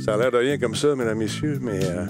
[0.00, 2.06] Ça a l'air de rien comme ça, mesdames, messieurs, mais euh,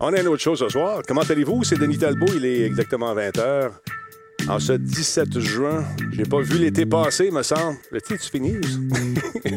[0.00, 1.02] on a une autre chose ce soir.
[1.06, 1.64] Comment allez-vous?
[1.64, 3.72] C'est Denis Talbot, il est exactement 20h.
[4.48, 7.78] En ce 17 juin, j'ai pas vu l'été passer, me semble.
[7.90, 8.54] L'été, tu finis?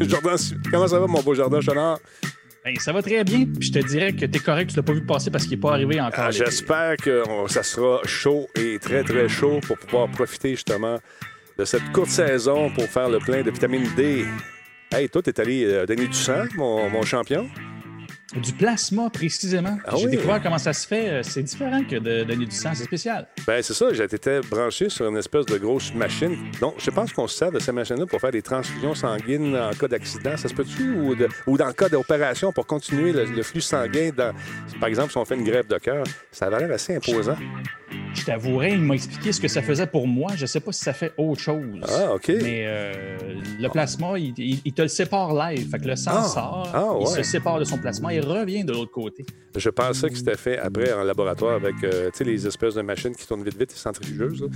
[0.01, 0.35] Jordan,
[0.71, 1.99] comment ça va, mon beau Jardin Chenard?
[2.65, 3.45] Ben, ça va très bien.
[3.45, 5.61] Puis je te dirais que t'es correct, tu l'as pas vu passer parce qu'il n'est
[5.61, 6.25] pas arrivé encore.
[6.25, 10.97] Ah, J'espère que ça sera chaud et très, très chaud pour pouvoir profiter justement
[11.57, 14.25] de cette courte saison pour faire le plein de vitamine D.
[14.91, 17.47] Hey, toi, t'es allé donner du sang, mon, mon champion?
[18.35, 19.77] Du plasma, précisément.
[19.85, 20.11] Ah J'ai oui?
[20.11, 21.09] découvert comment ça se fait.
[21.09, 22.71] Euh, C'est différent que de donner du sang.
[22.75, 23.27] C'est spécial.
[23.47, 26.37] Ben, c'est ça, j'étais branché sur une espèce de grosse machine.
[26.61, 29.71] Donc, je pense qu'on se sert de cette machine-là pour faire des transfusions sanguines en
[29.71, 30.37] cas d'accident.
[30.37, 30.91] Ça se peut-tu?
[30.91, 34.11] Ou, de- ou dans le cas d'opération pour continuer le, le flux sanguin.
[34.15, 34.33] Dans,
[34.79, 37.35] par exemple, si on fait une grève de cœur, ça avait l'air assez imposant.
[37.35, 37.78] Je
[38.25, 40.31] t'avouerais, il m'a expliqué ce que ça faisait pour moi.
[40.35, 41.79] Je sais pas si ça fait autre chose.
[41.87, 42.27] Ah, OK.
[42.41, 43.17] Mais euh,
[43.59, 45.69] le plasma, il, il- il te le sépare live.
[45.69, 46.23] Fait que le sang Ah.
[46.23, 47.13] sort, Ah, il ouais.
[47.17, 49.25] se sépare de son plasma et revient de l'autre côté.
[49.55, 53.25] Je pensais que c'était fait après en laboratoire avec euh, les espèces de machines qui
[53.27, 54.41] tournent vite vite, les centrifugeuses.
[54.41, 54.47] là.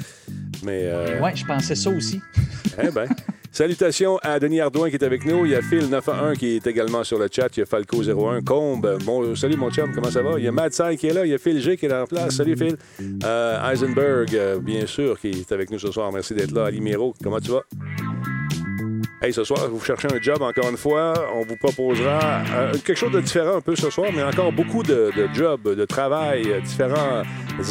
[0.64, 2.20] Mais, euh, Ouais, je pensais ça aussi.
[2.82, 3.08] eh ben.
[3.54, 5.46] Salutations à Denis Ardouin qui est avec nous.
[5.46, 7.56] Il y a Phil 911 qui est également sur le chat.
[7.56, 8.98] Il y a Falco 01, Combe.
[9.06, 10.40] Bon, salut mon chum, comment ça va?
[10.40, 11.24] Il y a Mad Sai qui est là.
[11.24, 12.36] Il y a Phil G qui est en place.
[12.36, 12.76] Salut Phil.
[13.24, 16.12] Euh, euh, bien sûr, qui est avec nous ce soir.
[16.12, 16.66] Merci d'être là.
[16.66, 17.64] Ali Miro, comment tu vas?
[19.26, 22.98] Hey, ce soir, vous cherchez un job encore une fois, on vous proposera euh, quelque
[22.98, 26.52] chose de différent un peu ce soir, mais encore beaucoup de, de jobs, de travail,
[26.52, 27.24] euh, différents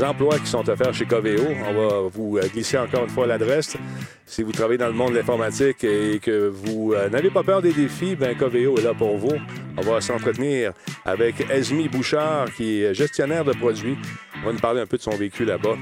[0.02, 1.42] emplois qui sont offerts chez Coveo.
[1.68, 3.76] On va vous euh, glisser encore une fois l'adresse.
[4.24, 7.60] Si vous travaillez dans le monde de l'informatique et que vous euh, n'avez pas peur
[7.60, 9.36] des défis, ben Coveo est là pour vous.
[9.76, 10.72] On va s'entretenir
[11.04, 13.98] avec Esmi Bouchard, qui est gestionnaire de produits.
[14.42, 15.76] On va nous parler un peu de son vécu là-bas,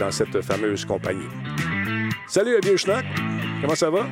[0.00, 1.28] dans cette fameuse compagnie.
[2.26, 3.04] Salut, vieux schnack!
[3.60, 4.08] Comment ça va?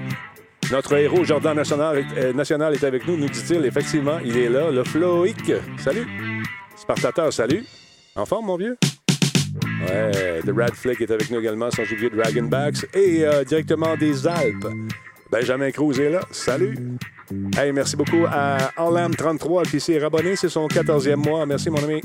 [0.70, 3.64] Notre héros Jordan National est, euh, National est avec nous, nous dit-il.
[3.64, 5.52] Effectivement, il est là, le Floïc.
[5.78, 6.06] Salut.
[6.76, 7.64] Spartateur, salut.
[8.14, 8.76] En forme, mon vieux?
[9.82, 12.86] Ouais, The Rad Flick est avec nous également, son vieux Dragonbacks.
[12.94, 14.68] Et euh, directement des Alpes,
[15.30, 16.20] Benjamin Cruz est là.
[16.30, 16.76] Salut.
[17.56, 20.36] Hey, merci beaucoup à Orlam33 qui s'est rabonné.
[20.36, 21.46] C'est son 14e mois.
[21.46, 22.00] Merci, mon ami.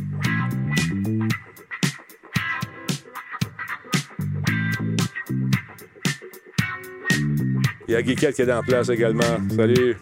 [7.88, 9.38] Il y a Guiquette qui est en place également.
[9.56, 9.98] Salut.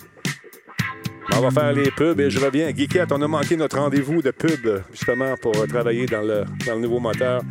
[1.35, 2.71] On va faire les pubs et je reviens.
[2.71, 6.81] Guiquette, on a manqué notre rendez-vous de pub, justement, pour travailler dans le, dans le
[6.81, 7.41] nouveau moteur.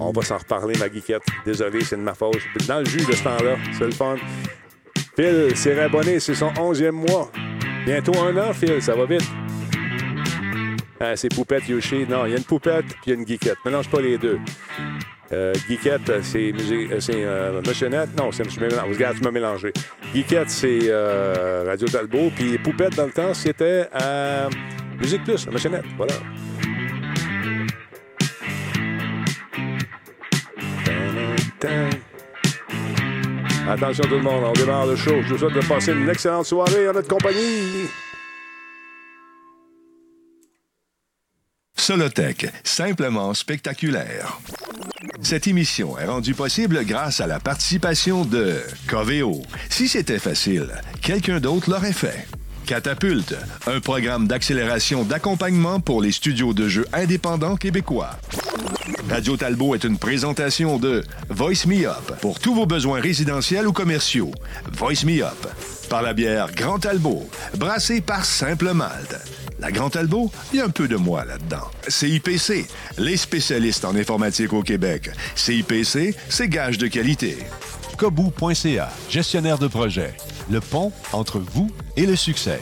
[0.00, 1.22] On va s'en reparler, ma Guiquette.
[1.44, 2.40] Désolé, c'est de ma faute.
[2.66, 4.16] Dans le jus de ce temps-là, c'est le fun.
[5.16, 7.30] Phil s'est rabonné, c'est son 11e mois.
[7.84, 9.26] Bientôt un an, Phil, ça va vite.
[10.98, 12.06] Ah, c'est Poupette Yoshi.
[12.08, 13.58] Non, il y a une poupette puis y a une geekette.
[13.64, 14.38] Mélange pas les deux.
[15.32, 17.60] Euh, geekette, c'est musique, euh, c'est euh.
[18.16, 18.88] Non, c'est je mélange.
[18.88, 19.72] Regarde, tu m'as mélangé.
[20.14, 22.30] Geekette, c'est euh, Radio Talbot.
[22.34, 24.48] Puis Poupette, dans le temps, c'était à
[25.00, 25.84] Musique Plus, Motionnette.
[25.96, 26.14] Voilà.
[33.68, 35.22] Attention tout le monde, on démarre le show.
[35.22, 37.88] Je vous souhaite de passer une excellente soirée en notre compagnie.
[41.86, 44.40] Solotech, simplement spectaculaire.
[45.22, 49.40] Cette émission est rendue possible grâce à la participation de Coveo.
[49.70, 50.66] Si c'était facile,
[51.00, 52.26] quelqu'un d'autre l'aurait fait.
[52.66, 53.36] Catapulte,
[53.68, 58.18] un programme d'accélération d'accompagnement pour les studios de jeux indépendants québécois.
[59.08, 63.72] Radio Talbot est une présentation de Voice Me Up pour tous vos besoins résidentiels ou
[63.72, 64.32] commerciaux.
[64.72, 65.46] Voice Me Up
[65.88, 69.45] par la bière Grand Talbot, brassée par Simple Malte.
[69.58, 71.70] La Grand Talbot, il y a un peu de moi là-dedans.
[71.88, 72.66] CIPC,
[72.98, 75.10] les spécialistes en informatique au Québec.
[75.34, 77.38] CIPC, c'est gage de qualité.
[77.96, 80.14] Kobu.ca, gestionnaire de projet.
[80.50, 82.60] Le pont entre vous et le succès.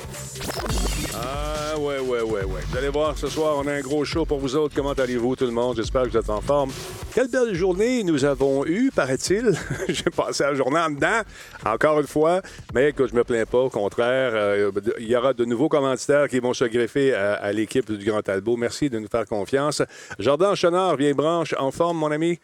[1.74, 2.60] Ah, ouais, ouais, ouais, ouais.
[2.68, 4.76] Vous allez voir, ce soir, on a un gros show pour vous autres.
[4.76, 5.74] Comment allez-vous, tout le monde?
[5.74, 6.70] J'espère que vous êtes en forme.
[7.12, 9.50] Quelle belle journée nous avons eue, paraît-il.
[9.88, 11.22] J'ai passé la journée en dedans,
[11.66, 12.42] encore une fois.
[12.74, 13.58] Mais écoute, je me plains pas.
[13.58, 17.50] Au contraire, euh, il y aura de nouveaux commanditaires qui vont se greffer à, à
[17.50, 18.56] l'équipe du Grand Talbot.
[18.56, 19.82] Merci de nous faire confiance.
[20.20, 22.38] Jordan Chenard, vieille branche, en forme, mon ami?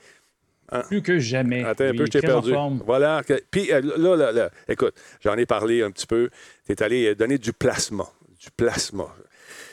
[0.89, 1.65] Plus que jamais.
[1.65, 2.53] Attends un peu, je t'ai perdu.
[2.87, 3.23] Voilà.
[3.51, 6.31] Puis euh, là, là, là, écoute, j'en ai parlé un petit peu.
[6.67, 8.09] Tu es allé euh, donner du plasma.
[8.41, 9.07] Du plasma.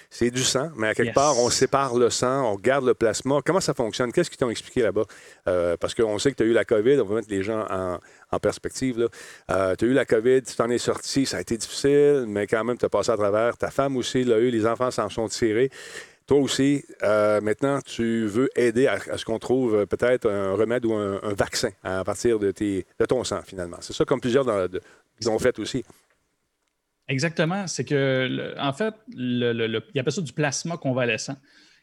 [0.09, 3.39] c'est du sang, mais à quelque part, on sépare le sang, on garde le plasma.
[3.45, 4.11] Comment ça fonctionne?
[4.11, 5.05] Qu'est-ce qu'ils t'ont expliqué là-bas?
[5.47, 7.65] Euh, parce qu'on sait que tu as eu la COVID, on va mettre les gens
[7.69, 9.07] en, perspective.
[9.49, 12.45] Euh, tu as eu la COVID, tu t'en es sorti, ça a été difficile, mais
[12.45, 13.55] quand même, tu as passé à travers.
[13.57, 15.69] Ta femme aussi l'a eu, les enfants s'en sont tirés.
[16.25, 20.91] Toi aussi, euh, maintenant, tu veux aider à, ce qu'on trouve peut-être un remède ou
[20.93, 23.77] un, vaccin à partir de, tes, de ton sang, finalement.
[23.79, 24.67] C'est ça comme plusieurs dans,
[25.27, 25.85] ont fait aussi.
[27.07, 27.67] Exactement.
[27.67, 31.37] C'est que, en fait, le, le, il appelle ça du plasma convalescent.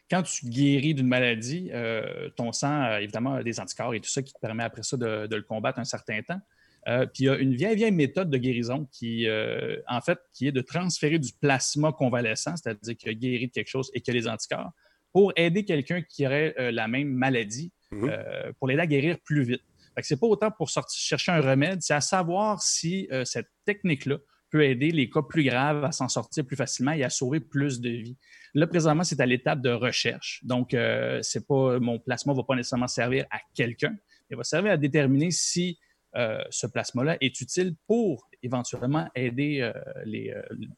[0.09, 4.21] Quand tu guéris d'une maladie, euh, ton sang, évidemment, a des anticorps et tout ça
[4.21, 6.39] qui te permet après ça de, le combattre un certain temps.
[6.87, 10.19] Euh, puis il y a une vieille, vieille méthode de guérison qui, euh, en fait,
[10.31, 14.01] qui est de transférer du plasma convalescent, c'est-à-dire qu'il a guéri de quelque chose et
[14.01, 14.71] qu'il a les anticorps,
[15.11, 18.11] pour aider quelqu'un qui aurait la même maladie, mhm.
[18.59, 19.63] pour l'aider à guérir plus vite.
[19.99, 24.17] Ce n'est pas autant pour sortir, chercher un remède, c'est à savoir si cette technique-là
[24.63, 27.89] aider les cas plus graves à s'en sortir plus facilement et à sauver plus de
[27.89, 28.17] vies.
[28.53, 30.41] Là, présentement, c'est à l'étape de recherche.
[30.43, 33.95] Donc, euh, c'est pas mon plasma ne va pas nécessairement servir à quelqu'un,
[34.29, 35.77] il va servir à déterminer si
[36.15, 39.73] euh, ce plasma-là est utile pour éventuellement aider euh,
[40.05, 40.33] les,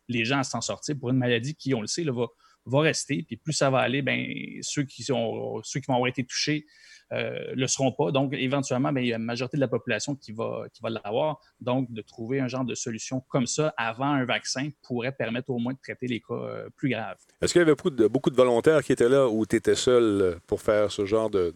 [0.08, 2.26] les, gens à s'en sortir pour une maladie qui, on le sait, là, va,
[2.66, 3.24] va rester.
[3.24, 4.26] Puis plus ça va aller, ben,
[4.62, 6.66] ceux, qui ceux qui vont avoir été touchés
[7.12, 8.12] ne euh, le seront pas.
[8.12, 10.90] Donc, éventuellement, ben, il y a une majorité de la population qui va, qui va
[10.90, 11.40] l'avoir.
[11.62, 15.58] Donc, de trouver un genre de solution comme ça avant un vaccin pourrait permettre au
[15.58, 17.18] moins de traiter les cas euh, plus graves.
[17.42, 19.76] Est-ce qu'il y avait beaucoup de, beaucoup de volontaires qui étaient là ou tu étais
[19.76, 21.56] seul euh, pour faire ce genre de,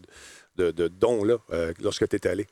[0.55, 1.37] de, don-là
[1.81, 2.47] lorsque tu étais allé?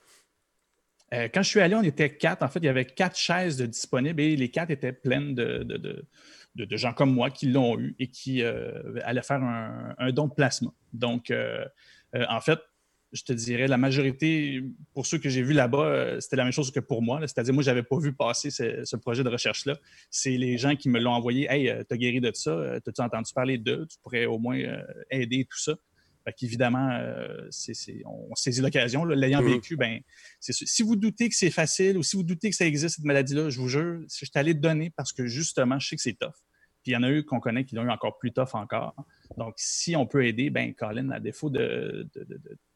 [1.11, 2.43] quand je suis allé, on était quatre.
[2.43, 6.77] En fait, il y avait quatre chaises disponibles et les quatre étaient pleines de, de,
[6.77, 10.69] gens comme moi qui l'ont eu et qui allaient faire un, un, don de plasma.
[10.93, 11.33] Donc,
[12.13, 12.59] en fait,
[13.11, 14.61] je te dirais, la majorité,
[14.93, 17.19] pour ceux que j'ai vus là-bas, euh, c'était la même chose que pour moi.
[17.21, 19.77] C'est-à-dire, moi, je n'avais pas vu passer ce, projet de recherche-là.
[20.11, 21.47] C'est les gens qui me l'ont envoyé.
[21.49, 23.87] Hey, euh, tu as guéri de ça, euh, as-tu entendu parler d'eux?
[23.89, 24.59] Tu pourrais au moins
[25.09, 25.75] aider tout ça.
[26.25, 26.99] Fait qu'évidemment,
[28.05, 29.05] on saisit l'occasion.
[29.05, 29.53] L'ayant mm-hmm.
[29.53, 30.01] vécu, ben,
[30.39, 33.49] si vous doutez que c'est facile ou si vous doutez que ça existe, cette maladie-là,
[33.49, 36.35] je vous jure, je suis allé donner parce que justement, je sais que c'est tough.
[36.89, 38.95] Puis il y en a eu qu'on connaît qui l'ont eu encore plus tough encore.
[39.37, 41.51] Donc, si on peut aider, ben Colin, à défaut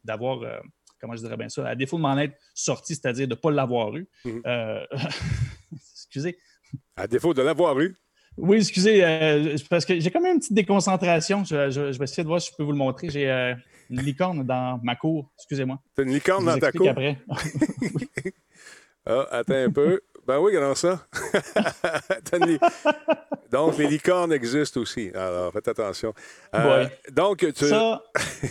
[0.03, 0.59] d'avoir, euh,
[1.01, 3.49] comment je dirais bien ça, à défaut de m'en être sorti, c'est-à-dire de ne pas
[3.49, 4.43] l'avoir eu, mhm.
[4.45, 4.85] euh,
[5.71, 6.37] excusez.
[6.95, 7.95] À défaut de l'avoir eu.
[8.37, 11.43] Oui, excusez, euh, parce que j'ai quand même une petite déconcentration.
[11.43, 13.09] Je, vais essayer de voir si je peux vous le montrer.
[13.09, 13.55] J'ai
[13.89, 15.31] une licorne dans ma cour.
[15.39, 15.79] Excusez-moi.
[15.95, 16.87] C'est une licorne dans ta cour?
[16.87, 17.17] après.
[19.07, 20.01] ah, attends un peu.
[20.25, 21.05] Ben oui, comment ça.
[23.51, 25.11] donc, les licornes existent aussi.
[25.13, 26.13] Alors, faites attention.
[26.55, 27.65] Euh, donc, tu...
[27.65, 28.01] Ça...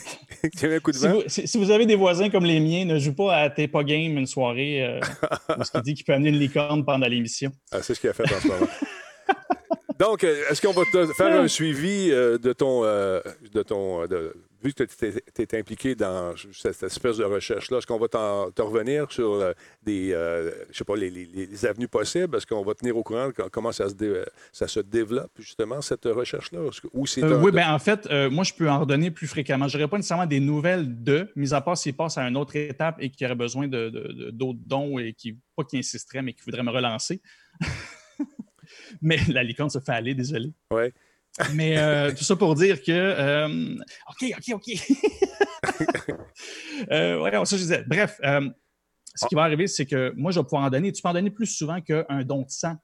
[0.59, 1.21] tu un coup de vent?
[1.27, 4.19] Si vous, avez des voisins comme les miens, ne joue pas à T'es pas game
[4.19, 5.01] une soirée euh,
[5.65, 7.51] ce qu'il dit qu'il peut amener une licorne pendant l'émission.
[7.71, 8.69] Ah, c'est ce qu'il a fait en ce moment.
[9.99, 14.07] Donc, euh, est-ce qu'on va te faire un suivi de ton, de ton
[14.63, 19.11] vu que tu es, impliqué dans cette espèce de recherche-là, est-ce qu'on va te revenir
[19.11, 22.37] sur euh, des, euh, je sais pas, les, avenues possibles?
[22.37, 26.05] Est-ce qu'on va tenir au courant de comment ça se, ça se développe, justement, cette
[26.05, 26.61] recherche-là?
[26.61, 29.69] Euh, oui, bien, en fait, moi, je peux en redonner plus fréquemment.
[29.69, 32.57] Je n'aurais pas nécessairement des nouvelles de, mis à part s'il passe à une autre
[32.57, 36.63] étape et qu'il aurait besoin d'autres dons et qui, pas qui insisterait, mais qui voudrait
[36.63, 37.21] me relancer.
[39.03, 40.53] mais la licorne se fait aller, désolé.
[40.71, 40.93] Oui.
[41.55, 42.91] Mais euh, tout ça pour dire que.
[42.91, 43.77] Euh,
[44.11, 44.69] OK, OK, OK.
[46.91, 47.85] euh, ça, je disais.
[47.87, 48.49] Bref, euh,
[49.15, 50.91] ce qui va arriver, c'est que moi, je vais pouvoir en donner.
[50.91, 52.77] Tu peux en donner plus souvent qu'un don de sang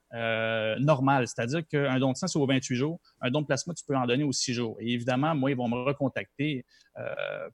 [0.80, 1.26] normal.
[1.26, 3.00] C'est-à-dire qu'un don de sang, c'est aux 28 jours.
[3.22, 4.76] Un don de plasma, tu peux en donner aux 6 jours.
[4.80, 6.66] Et évidemment, moi, ils vont me recontacter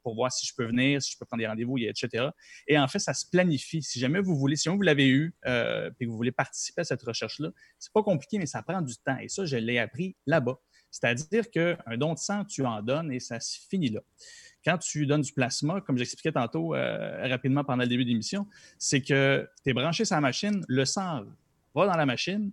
[0.02, 2.26] pour voir si je peux venir, si je peux prendre des rendez-vous, etc.
[2.66, 3.80] Et en fait, ça se planifie.
[3.80, 5.50] Si jamais vous voulez, si vous l'avez eu et
[6.00, 9.18] que vous voulez participer à cette recherche-là, c'est pas compliqué, mais ça prend du temps.
[9.18, 10.59] Et ça, je l'ai appris là-bas.
[10.94, 14.00] C'est-à-dire qu'un don de sang, tu en donnes et ça se finit là.
[14.64, 18.46] Quand tu donnes du plasma, comme j'expliquais tantôt euh, rapidement pendant le début de l'émission,
[18.78, 21.24] c'est que tu es branché sur la machine, le sang
[21.74, 22.52] va dans la machine,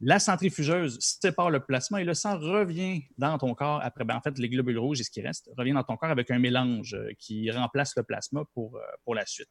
[0.00, 4.04] la centrifugeuse sépare le plasma et le sang revient dans ton corps après.
[4.04, 6.30] Ben, en fait, les globules rouges et ce qui reste revient dans ton corps avec
[6.30, 9.50] un mélange euh, qui remplace le plasma pour, euh, pour la suite.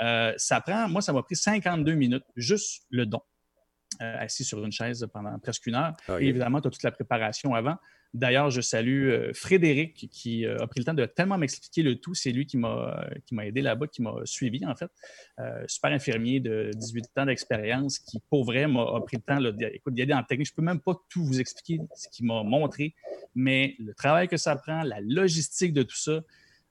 [0.00, 3.22] ça prend, moi, ça m'a pris 52 minutes, juste le don.
[4.00, 5.96] Euh, assis sur une chaise pendant presque une heure.
[6.06, 7.76] Ah, et évidemment, tu as toute la préparation avant.
[8.14, 11.96] D'ailleurs, je salue euh, Frédéric qui euh, a pris le temps de tellement m'expliquer le
[11.96, 12.14] tout.
[12.14, 13.08] C'est lui qui m'a
[13.42, 14.90] aidé là-bas, qui m'a suivi en fait.
[15.66, 19.40] super infirmier de 18 ans d'expérience qui, pour vrai, m'a pris le temps
[19.90, 20.46] d'y aider en technique.
[20.46, 22.94] Je ne peux même pas tout vous expliquer ce qu'il m'a montré,
[23.34, 26.20] mais le travail que ça prend, la logistique de tout ça,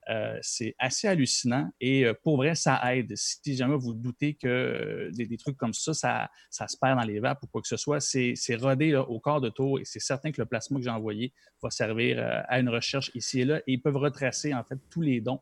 [0.09, 3.13] Euh, c'est assez hallucinant et euh, pour vrai, ça aide.
[3.15, 7.19] Si jamais vous doutez que des, trucs comme ça, ça, ça, se perd dans les
[7.19, 10.31] vapes ou quoi que ce soit, c'est rodé au quart de tour et c'est certain
[10.31, 13.73] que le plasma que j'ai envoyé va servir à une recherche ici et là et
[13.73, 15.41] ils peuvent retracer en fait tous les dons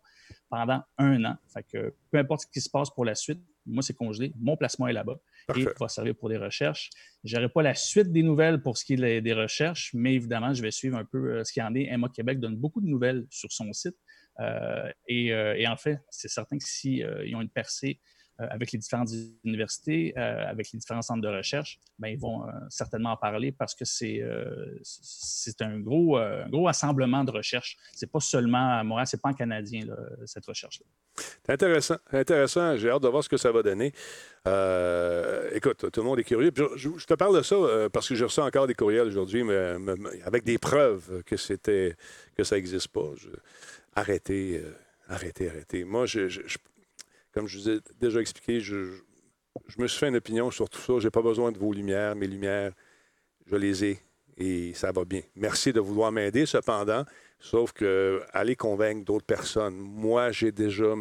[0.49, 1.37] pendant un an.
[1.53, 4.33] Fait que peu importe ce qui se passe pour la suite, moi, c'est congelé.
[4.39, 5.19] Mon placement est là-bas
[5.55, 6.89] et va servir pour des recherches.
[7.23, 10.53] Je n'aurai pas la suite des nouvelles pour ce qui est des recherches, mais évidemment,
[10.53, 11.85] je vais suivre un peu euh, ce qu'il y en est.
[11.85, 13.95] Emma Québec donne beaucoup de nouvelles sur son site.
[14.39, 17.99] Euh, euh, et, en fait, c'est certain que s'ils ont une percée
[18.41, 19.11] euh, avec les différentes
[19.45, 23.53] universités, euh, avec les différents centres de recherche, ben, ils vont euh, certainement en parler
[23.53, 24.21] parce que c'est
[24.83, 27.77] c'est un gros, gros assemblement de recherche.
[27.93, 29.85] C'est pas seulement à Montréal, c'est pas en canadien,
[30.25, 30.85] cette recherche-là.
[31.45, 32.75] C'est intéressant, intéressant.
[32.75, 33.93] J'ai hâte de voir ce que ça va donner.
[35.53, 36.51] écoute, tout le monde est curieux.
[36.75, 37.55] Je, te parle de ça
[37.93, 39.75] parce que j'ai reçu encore des courriels aujourd'hui, mais,
[40.25, 41.95] avec des preuves que c'était
[42.35, 43.13] que ça n'existe pas.
[43.95, 44.61] Arrêtez,
[45.07, 45.83] arrêtez, arrêtez.
[45.83, 46.27] Moi, je,
[47.33, 49.01] comme je vous ai déjà expliqué, je,
[49.77, 50.93] me suis fait une opinion sur tout ça.
[50.99, 52.15] Je n'ai pas besoin de vos lumières.
[52.15, 52.71] Mes lumières,
[53.45, 53.99] je les ai
[54.37, 55.21] et ça va bien.
[55.35, 57.05] Merci de vouloir m'aider, cependant.
[57.39, 59.75] Sauf que aller convaincre d'autres personnes.
[59.75, 60.93] Moi, j'ai déjà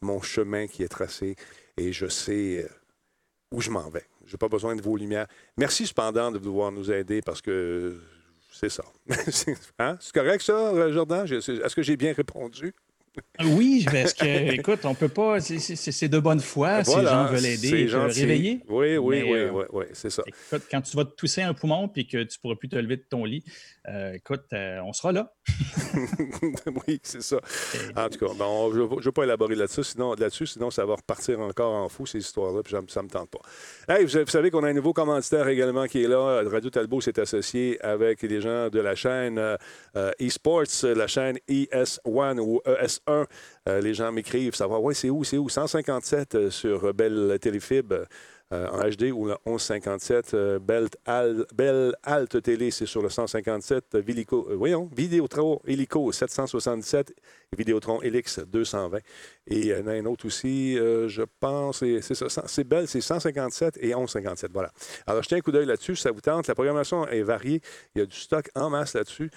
[0.00, 1.36] mon chemin qui est tracé
[1.76, 2.68] et je sais euh,
[3.52, 4.04] où je m'en vais.
[4.26, 5.28] Je n'ai pas besoin de vos lumières.
[5.56, 8.00] Merci cependant de vouloir nous aider parce que
[8.50, 8.84] c'est ça.
[9.78, 9.96] Hein?
[10.00, 11.26] C'est correct ça, Jordan?
[11.26, 12.74] Est-ce que j'ai bien répondu?
[13.44, 14.24] Oui, parce que,
[14.54, 15.40] écoute, on peut pas.
[15.40, 16.84] C'est de bonne foi.
[16.84, 18.60] si les gens veulent aider, réveiller.
[18.68, 20.22] Oui, oui, oui, euh, oui, oui, c'est ça.
[20.26, 22.76] Écoute, quand tu vas te tousser un poumon puis que tu ne pourras plus te
[22.76, 23.44] lever de ton lit,
[23.88, 25.32] euh, écoute, euh, on sera là.
[26.86, 27.38] oui, c'est ça.
[27.96, 28.32] En tout cas,
[28.72, 32.06] je ne vais pas élaborer là-dessus, sinon, là sinon ça va repartir encore en fou,
[32.06, 33.40] ces histoires-là, puis ça ne me tente pas.
[33.88, 36.42] Hey, vous, savez qu'on a un nouveau commanditaire également qui est là.
[36.46, 39.40] Radio Talbot s'est associé avec les gens de la chaîne
[40.18, 43.26] eSports, la chaîne ES1 ou ES1
[43.68, 45.48] euh, les gens m'écrivent, savoir, ouais, c'est où, c'est où?
[45.48, 47.92] 157 euh, sur Belle Téléfib.
[48.54, 54.48] Euh, en HD ou le 1157 euh, Belle, Alt Télé, c'est sur le 157 Vilico,
[54.56, 59.00] voyons, Vidéotron Helico 767 et Vidéotron Helix 220.
[59.48, 63.02] Et il y en a un autre aussi, je pense, c'est ça, c'est Belle, c'est
[63.02, 64.50] 157 et 1157.
[64.52, 64.70] Voilà.
[65.06, 66.46] Alors, jetez un coup d'œil là-dessus, ça vous tente.
[66.46, 67.60] La programmation est variée.
[67.94, 69.30] Il y a du stock en masse là-dessus.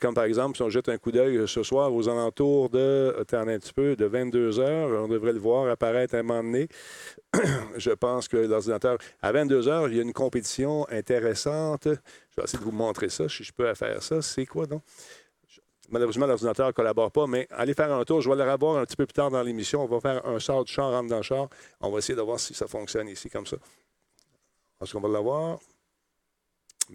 [0.00, 3.58] comme par exemple, si on jette un coup d'œil ce soir aux alentours de, un
[3.58, 6.68] petit peu, de 22 heures, on devrait le voir apparaître à un moment donné.
[7.76, 11.84] je pense que l'ordinateur, à 22 heures, il y a une compétition intéressante.
[11.84, 14.20] Je vais essayer de vous montrer ça, si je peux faire ça.
[14.22, 14.82] C'est quoi, donc?
[15.90, 18.20] Malheureusement, l'ordinateur ne collabore pas, mais allez faire un tour.
[18.20, 19.82] Je vais le revoir un petit peu plus tard dans l'émission.
[19.82, 21.48] On va faire un sort du char, rentre dans le char.
[21.80, 23.56] On va essayer de voir si ça fonctionne ici comme ça.
[24.80, 25.58] Est-ce qu'on va l'avoir?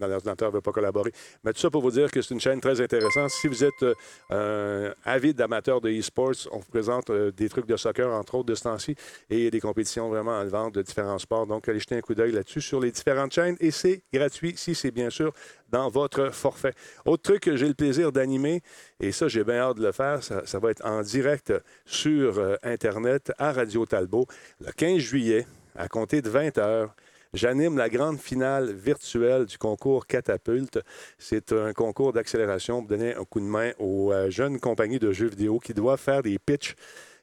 [0.00, 1.12] L'ordinateur ne veut pas collaborer.
[1.44, 3.30] Mais tout ça pour vous dire que c'est une chaîne très intéressante.
[3.30, 3.84] Si vous êtes
[4.30, 8.46] euh, avide d'amateur de e-sports, on vous présente euh, des trucs de soccer, entre autres,
[8.46, 8.94] de ce temps-ci,
[9.30, 11.46] et des compétitions vraiment en vente de différents sports.
[11.46, 14.74] Donc, allez jeter un coup d'œil là-dessus sur les différentes chaînes et c'est gratuit si
[14.74, 15.32] c'est bien sûr
[15.70, 16.74] dans votre forfait.
[17.04, 18.62] Autre truc que j'ai le plaisir d'animer,
[19.00, 21.52] et ça, j'ai bien hâte de le faire, ça, va être en direct
[21.84, 24.26] sur euh, Internet à Radio Talbot
[24.60, 26.94] le 15 juillet à compter de 20 heures.
[27.36, 30.80] J'anime la grande finale virtuelle du concours Catapulte.
[31.18, 35.12] C'est un concours d'accélération pour donner un coup de main aux euh, jeunes compagnies de
[35.12, 36.74] jeux vidéo qui doivent faire des pitchs.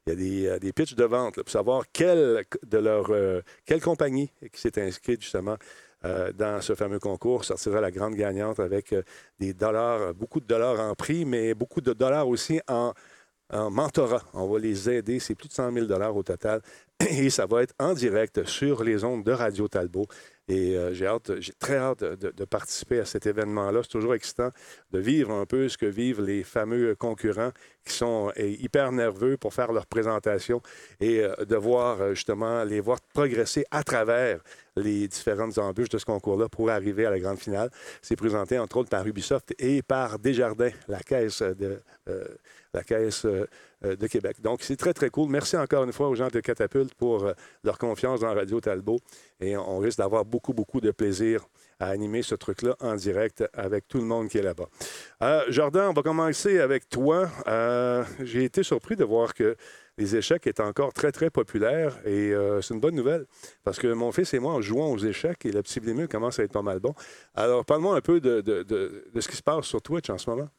[0.05, 3.81] Il y a des, euh, des pitchs de vente pour savoir quelle, de euh, quelle
[3.81, 5.57] compagnie qui s'est inscrite justement
[6.35, 8.93] dans ce fameux concours sortira la grande gagnante avec
[9.39, 12.91] des dollars, beaucoup de dollars en prix, mais beaucoup de dollars aussi en,
[13.49, 14.23] en mentorat.
[14.33, 15.19] On va les aider.
[15.19, 16.61] C'est plus de 100 000 dollars au total
[17.09, 20.07] et ça va être en direct sur les ondes de Radio Talbot.
[20.49, 23.79] Et euh, j'ai hâte, j'ai très hâte de, participer à cet événement-là.
[23.83, 24.49] C'est toujours excitant
[24.91, 27.51] de vivre un peu ce que vivent les fameux concurrents
[27.85, 30.61] qui sont euh, hyper nerveux pour faire leur présentation
[30.99, 34.41] et euh, de voir justement les voir progresser à travers
[34.75, 37.69] les différentes embûches de ce concours-là pour arriver à la grande finale.
[38.01, 41.81] C'est présenté entre autres par Ubisoft et par Desjardins, la caisse de
[42.73, 43.25] la caisse
[43.85, 44.37] euh, de Québec.
[44.41, 45.29] Donc, c'est très, très cool.
[45.29, 48.99] Merci encore une fois aux gens de Catapulte pour euh, leur confiance dans Radio Talbot.
[49.39, 51.45] Et on risque d'avoir beaucoup, beaucoup de plaisir
[51.79, 54.69] à animer ce truc-là en direct avec tout le monde qui est là-bas.
[55.21, 57.29] Euh, Jordan, on va commencer avec toi.
[58.21, 59.55] J'ai été surpris de voir que
[59.97, 63.25] les échecs étaient encore très, très populaires et c'est une bonne nouvelle
[63.63, 66.39] parce que mon fils et moi, en jouant aux échecs et le petit Vlimul commence
[66.39, 66.93] à être pas mal bon.
[67.35, 70.49] Alors, parle-moi un peu de, de ce qui se passe sur Twitch en ce moment.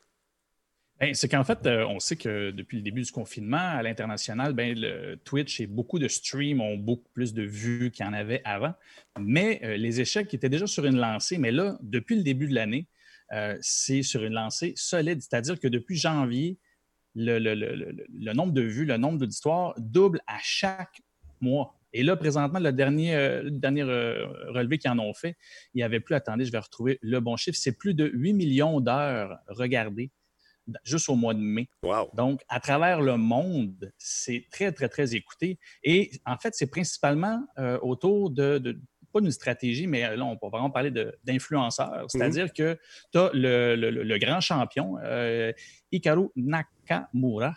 [1.01, 4.53] Ben, c'est qu'en fait, euh, on sait que depuis le début du confinement, à l'international,
[4.53, 8.13] ben, le Twitch et beaucoup de streams ont beaucoup plus de vues qu'il y en
[8.13, 8.75] avait avant.
[9.19, 11.37] Mais euh, les échecs étaient déjà sur une lancée.
[11.39, 12.87] Mais là, depuis le début de l'année,
[13.33, 15.21] euh, c'est sur une lancée solide.
[15.21, 16.59] C'est-à-dire que depuis janvier,
[17.15, 21.01] le, nombre de vues, le nombre d'auditoires double à chaque
[21.41, 21.79] mois.
[21.93, 25.37] Et là, présentement, le dernier, euh, dernier euh, relevé qu'ils en ont fait,
[25.75, 28.33] il n'y avait plus, attendez, je vais retrouver le bon chiffre, c'est plus de 8
[28.33, 30.11] millions d'heures regardées
[30.83, 31.69] juste au mois de mai.
[32.15, 35.59] Donc, à travers le monde, c'est très, très, très écouté.
[35.83, 38.79] Et en fait, c'est principalement euh, autour de,
[39.15, 40.91] pas d'une stratégie, mais là, on peut vraiment parler
[41.25, 42.03] d'influenceurs.
[42.03, 42.09] Mhm.
[42.09, 42.77] C'est-à-dire que
[43.13, 45.53] tu as le, grand champion, euh,
[45.93, 47.55] Hikaru Nakamura,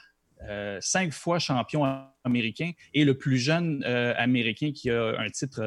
[0.47, 1.83] euh, cinq fois champion
[2.23, 5.61] américain et le plus jeune américain qui a un titre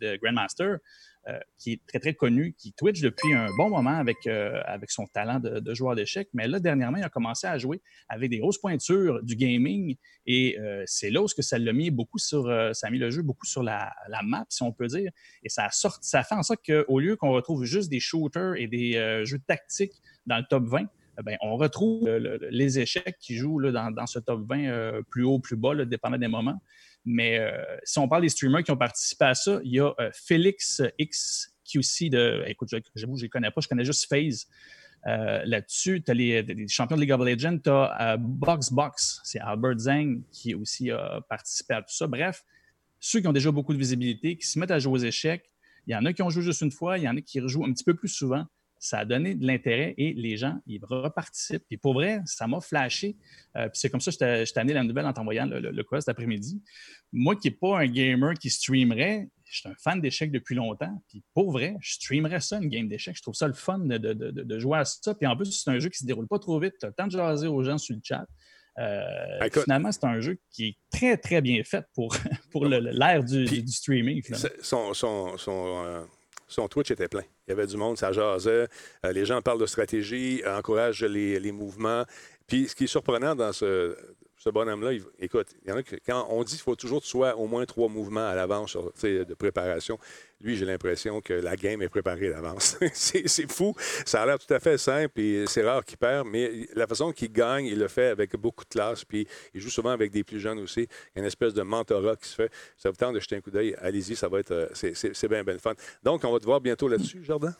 [0.00, 0.78] de Grandmaster.
[1.26, 4.90] Euh, qui est très, très connu, qui Twitch depuis un bon moment avec, euh, avec
[4.90, 6.28] son talent de, joueur d'échecs.
[6.34, 9.96] Mais là, dernièrement, il a commencé à jouer avec des grosses pointures du gaming.
[10.26, 13.22] Et euh, c'est là où ça l'a mis beaucoup sur, ça a mis le jeu
[13.22, 13.90] beaucoup sur la,
[14.22, 15.10] map, si on peut dire.
[15.42, 18.56] Et ça, a sorti, ça fait en sorte qu'au lieu qu'on retrouve juste des shooters
[18.56, 20.82] et des jeux tactiques dans le top 20,
[21.22, 22.06] ben, on retrouve
[22.50, 26.28] les échecs qui jouent là, dans, ce top 20 plus haut, plus bas, dépendant des
[26.28, 26.60] moments.
[27.04, 27.50] Mais euh,
[27.84, 30.82] si on parle des streamers qui ont participé à ça, il y a euh, Félix
[31.00, 32.44] XQC de.
[32.46, 34.46] Écoute, j'avoue, je ne les connais pas, je connais juste FaZe.
[35.06, 39.38] Euh, là-dessus, tu as les, champions de League of Legends, tu as Box Box, c'est
[39.38, 42.06] Albert Zeng qui aussi a participé à tout ça.
[42.06, 42.42] Bref,
[43.00, 45.50] ceux qui ont déjà beaucoup de visibilité, qui se mettent à jouer aux échecs,
[45.86, 47.38] il y en a qui ont joué juste une fois, il y en a qui
[47.38, 48.46] rejouent un petit peu plus souvent
[48.84, 51.64] ça a donné de l'intérêt et les gens, ils reparticipent.
[51.70, 53.16] Et pour vrai, ça m'a flashé.
[53.56, 55.84] Euh, puis c'est comme ça que je t'ai amené la nouvelle en t'envoyant le, le,
[56.00, 56.62] cet après-midi.
[57.10, 61.02] Moi qui n'ai pas un gamer qui streamerait, je suis un fan d'échecs depuis longtemps.
[61.08, 63.16] Puis pour vrai, je streamerais ça, une game d'échecs.
[63.16, 65.14] Je trouve ça le fun de, jouer à ça.
[65.14, 66.74] Puis en plus, c'est un jeu qui se déroule pas trop vite.
[66.78, 68.26] Tu as le temps de jaser aux gens sur le chat.
[68.78, 72.14] Euh, finalement, c'est un jeu qui est très, très bien fait pour,
[72.52, 74.22] pour l'ère du, streaming.
[74.60, 76.04] Son, son, euh,
[76.48, 77.24] son Twitch était plein.
[77.46, 78.68] Il y avait du monde, ça jasait.
[79.04, 82.04] Euh, les gens parlent de stratégie, encouragent les, mouvements.
[82.46, 83.96] Puis ce qui est surprenant dans ce,
[84.36, 87.04] ce bonhomme-là, écoute, il y en a que, quand on dit qu'il faut toujours que
[87.04, 89.98] tu sois au moins trois mouvements à l'avance de préparation,
[90.44, 92.76] lui, j'ai l'impression que la game est préparée d'avance.
[92.92, 93.74] c'est fou.
[94.04, 97.12] Ça a l'air tout à fait simple et c'est rare qu'il perd, mais la façon
[97.12, 99.04] qu'il gagne, il le fait avec beaucoup de classe.
[99.04, 100.82] Puis il joue souvent avec des plus jeunes aussi.
[100.82, 102.52] Il y a une espèce de mentorat qui se fait.
[102.76, 103.74] Ça vous tente de jeter un coup d'œil?
[103.80, 104.52] Allez-y, ça va être.
[104.52, 105.72] Euh, c'est bien, bien fun.
[106.02, 107.54] Donc, on va te voir bientôt là-dessus, Jardin.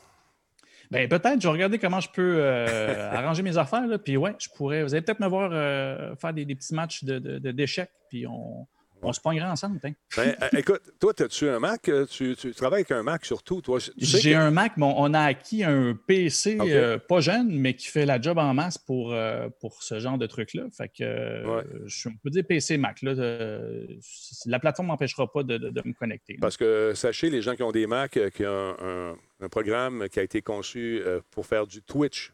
[0.90, 3.84] Ben, peut-être, je vais regarder comment je peux euh, arranger mes affaires.
[4.04, 4.82] Puis ouais, je pourrais.
[4.82, 8.66] Vous allez peut-être me voir euh, faire des, petits matchs de, d'échecs, puis on,
[9.04, 9.78] on se pognerait ensemble.
[9.82, 11.90] Ben, euh, écoute, toi, as-tu un Mac?
[12.10, 13.60] Tu, travailles avec un Mac surtout.
[13.60, 16.58] Toi, J'ai un Mac, mais on a acquis un PC
[17.08, 19.14] pas jeune, mais qui fait la job en masse pour,
[19.60, 20.64] pour ce genre de truc-là.
[20.76, 23.02] Fait que je peux dire PC Mac.
[23.02, 23.14] Là,
[24.46, 26.36] la plateforme m'empêchera pas de, me connecter.
[26.40, 29.14] Parce que sachez, les gens qui ont des Macs, qui ont un
[29.44, 32.32] un programme qui a été conçu euh, pour faire du Twitch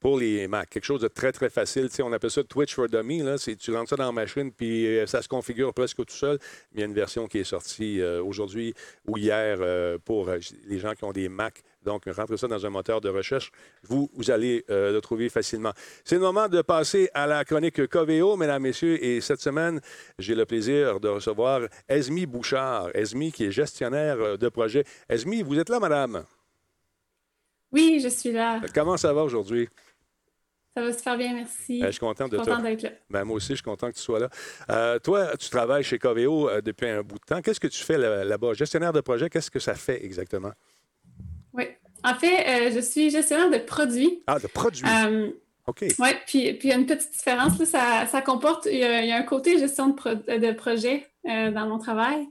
[0.00, 0.70] pour les Mac.
[0.70, 1.88] Quelque chose de très, très facile.
[2.02, 3.22] on appelle ça Twitch for Dummy.
[3.22, 3.36] Là.
[3.38, 6.38] Tu rentres ça dans la machine, puis euh, ça se configure presque tout seul.
[6.72, 8.74] Il y a une version qui est sortie euh, aujourd'hui
[9.06, 9.58] ou hier
[10.04, 10.30] pour
[10.66, 11.62] les gens qui ont des Mac.
[11.82, 13.50] Donc, rentrez ça dans un moteur de recherche.
[13.84, 15.72] Vous, vous allez le trouver facilement.
[16.04, 19.02] C'est le moment de passer à la chronique Coveo, mesdames, messieurs.
[19.02, 19.80] Et cette semaine,
[20.18, 22.90] j'ai le plaisir de recevoir Esmi Bouchard.
[22.94, 24.84] Esmi, qui est gestionnaire de projet.
[25.08, 26.24] Esmi, vous êtes là, madame?
[27.72, 28.60] Oui, je suis là.
[28.74, 29.68] Comment ça va aujourd'hui?
[30.78, 31.80] Ça va super bien, merci.
[31.80, 32.90] Ben, je suis content de d'être là.
[33.10, 34.28] Ben, moi aussi, je suis content que tu sois là.
[34.70, 37.42] Euh, toi, tu travailles chez Coveo euh, depuis un bout de temps.
[37.42, 38.54] Qu'est-ce que tu fais là-bas?
[38.54, 40.52] Gestionnaire de projet, qu'est-ce que ça fait exactement?
[41.52, 41.64] Oui.
[42.04, 44.22] En fait, euh, je suis gestionnaire de produits.
[44.28, 44.84] Ah, de produits.
[45.66, 45.84] OK.
[45.98, 47.60] Oui, puis, puis il y a une petite différence.
[47.64, 52.28] ça, comporte, il y, a, un côté gestion de, de projet dans mon travail.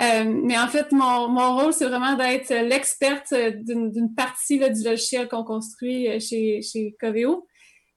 [0.00, 4.82] Euh, mais en fait, mon, mon rôle, c'est vraiment d'être l'experte d'une partie là, du
[4.84, 7.46] logiciel qu'on construit euh, chez, chez Coveo.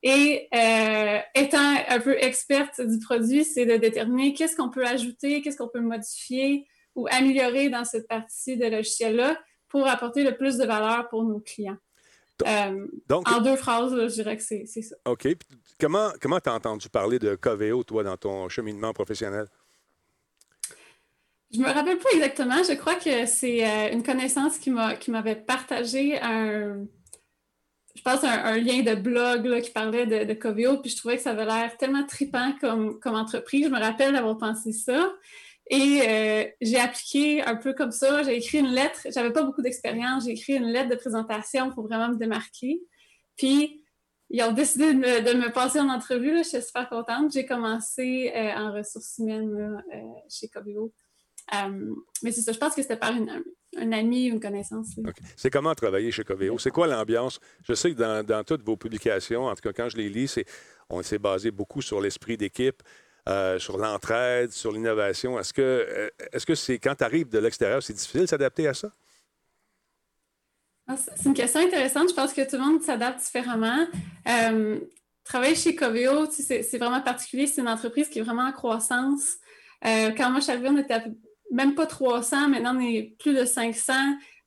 [0.04, 5.42] Et euh, étant un peu experte du produit, c'est de déterminer qu'est-ce qu'on peut ajouter,
[5.42, 10.58] qu'est-ce qu'on peut modifier ou améliorer dans cette partie de logiciel-là pour apporter le plus
[10.58, 11.78] de valeur pour nos clients.
[13.08, 14.96] Donc, en deux phrases, je dirais que c'est ça.
[15.06, 15.28] OK.
[15.80, 19.46] Comment tu comment as entendu parler de Coveo, toi, dans ton cheminement professionnel?
[21.54, 22.64] Je me rappelle pas exactement.
[22.64, 26.86] Je crois que c'est euh, une connaissance qui m'avait partagé un,
[27.96, 31.24] je pense, un, lien de blog qui parlait de, de Covio, puis je trouvais que
[31.24, 33.66] ça avait l'air tellement tripant comme, entreprise.
[33.66, 35.12] Je me rappelle d'avoir pensé ça.
[35.70, 38.24] Et euh, j'ai appliqué un peu comme ça.
[38.24, 39.08] J'ai écrit une lettre.
[39.14, 40.26] J'avais pas beaucoup d'expérience.
[40.26, 42.82] J'ai écrit une lettre de présentation pour vraiment me démarquer.
[43.38, 43.84] Puis,
[44.30, 45.00] ils ont décidé de
[45.34, 46.40] me, passer en entrevue.
[46.40, 47.32] Je suis super contente.
[47.34, 49.82] J'ai commencé euh, en ressources humaines
[50.30, 50.94] chez Covio
[51.54, 53.44] euh, mais c'est ça, je pense que c'était par une,
[53.78, 54.88] un ami, une connaissance.
[55.36, 56.60] C'est comment travailler chez Coveo?
[56.60, 57.40] C'est quoi l'ambiance?
[57.64, 60.46] Je sais que dans, toutes vos publications, en tout cas quand je les lis, c'est
[60.90, 62.84] on s'est basé beaucoup sur l'esprit d'équipe.
[63.30, 65.40] Euh, sur l'entraide, sur l'innovation.
[65.40, 68.68] Est-ce que euh, est-ce que c'est quand tu arrives de l'extérieur, c'est difficile de s'adapter
[68.68, 68.92] à ça?
[70.88, 72.10] Ah, c'est une question intéressante.
[72.10, 73.86] Je pense que tout le monde s'adapte différemment.
[74.28, 74.80] Euh,
[75.24, 77.46] travailler chez Coveo, c'est vraiment particulier.
[77.46, 79.38] C'est une entreprise qui est vraiment en croissance.
[79.84, 81.04] quand moi je suis arrivée, on était
[81.52, 82.50] même pas 300.
[82.50, 83.94] Maintenant, on est plus de 500.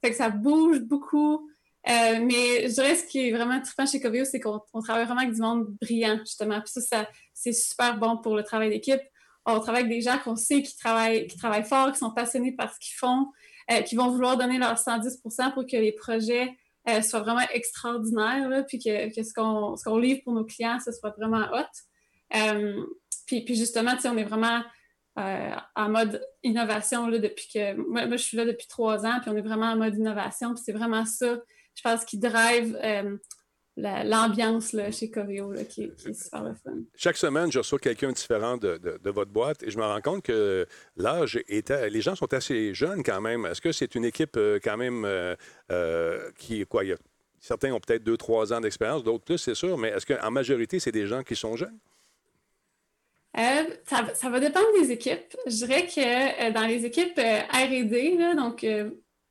[0.03, 1.49] Fait que ça bouge beaucoup.
[1.87, 5.35] mais je dirais ce qui est vraiment trippant chez Coveo, c'est qu'on travaille vraiment avec
[5.35, 6.61] du monde brillant, justement.
[6.61, 9.01] Puis ça, c'est super bon pour le travail d'équipe.
[9.47, 12.53] On travaille avec des gens qu'on sait qui travaillent, qui travaillent fort, qui sont passionnés
[12.53, 13.29] par ce qu'ils font,
[13.71, 15.21] euh, qui vont vouloir donner leur 110
[15.55, 16.57] pour que les projets
[16.89, 21.47] euh, soient vraiment extraordinaires, puis que, ce qu'on livre pour nos clients, ce soit vraiment
[21.53, 22.37] hot.
[22.37, 22.85] Euh,
[23.27, 24.63] puis, justement, on est vraiment
[25.17, 27.75] en mode innovation là, depuis que.
[27.75, 30.63] Moi, je suis là depuis trois ans, puis on est vraiment en mode innovation, puis
[30.65, 31.39] c'est vraiment ça,
[31.75, 32.77] je pense, qui drive
[33.77, 36.79] l'ambiance chez Coveo qui, est super le fun.
[36.95, 40.67] Chaque semaine, je reçois quelqu'un différent de, votre boîte et je me rends compte que
[40.97, 41.91] l'âge était.
[41.91, 43.47] Les gens sont assez jeunes quand même.
[43.47, 45.35] Est-ce que c'est une équipe euh, quand même euh,
[45.73, 46.65] euh, qui.
[46.67, 46.83] Quoi,
[47.41, 50.79] certains ont peut-être deux, trois ans d'expérience, d'autres plus, c'est sûr, mais est-ce qu'en majorité,
[50.79, 51.79] c'est des gens qui sont jeunes?
[53.35, 55.37] Ça, va dépendre des équipes.
[55.47, 58.65] Je dirais que dans les équipes RD, donc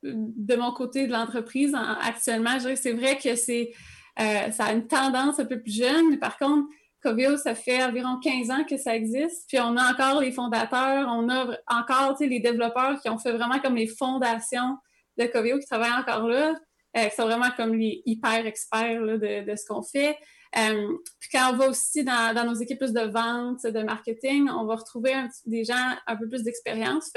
[0.02, 3.72] de mon côté de l'entreprise actuellement, je dirais que c'est vrai que c'est
[4.20, 6.68] euh, ça a une tendance un peu plus jeune, mais par contre,
[7.02, 9.48] Covio, ça fait environ 15 ans que ça existe.
[9.48, 13.58] Puis on a encore les fondateurs, on a encore les développeurs qui ont fait vraiment
[13.58, 14.78] comme les fondations
[15.18, 16.54] de Covio qui travaillent encore là,
[16.96, 20.16] euh, qui sont vraiment comme les hyper experts de, ce qu'on fait.
[20.56, 24.64] Euh, puis quand on va aussi dans, nos équipes plus de vente, de marketing, on
[24.66, 25.14] va retrouver
[25.46, 27.10] des gens un peu plus d'expérience.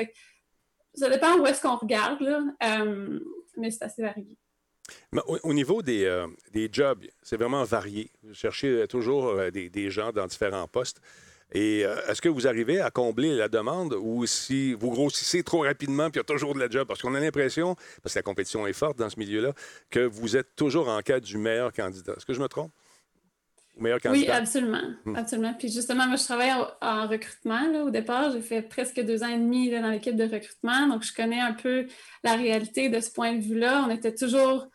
[0.93, 2.41] ça dépend où est-ce qu'on regarde, là,
[3.57, 4.37] mais c'est assez varié
[5.43, 8.11] au, niveau euh, des, jobs, c'est vraiment varié.
[8.23, 11.01] Vous cherchez toujours euh, des, gens dans différents postes.
[11.53, 15.61] Et euh, est-ce que vous arrivez à combler la demande ou si vous grossissez trop
[15.61, 16.87] rapidement puis il y a toujours de la job?
[16.87, 19.53] Parce qu'on a l'impression, parce que la compétition est forte dans ce milieu-là,
[19.89, 22.13] que vous êtes toujours en quête du meilleur candidat.
[22.17, 22.71] Est-ce que je me trompe?
[23.79, 24.25] Meilleur candidat?
[24.25, 24.81] Oui, absolument.
[25.05, 25.15] Hmm.
[25.15, 25.53] Absolument.
[25.53, 28.31] Puis justement, moi, je travaille en, recrutement au départ.
[28.31, 30.87] J'ai fait presque deux ans et demi dans l'équipe de recrutement.
[30.87, 31.87] Donc, je connais un peu
[32.23, 33.85] la réalité de ce point de vue-là.
[33.87, 34.67] On était toujours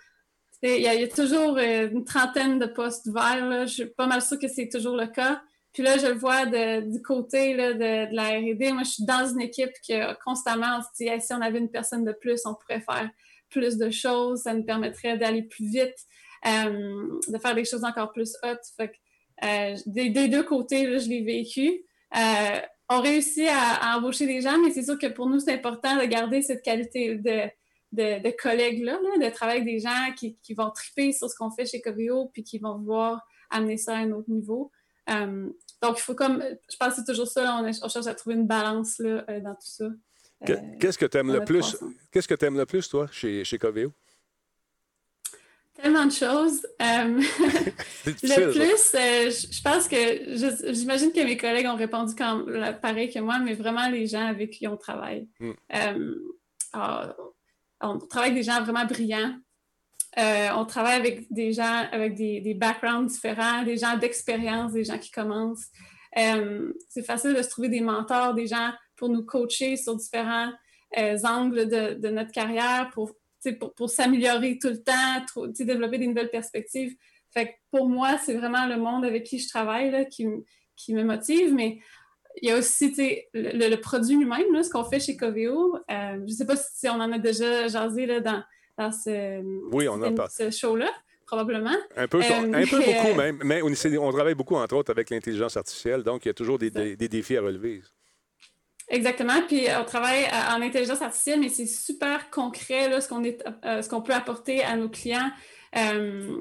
[0.64, 3.66] il y, a, toujours euh, une trentaine de postes ouverts.
[3.66, 5.42] Je suis pas mal sûre que c'est toujours le cas.
[5.72, 8.72] Puis là, je le vois du côté de, la R&D.
[8.72, 11.70] Moi, je suis dans une équipe que constamment, on se dit, si on avait une
[11.70, 13.10] personne de plus, on pourrait faire
[13.48, 14.42] plus de choses.
[14.42, 15.96] Ça nous permettrait d'aller plus vite,
[16.44, 18.88] de faire des choses encore plus hautes.
[19.44, 21.84] Euh, des, deux côtés, je l'ai vécu.
[22.88, 25.96] on réussit à, à, embaucher des gens, mais c'est sûr que pour nous, c'est important
[25.96, 27.50] de garder cette qualité de
[27.92, 31.80] de, collègues-là, de travailler avec des gens qui, vont triper sur ce qu'on fait chez
[31.80, 34.70] Coveo puis qui vont vouloir amener ça à un autre niveau.
[35.10, 35.50] Euh,
[35.82, 38.46] donc, il faut comme, je pense que c'est toujours ça, on, cherche à trouver une
[38.46, 39.84] balance là, euh, dans tout ça.
[39.84, 41.76] Euh, qu'est-ce que tu aimes le plus?
[42.10, 43.92] Qu'est-ce que tu aimes le plus, toi, chez, chez Coveo?
[45.82, 46.66] Tellement de choses.
[46.80, 52.46] le plus, je, pense que j'imagine que mes collègues ont répondu comme
[52.80, 55.28] pareil que moi, mais vraiment les gens avec qui on travaille.
[55.40, 55.52] Hmm.
[56.72, 57.14] Ah,
[57.80, 59.34] on travaille avec des gens vraiment brillants.
[60.18, 64.98] Euh, on travaille avec des gens avec des, backgrounds différents, des gens d'expérience, des gens
[64.98, 65.68] qui commencent.
[66.18, 70.52] Euh, c'est facile de se trouver des mentors, des gens pour nous coacher sur différents
[70.98, 73.12] euh, angles de, notre carrière, pour,
[73.76, 76.94] pour, s'améliorer tout le temps, développer des nouvelles perspectives.
[77.32, 80.26] Fait pour moi, c'est vraiment le monde avec qui je travaille qui,
[80.76, 81.78] qui me motive, mais
[82.40, 82.94] il y a aussi
[83.34, 85.76] le, produit lui-même, ce qu'on fait chez Coveo.
[85.76, 88.42] Euh, je ne sais pas si on en a déjà jasé là, dans,
[88.78, 89.40] dans ce,
[89.72, 90.90] oui, on ce show-là,
[91.26, 91.76] probablement.
[91.96, 95.10] Un peu, euh, un peu beaucoup même, mais on, on, travaille beaucoup, entre autres, avec
[95.10, 97.82] l'intelligence artificielle, donc il y a toujours des, des, défis à relever.
[98.88, 99.40] Exactement.
[99.46, 103.88] Puis on travaille en intelligence artificielle, mais c'est super concret là, ce qu'on euh, ce
[103.88, 105.30] qu'on peut apporter à nos clients.
[105.74, 106.38] en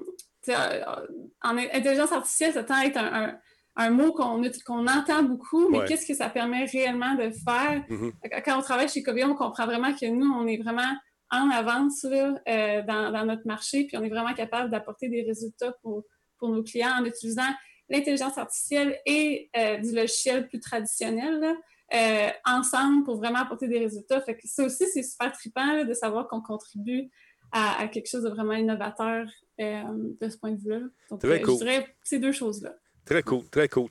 [1.43, 3.37] intelligence artificielle, ça tend à être un
[3.75, 7.83] un mot qu'on qu'on entend beaucoup, mais qu'est-ce que ça permet réellement de faire?
[7.89, 8.41] Mm-hmm.
[8.43, 10.97] Quand on travaille chez Covio, on comprend vraiment que nous, on est vraiment
[11.29, 16.03] en avance euh, dans, notre marché, puis on est vraiment capable d'apporter des résultats pour,
[16.37, 17.49] pour nos clients en utilisant
[17.89, 21.55] l'intelligence artificielle et euh, du logiciel plus traditionnel
[21.93, 24.21] euh, ensemble pour vraiment apporter des résultats.
[24.21, 27.09] Fait que ça aussi, c'est super trippant de savoir qu'on contribue
[27.51, 29.25] à, quelque chose de vraiment innovateur
[29.59, 30.79] de ce point de vue-là.
[31.09, 32.73] Donc, je dirais ces deux choses-là.
[33.05, 33.89] Très cool, très cool.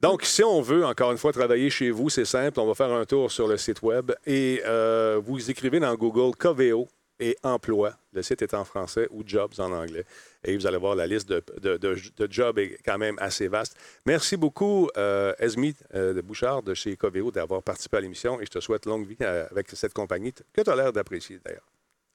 [0.00, 2.58] Donc, si on veut, encore une fois, travailler chez vous, c'est simple.
[2.58, 6.34] On va faire un tour sur le site web et euh, vous écrivez dans Google
[6.36, 6.88] Coveo
[7.20, 7.94] et emploi.
[8.12, 10.04] Le site est en français ou jobs en anglais.
[10.42, 13.76] Et vous allez voir, la liste de, jobs est quand même assez vaste.
[14.06, 18.46] Merci beaucoup, euh, Esme euh, de Bouchard de chez Coveo d'avoir participé à l'émission et
[18.46, 21.68] je te souhaite longue vie euh, avec cette compagnie que tu as l'air d'apprécier d'ailleurs.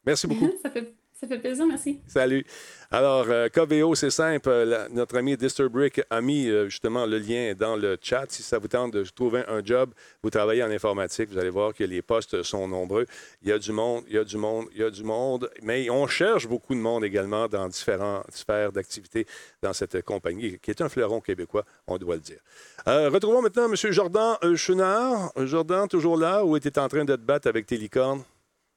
[0.06, 0.52] Merci beaucoup.
[1.26, 2.00] ça fait plaisir, merci.
[2.08, 2.46] Salut.
[2.92, 4.88] Alors, euh, KVO, c'est simple.
[4.92, 8.26] notre ami Disturbrick a mis euh, justement le lien dans le chat.
[8.30, 9.90] Si ça vous tente de trouver un job,
[10.22, 13.08] vous travaillez en informatique, vous allez voir que les postes sont nombreux.
[13.42, 15.50] Il y a du monde, il y a du monde, il y a du monde.
[15.64, 19.26] Mais on cherche beaucoup de monde également dans différentes sphères d'activité
[19.64, 22.40] dans cette compagnie, qui est un fleuron québécois, on doit le dire.
[22.88, 23.76] Euh, retrouvons maintenant M.
[23.76, 25.32] Jordan Chenard.
[25.38, 28.24] Jordan, toujours là, ou était en train de te battre avec tes licornes?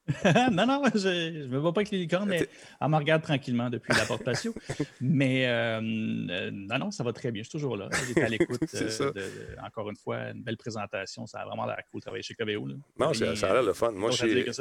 [0.52, 2.48] non, non, je ne me vois pas avec les licornes, mais
[2.80, 4.54] elle me regarde tranquillement depuis la porte patio.
[5.00, 7.42] mais euh, euh, non, non, ça va très bien.
[7.42, 7.88] Je suis toujours là.
[8.06, 8.60] J'étais à l'écoute.
[8.98, 11.26] Euh, encore une fois, une belle présentation.
[11.26, 12.66] Ça a vraiment l'air cool de travailler chez Coveo.
[12.98, 13.92] Non, ça a l'air le fun.
[13.92, 14.52] Moi, j'aimerais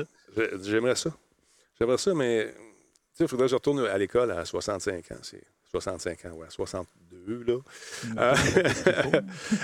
[0.96, 1.12] ça.
[1.80, 2.54] J'aimerais ça, mais
[3.20, 5.16] il faudrait que je retourne à l'école à 65 ans.
[5.22, 7.58] C'est 65 ans, ouais, 62, là.
[8.18, 8.36] Euh,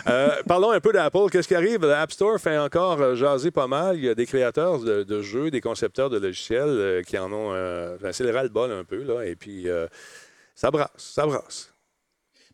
[0.08, 1.30] euh, parlons un peu d'Apple.
[1.32, 1.86] Qu'est-ce qui arrive?
[1.86, 3.98] L'App Store fait encore euh, jaser pas mal.
[3.98, 7.54] Il y a des créateurs de, jeux, des concepteurs de logiciels qui en ont...
[8.12, 9.24] C'est le ras-le-bol un peu, là.
[9.24, 9.68] Et puis,
[10.56, 11.70] ça brasse, ça brasse.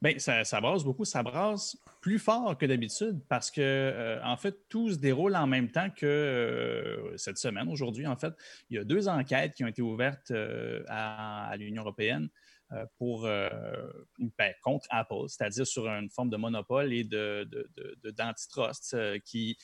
[0.01, 1.03] Bien, ça, ça, brasse beaucoup.
[1.03, 5.69] Ça brasse plus fort que d'habitude parce que, en fait, tout se déroule en même
[5.69, 8.33] temps que cette semaine, aujourd'hui, en fait.
[8.69, 10.31] Il y a deux enquêtes qui ont été ouvertes
[10.87, 12.29] à l'Union européenne.
[12.71, 13.49] Euh, pour, euh,
[14.37, 19.57] ben, contre Apple, c'est-à-dire sur une forme de monopole et d'antitrust de, de, euh, qui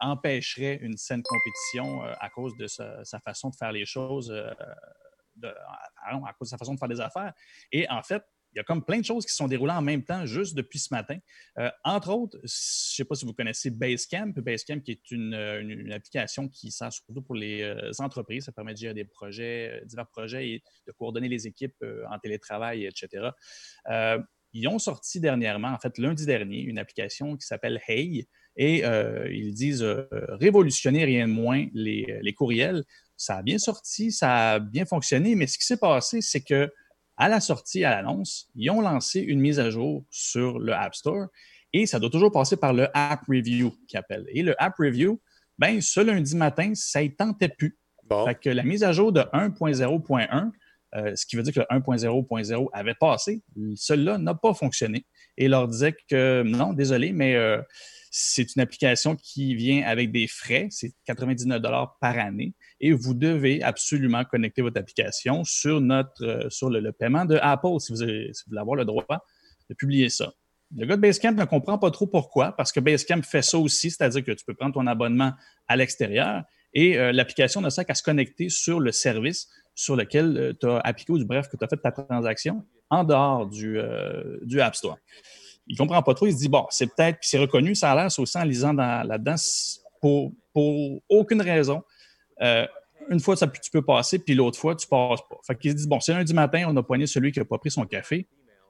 [0.00, 4.54] empêcherait une saine compétition à cause de sa, façon de faire les choses, à
[6.38, 7.32] cause de sa façon de faire des affaires.
[7.72, 10.02] Et en fait, il y a comme plein de choses qui sont déroulées en même
[10.02, 11.18] temps juste depuis ce matin.
[11.58, 14.32] Euh, entre autres, je ne sais pas si vous connaissez Basecamp.
[14.36, 18.44] Basecamp, qui est une, euh, application qui sert surtout pour les euh, entreprises.
[18.44, 22.86] Ça permet de gérer des projets, divers projets et de coordonner les équipes en télétravail,
[22.86, 23.30] etc.
[24.52, 28.82] ils ont sorti dernièrement, en fait lundi dernier, une application qui s'appelle Hey et
[29.30, 32.84] ils disent révolutionner rien de moins les, les courriels.
[33.16, 36.72] Ça a bien sorti, ça a bien fonctionné, mais ce qui s'est passé, c'est que
[37.20, 40.94] à la sortie, à l'annonce, ils ont lancé une mise à jour sur le App
[40.94, 41.26] Store
[41.74, 44.24] et ça doit toujours passer par le App Review qui appelle.
[44.30, 45.20] Et le App Review,
[45.58, 47.76] ben, ce lundi matin, ça ne tentait plus.
[48.24, 50.50] Fait que la mise à jour de 1.0.1,
[50.96, 53.42] euh, ce qui veut dire que le 1.0.0 avait passé,
[53.76, 55.04] celui-là n'a pas fonctionné.
[55.36, 57.60] Et leur disait que non, désolé, mais euh,
[58.10, 61.60] c'est une application qui vient avec des frais, c'est 99
[62.00, 67.24] par année, et vous devez absolument connecter votre application sur, notre, euh, sur le, paiement
[67.24, 69.04] de Apple si vous, voulez avoir le droit
[69.68, 70.32] de publier ça.
[70.76, 73.90] Le gars de Basecamp ne comprend pas trop pourquoi, parce que Basecamp fait ça aussi,
[73.90, 75.32] c'est-à-dire que tu peux prendre ton abonnement
[75.68, 80.36] à l'extérieur et euh, l'application ne sert qu'à se connecter sur le service sur lequel
[80.36, 83.46] euh, tu as appliqué ou du bref que tu as fait ta transaction en dehors
[83.46, 83.78] du,
[84.42, 84.98] du App Store
[85.70, 86.26] il comprend pas trop.
[86.26, 88.42] Il se dit, bon, c'est peut-être, puis c'est reconnu, ça a l'air, c'est aussi en
[88.42, 89.36] lisant là-dedans,
[90.00, 91.82] pour, pour aucune raison.
[92.42, 92.66] Euh,
[93.08, 95.36] une fois, ça, tu peux passer, puis l'autre fois, tu passes pas.
[95.46, 97.58] Fait qu'il se dit, bon, c'est lundi matin, on a poigné celui qui n'a pas
[97.58, 98.28] pris son café.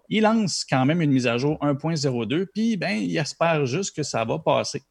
[0.09, 4.03] Il lance quand même une mise à jour 1.02, puis ben, il espère juste que
[4.03, 4.83] ça va passer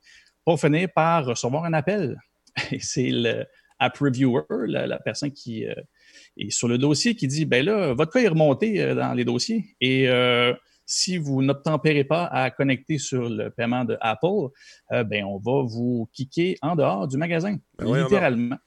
[0.45, 2.17] pour finir par recevoir un appel.
[2.71, 3.45] Et c'est le
[3.79, 5.73] app reviewer, la, personne qui euh,
[6.37, 9.23] est sur le dossier, qui dit, ben là, votre cas est remonté euh, dans les
[9.23, 10.09] dossiers et
[10.89, 14.49] si vous n'obtempérez pas à connecter sur le paiement de Apple,
[14.91, 18.57] euh, ben, on va vous kicker en dehors du magasin, ben littéralement.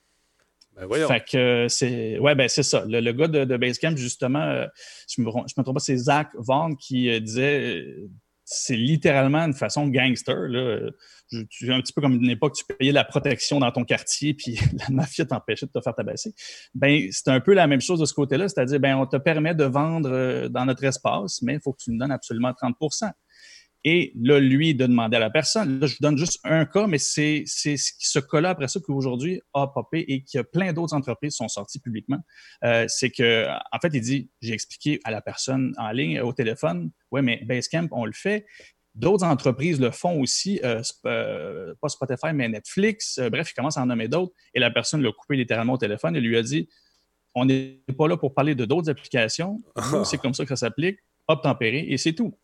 [0.77, 2.85] Ben fait que c'est ouais ben c'est ça.
[2.87, 4.67] Le, gars de, Basecamp justement, euh,
[5.09, 7.85] je me me trompe pas, c'est Zach Vaughn qui euh, disait
[8.45, 10.49] c'est littéralement une façon gangster.
[10.49, 10.91] Là.
[11.33, 11.45] un
[11.81, 15.25] petit peu comme une époque, tu payais la protection dans ton quartier, puis la mafia
[15.25, 16.35] t'empêchait de te faire tabasser.
[16.75, 19.55] Ben, c'est un peu la même chose de ce côté-là, c'est-à-dire, ben, on te permet
[19.55, 22.77] de vendre euh, dans notre espace, mais il faut que tu nous donnes absolument 30
[23.85, 26.87] et là, lui, de demander à la personne, là, je vous donne juste un cas,
[26.87, 30.95] mais c'est ce cas-là après ça qu'aujourd'hui a popé et qu'il y a plein d'autres
[30.95, 32.21] entreprises sont sorties publiquement.
[32.65, 36.33] Euh, c'est que, en fait, il dit, j'ai expliqué à la personne en ligne, au
[36.33, 38.47] téléphone, ouais, mais Basecamp, on le fait.
[38.95, 43.19] D'autres entreprises le font aussi, euh, euh, pas Spotify, mais Netflix.
[43.33, 44.33] bref, il commence à en nommer d'autres.
[44.55, 46.69] Et la personne l'a coupé littéralement au téléphone et lui a dit,
[47.35, 49.61] on n'est pas là pour parler de d'autres applications.
[50.05, 50.99] C'est comme ça que ça s'applique.
[51.27, 52.37] Hop, tempéré, et c'est tout.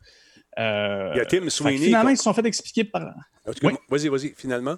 [0.59, 1.87] Euh, Il y a Tim Sweeney.
[1.87, 3.15] Finalement, ils se sont fait expliquer par.
[3.89, 4.77] Vas-y, vas-y, finalement.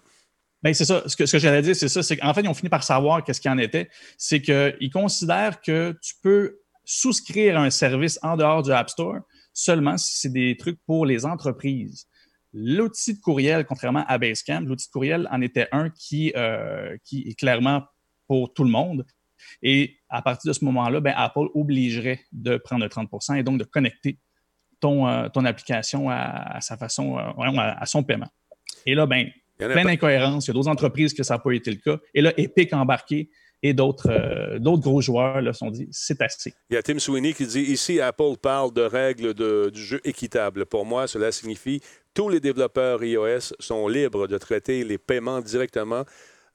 [0.62, 1.02] Ben, c'est ça.
[1.06, 2.02] Ce que, ce que j'allais dire, c'est ça.
[2.02, 3.88] C'est qu'en fait, ils ont fini par savoir qu'est-ce qu'il en était.
[4.18, 9.20] C'est qu'ils considèrent que tu peux souscrire à un service en dehors du App Store
[9.52, 12.06] seulement si c'est des trucs pour les entreprises.
[12.52, 17.28] L'outil de courriel, contrairement à Basecamp, l'outil de courriel en était un qui, euh, qui
[17.28, 17.84] est clairement
[18.26, 19.06] pour tout le monde.
[19.62, 23.58] Et à partir de ce moment-là, ben, Apple obligerait de prendre le 30% et donc
[23.58, 24.18] de connecter
[24.80, 27.22] ton, euh, ton application à, sa façon, euh,
[27.58, 28.28] à, son paiement.
[28.86, 30.46] Et là, ben, plein d'incohérences.
[30.46, 32.00] Il y a d'autres entreprises que ça n'a pas été le cas.
[32.14, 33.30] Et là, Epic embarqué
[33.62, 36.54] et d'autres euh, d'autres gros joueurs là, sont dit c'est assez.
[36.70, 40.00] Il y a Tim Sweeney qui dit ici Apple parle de règles de, du jeu
[40.04, 40.64] équitable.
[40.64, 41.82] Pour moi, cela signifie
[42.14, 46.04] tous les développeurs iOS sont libres de traiter les paiements directement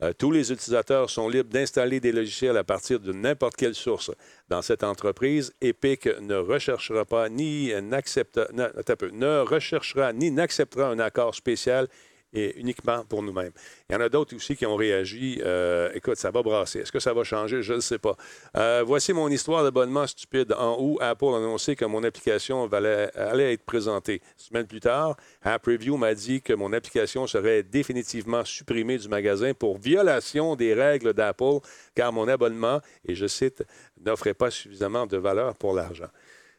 [0.04, 4.12] euh, tous les utilisateurs sont libres d'installer des logiciels à partir de n'importe quelle source.
[4.50, 11.88] Dans cette entreprise, Epic ne recherchera pas ni ne recherchera ni n'acceptera un accord spécial
[12.36, 13.52] et uniquement pour nous-mêmes.
[13.90, 15.42] Il y en a d'autres aussi qui ont réagi.
[15.44, 16.80] Euh, écoute, ça va brasser.
[16.80, 17.62] Est-ce que ça va changer?
[17.62, 18.16] Je ne sais pas.
[18.58, 20.54] Euh, voici mon histoire d'abonnement stupide.
[20.58, 24.22] En août, Apple a annoncé que mon application allait être présentée.
[24.38, 29.54] semaine plus tard, App Review m'a dit que mon application serait définitivement supprimée du magasin
[29.54, 31.60] pour violation des règles d'Apple,
[31.96, 33.64] car mon abonnement, et je cite,
[34.04, 36.10] n'offrait pas suffisamment de valeur pour l'argent.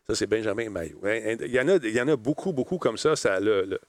[0.09, 1.01] Ça, c'est Benjamin Maillot.
[1.05, 3.17] Hein, il y, en a, il y en a beaucoup, beaucoup comme ça.
[3.17, 3.41] Ça,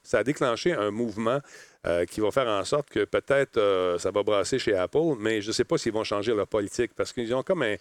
[0.02, 1.38] ça a déclenché un mouvement
[1.86, 5.40] euh, qui va faire en sorte que peut-être euh, ça va brasser chez Apple, mais
[5.40, 7.76] je ne sais pas s'ils vont changer leur politique parce qu'ils ont comme un,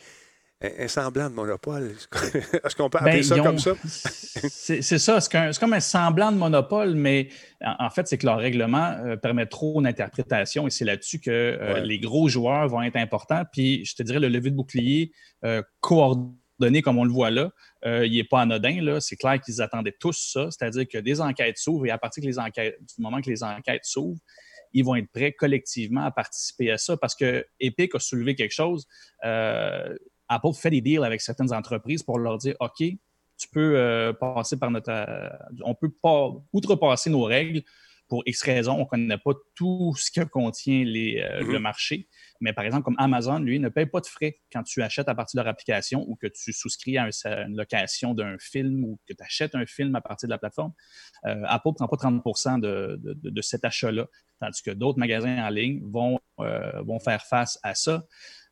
[0.88, 1.96] semblant de monopole.
[2.64, 3.74] Est-ce qu'on peut appeler ben, ça comme ça?
[3.82, 5.20] c'est ça.
[5.20, 7.30] C'est comme un semblant de monopole, mais
[7.64, 11.98] en, fait, c'est que leur règlement euh, permet trop d'interprétation et c'est là-dessus que les
[11.98, 13.46] gros joueurs vont être importants.
[13.52, 15.12] Puis, je te dirais, le levier de bouclier
[16.58, 17.52] coordonné comme on le voit là,
[17.86, 19.00] euh, il n'est pas anodin.
[19.00, 22.40] C'est clair qu'ils attendaient tous ça, c'est-à-dire que des enquêtes s'ouvrent et à partir les
[22.40, 24.20] enquêtes, du moment que les enquêtes s'ouvrent,
[24.74, 28.54] ils vont être prêts collectivement à participer à ça parce que Epic a soulevé quelque
[28.54, 28.86] chose.
[29.24, 29.96] Euh,
[30.28, 34.58] Apple fait des deals avec certaines entreprises pour leur dire OK, tu peux euh, passer
[34.58, 34.92] par notre.
[35.64, 37.64] on peut pas outrepasser nos règles
[38.08, 38.76] pour X raisons.
[38.76, 41.52] On ne connaît pas tout ce que contient les, mm-hmm.
[41.52, 42.08] le marché.
[42.40, 45.16] Mais par exemple, comme Amazon, lui, ne paye pas de frais quand tu achètes à
[45.16, 49.14] partir de leur application ou que tu souscris à une location d'un film ou que
[49.14, 50.74] tu achètes un film à partir de la plateforme.
[51.26, 54.08] Euh, Apple ne prend pas 30 de, de, cet achat-là,
[54.40, 58.06] tandis que d'autres magasins en ligne vont, euh, vont faire face à ça.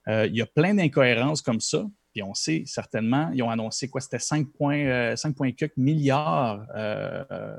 [0.08, 1.86] Euh, il y a plein d'incohérences comme ça.
[2.16, 4.00] Puis on sait certainement, ils ont annoncé quoi?
[4.00, 6.66] C'était 5,4 milliards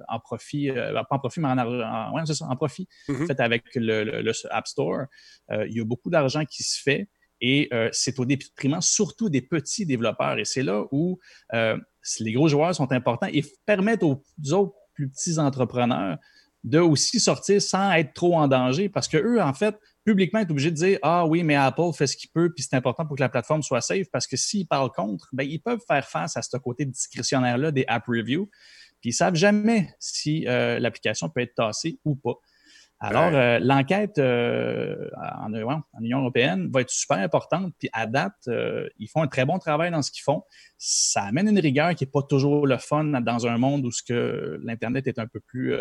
[0.09, 3.27] en profit, pas en profit, mais en, en profit, mm-hmm.
[3.27, 5.03] fait avec le, App Store.
[5.51, 7.11] il y a beaucoup d'argent qui se fait
[7.43, 10.39] et c'est au détriment surtout des petits développeurs.
[10.39, 11.21] Et c'est là où
[11.53, 16.17] les gros joueurs sont importants et permettent aux autres plus petits entrepreneurs
[16.67, 20.51] de aussi sortir sans être trop en danger parce que eux, en fait, publiquement être
[20.51, 23.17] obligé de dire Ah oui, mais Apple fait ce qu'il peut, puis c'est important pour
[23.17, 26.37] que la plateforme soit safe, parce que s'ils parlent contre, ben, ils peuvent faire face
[26.37, 28.51] à ce côté discrétionnaire-là des app reviews,
[29.01, 32.35] puis ils savent jamais si euh, l'application peut être tassée ou pas.
[32.99, 35.11] Alors, euh, l'enquête euh,
[35.45, 38.49] en, en, Union européenne va être super importante, puis à date,
[38.99, 40.43] ils font un très bon travail dans ce qu'ils font.
[40.79, 44.03] Ça amène une rigueur qui n'est pas toujours le fun dans un monde où ce
[44.03, 45.77] que l'Internet est un peu plus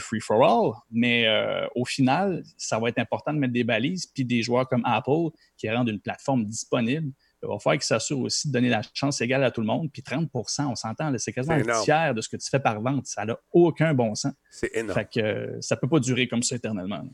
[0.00, 4.06] free for all, mais euh, au final, ça va être important de mettre des balises,
[4.06, 7.12] puis des joueurs comme Apple qui rendent une plateforme disponible.
[7.42, 9.90] Il va falloir qu'ils s'assurent aussi de donner la chance égale à tout le monde.
[9.92, 13.06] Puis 30% on s'entend, c'est quasiment un tiers de ce que tu fais par vente.
[13.06, 14.32] Ça n'a aucun bon sens.
[14.50, 14.98] C'est énorme.
[14.98, 17.04] Fait que euh, ça ne peut pas durer comme ça éternellement.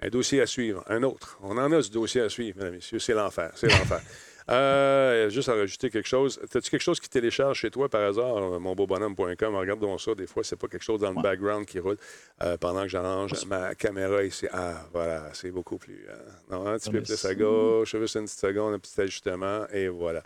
[0.00, 0.84] Un dossier à suivre.
[0.88, 1.38] Un autre.
[1.42, 2.98] On en a du dossier à suivre, mesdames et messieurs.
[2.98, 3.52] C'est l'enfer.
[3.56, 4.00] C'est l'enfer.
[4.50, 6.38] Euh, juste à rajouter quelque chose.
[6.42, 9.54] As-tu quelque chose qui télécharge chez toi par hasard, euh, monbeaubonhomme.com?
[9.56, 10.14] Regarde donc ça.
[10.14, 11.96] Des fois, c'est pas quelque chose dans le background qui roule
[12.42, 14.46] euh, pendant que j'arrange ma caméra ici.
[14.52, 16.06] Ah, voilà, c'est beaucoup plus.
[16.50, 19.88] non, un petit peu plus à gauche, juste une petite seconde, un petit ajustement, et
[19.88, 20.22] voilà.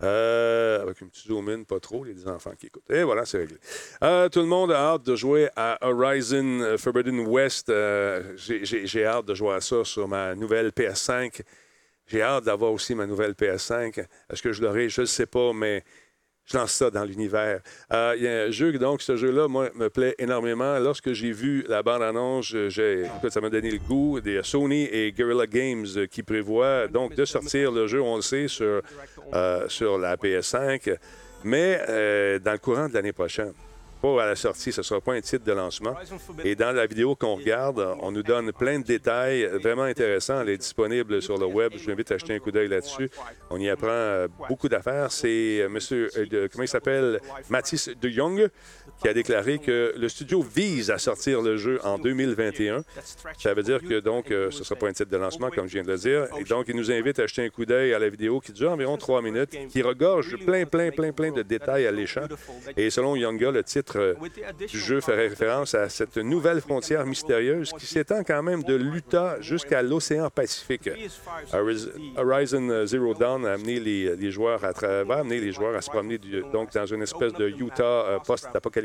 [0.00, 2.90] avec un petit zoom in, pas trop, les enfants qui écoutent.
[2.90, 3.56] Et voilà, c'est réglé.
[4.30, 7.72] tout le monde a hâte de jouer à Horizon Forbidden West.
[8.36, 11.40] J'ai hâte de jouer à ça sur ma nouvelle PS5.
[12.06, 13.98] J'ai hâte d'avoir aussi ma nouvelle PS5.
[14.30, 14.88] Est-ce que je l'aurai?
[14.88, 15.82] Je ne sais pas, mais
[16.44, 17.60] je lance ça dans l'univers.
[17.92, 20.78] Euh, il y a un jeu, donc ce jeu-là, moi, me plaît énormément.
[20.78, 25.86] Lorsque j'ai vu la bande-annonce, ça m'a donné le goût des Sony et Guerrilla Games
[26.10, 28.82] qui prévoient donc de sortir le jeu, on le sait, sur,
[29.32, 30.96] euh, sur la PS5,
[31.44, 33.52] mais euh, dans le courant de l'année prochaine
[34.04, 35.94] à la sortie, ce ne sera pas un titre de lancement.
[36.44, 40.40] Et dans la vidéo qu'on regarde, on nous donne plein de détails vraiment intéressants.
[40.42, 41.72] Elle est disponible sur le web.
[41.76, 43.10] Je vous invite à jeter un coup d'œil là-dessus.
[43.50, 45.10] On y apprend euh, beaucoup d'affaires.
[45.10, 47.20] C'est euh, monsieur, euh, comment il s'appelle?
[47.48, 48.48] Mathis de Jong
[49.00, 52.82] qui a déclaré que le studio vise à sortir le jeu en 2021.
[53.38, 55.74] Ça veut dire que donc ce ne sera pas un titre de lancement, comme je
[55.74, 56.26] viens de le dire.
[56.38, 58.72] Et donc, il nous invite à jeter un coup d'œil à la vidéo qui dure
[58.72, 62.28] environ trois minutes, qui regorge plein, plein, plein, plein de détails alléchants.
[62.76, 64.16] Et selon Yonga, le titre titre
[64.68, 69.40] du jeu fait référence à cette nouvelle frontière mystérieuse qui s'étend quand même de l'Utah
[69.40, 70.90] jusqu'à l'océan Pacifique.
[72.16, 76.18] Horizon Zero Dawn a amené les, joueurs à travers, amener les joueurs à se promener
[76.52, 78.83] donc dans une espèce de Utah post-apocalyptique.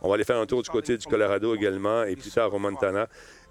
[0.00, 2.58] On va aller faire un tour du côté du Colorado également et plus tard au
[2.58, 3.08] Montana.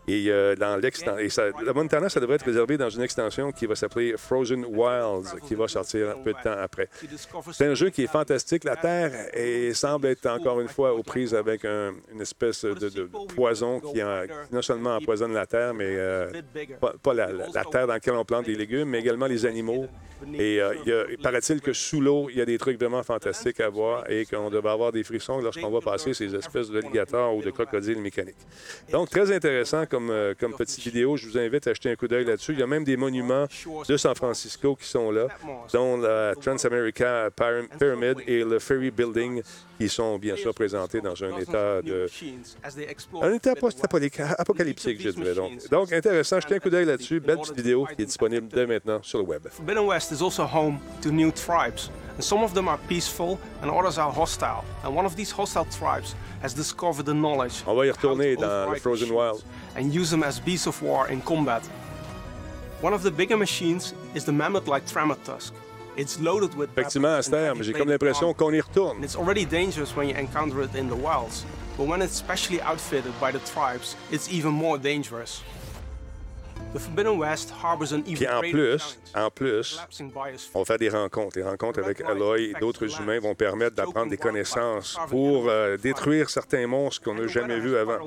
[0.08, 3.76] Et euh, dans l'extension, la Montana, ça devrait être réservé dans une extension qui va
[3.76, 6.90] s'appeler Frozen Wilds, qui va sortir un peu de temps après.
[7.52, 8.64] C'est un jeu qui est fantastique.
[8.66, 9.12] La Terre
[9.74, 14.02] semble être encore une fois aux prises avec une espèce de, poison qui,
[14.52, 16.32] non seulement empoisonne la Terre, mais euh,
[17.02, 17.28] pas, la,
[17.72, 19.88] terre dans laquelle on plante des légumes, mais également les animaux.
[20.34, 23.70] Et euh, il, paraît-il que sous l'eau, il y a des trucs vraiment fantastiques à
[23.70, 27.52] voir et qu'on devrait avoir des frissons lorsqu'on va passer ces espèces d'alligators ou de
[27.52, 28.38] crocodiles mécaniques.
[28.92, 31.18] Donc, très intéressant comme, euh, comme petite vidéo.
[31.18, 32.54] Je vous invite à jeter un coup d'œil là-dessus.
[32.54, 33.46] Il y a même des monuments
[33.88, 35.28] de San Francisco qui sont là,
[35.72, 37.30] dont la Transamerica
[37.80, 39.44] Pyramid et le Ferry Building,
[39.80, 42.08] qui sont bien sûr présentés dans un état de.
[43.22, 45.36] Un état post-apocalyptique, je dirais.
[45.36, 45.52] Donc.
[45.70, 46.40] donc, intéressant.
[46.40, 47.20] Jetez un coup d'œil là-dessus.
[47.20, 49.48] Belle petite vidéo qui est disponible dès maintenant sur le web.
[50.12, 54.12] is also home to new tribes, and some of them are peaceful and others are
[54.12, 54.64] hostile.
[54.84, 58.78] And one of these hostile tribes has discovered the knowledge On va y retourner dans
[58.80, 59.44] Frozen Wild
[59.76, 61.64] and use them as beasts of war in combat.
[62.82, 65.54] One of the bigger machines is the mammoth-like Trematusk.
[65.96, 69.04] It's loaded with Effectivement, Aster, mais j'ai comme l'impression qu'on y retourne.
[69.04, 71.46] It's already dangerous when you encounter it in the wilds,
[71.78, 75.42] but when it's specially outfitted by the tribes, it's even more dangerous.
[76.74, 79.80] Puis en plus, en plus,
[80.54, 81.38] on va faire des rencontres.
[81.38, 86.30] Les rencontres avec Aloy et d'autres humains vont permettre d'apprendre des connaissances pour euh, détruire
[86.30, 88.00] certains monstres qu'on n'a jamais vus avant.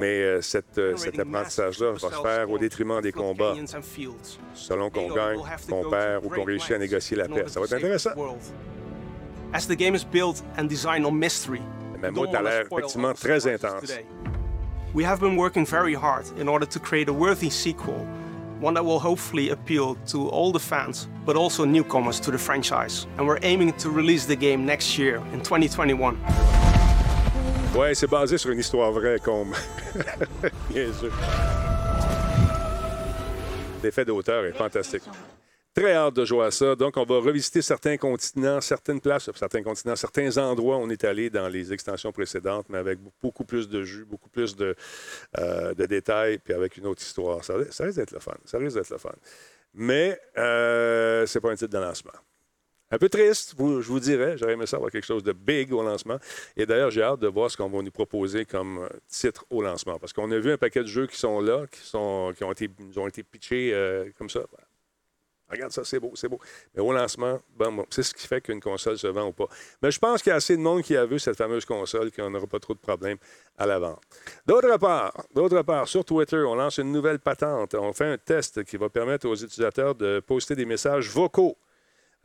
[0.00, 3.54] Mais euh, cette, euh, cet apprentissage-là va se faire au détriment des combats,
[4.54, 7.44] selon qu'on gagne, qu'on perd ou qu'on réussit à négocier la paix.
[7.46, 8.10] Ça va être intéressant.
[9.52, 11.62] As the game is built and designed on mystery,
[12.00, 13.92] Mammouth a l'air effectivement très intense.
[14.94, 18.06] We have been working very hard in order to create a worthy sequel,
[18.60, 23.08] one that will hopefully appeal to all the fans, but also newcomers to the franchise.
[23.18, 26.16] And we're aiming to release the game next year, in 2021.
[27.74, 29.52] Ouais, c'est basé sur une histoire vraie, comme.
[30.70, 31.10] Bien sûr.
[33.82, 35.02] L'effet d'auteur est fantastique.
[35.74, 36.76] Très hâte de jouer à ça.
[36.76, 41.30] Donc, on va revisiter certains continents, certaines places, certains continents, certains endroits on est allé
[41.30, 44.76] dans les extensions précédentes, mais avec beaucoup plus de jus, beaucoup plus de,
[45.38, 47.44] euh, détails, puis avec une autre histoire.
[47.44, 48.36] Ça, risque d'être le fun.
[48.44, 49.14] Ça risque d'être le fun.
[49.74, 52.12] Mais euh, c'est pas un titre de lancement.
[52.92, 54.38] Un peu triste, je vous dirais.
[54.38, 56.18] J'aurais aimé ça avoir quelque chose de big au lancement.
[56.56, 59.98] Et d'ailleurs, j'ai hâte de voir ce qu'on va nous proposer comme titre au lancement.
[59.98, 63.08] Parce qu'on a vu un paquet de jeux qui sont là, qui ont, été, ont
[63.08, 64.42] été pitchés euh, comme ça.
[65.50, 66.40] Regarde ça, c'est beau, c'est beau.
[66.74, 67.40] Mais au lancement,
[67.90, 69.46] c'est ce qui fait qu'une console se vend ou pas.
[69.82, 72.10] Mais je pense qu'il y a assez de monde qui a vu cette fameuse console
[72.12, 73.18] qu'on n'aura pas trop de problèmes
[73.58, 74.00] à la vente.
[74.46, 77.74] D'autre part, d'autre part, sur Twitter, on lance une nouvelle patente.
[77.74, 81.56] On fait un test qui va permettre aux utilisateurs de poster des messages vocaux.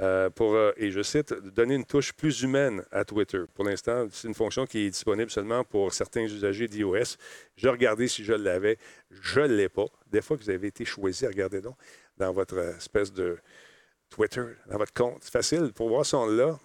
[0.01, 3.41] Euh, pour, euh, et je cite, donner une touche plus humaine à Twitter.
[3.53, 7.17] Pour l'instant, c'est une fonction qui est disponible seulement pour certains usagers d'iOS.
[7.57, 8.77] Je regardais si je l'avais.
[9.11, 9.87] Je ne l'ai pas.
[10.09, 11.75] Des fois que vous avez été choisi, regardez donc
[12.19, 13.37] dans votre espèce de
[14.09, 15.23] Twitter, dans votre compte.
[15.23, 15.71] C'est facile.
[15.73, 16.59] Pour voir si on l'a,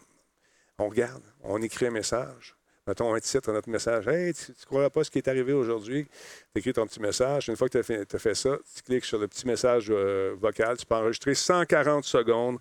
[0.78, 2.56] on regarde, on écrit un message.
[2.86, 4.06] Mettons un titre à notre message.
[4.08, 6.06] Hey, tu ne croiras pas ce qui est arrivé aujourd'hui?
[6.52, 7.48] Tu écris ton petit message.
[7.48, 10.76] Une fois que tu as, fait ça, tu cliques sur le petit message euh, vocal.
[10.76, 12.58] Tu peux enregistrer 140 secondes.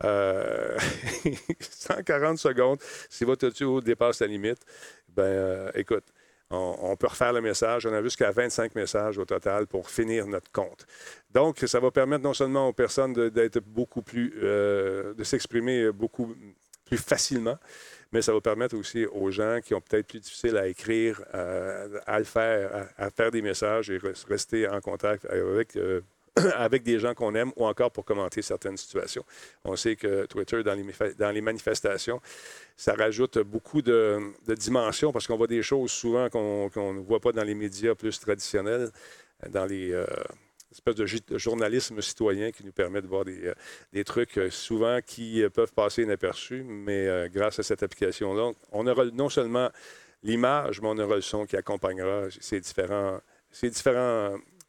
[0.00, 0.76] 140 euh,
[2.36, 2.78] secondes.
[3.10, 4.60] Si votre audio dépasse la limite,
[5.08, 6.04] ben euh, écoute,
[6.50, 7.86] on, peut refaire le message.
[7.86, 10.86] On a jusqu'à 25 messages au total pour finir notre compte.
[11.30, 16.34] Donc, ça va permettre non seulement aux personnes d'être beaucoup plus, euh, de s'exprimer beaucoup
[16.84, 17.58] plus facilement,
[18.12, 21.98] mais ça va permettre aussi aux gens qui ont peut-être plus difficile à écrire, euh,
[22.06, 26.00] à le faire, à, faire des messages et rester en contact avec euh,
[26.56, 29.24] avec des gens qu'on aime ou encore pour commenter certaines situations.
[29.64, 32.20] On sait que Twitter, dans les, manifestations,
[32.76, 34.20] ça rajoute beaucoup de,
[34.54, 38.18] dimensions parce qu'on voit des choses souvent qu'on ne voit pas dans les médias plus
[38.20, 38.90] traditionnels,
[39.48, 40.06] dans les euh,
[40.86, 43.52] de, journalisme citoyen qui nous permet de voir des,
[43.94, 49.06] euh, trucs euh, souvent qui peuvent passer inaperçus, mais grâce à cette application-là, on aura
[49.06, 49.70] non seulement
[50.22, 53.20] l'image, mais on aura le son qui accompagnera ces différents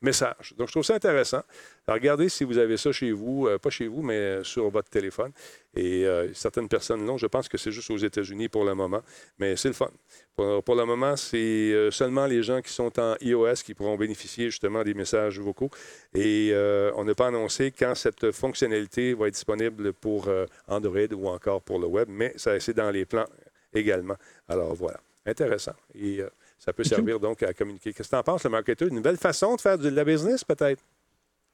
[0.01, 0.53] message.
[0.57, 1.41] Donc, je trouve ça intéressant.
[1.87, 5.31] regardez si vous avez ça chez vous, euh, pas chez vous, mais sur votre téléphone.
[5.75, 7.17] Et euh, certaines personnes l'ont.
[7.17, 9.01] Je pense que c'est juste aux États-Unis pour le moment,
[9.39, 9.89] mais c'est le fun.
[10.35, 14.45] Pour, le moment, c'est euh, seulement les gens qui sont en iOS qui pourront bénéficier
[14.45, 15.71] justement des messages vocaux.
[16.13, 16.53] Et
[16.95, 20.29] on n'a pas annoncé quand cette fonctionnalité va être disponible pour
[20.67, 23.27] Android ou encore pour le web, mais ça c'est dans les plans
[23.73, 24.15] également.
[24.47, 24.99] Alors voilà.
[25.27, 25.73] Intéressant.
[26.01, 27.93] Euh, ça peut servir donc à communiquer.
[27.93, 28.87] Qu'est-ce que tu en penses, le marketeur?
[28.87, 30.83] Une nouvelle façon de faire de la business, peut-être?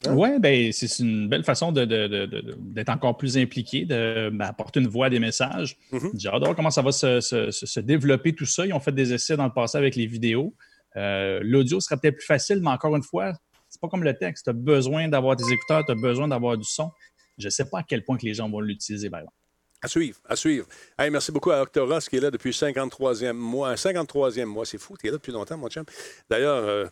[0.06, 0.16] Hein?
[0.16, 5.10] Oui, ben, c'est une belle façon d'être encore plus impliqué, d'apporter ben, une voix à
[5.10, 5.78] des messages.
[5.92, 6.20] Mm-hmm.
[6.20, 8.66] J'adore comment ça va se, développer tout ça.
[8.66, 10.54] Ils ont fait des essais dans le passé avec les vidéos.
[10.96, 13.34] Euh, l'audio serait peut-être plus facile, mais encore une fois,
[13.70, 14.46] c'est pas comme le texte.
[14.46, 16.92] Tu as besoin d'avoir des écouteurs, tu as besoin d'avoir du son.
[17.38, 19.36] Je ne sais pas à quel point que les gens vont l'utiliser, par exemple.
[19.84, 20.66] À suivre, à suivre.
[20.98, 23.76] merci beaucoup à Octoras qui est là depuis 53e mois.
[23.76, 25.84] 53e mois, c'est fou, tu es là depuis longtemps, mon chum.
[26.30, 26.86] D'ailleurs, euh,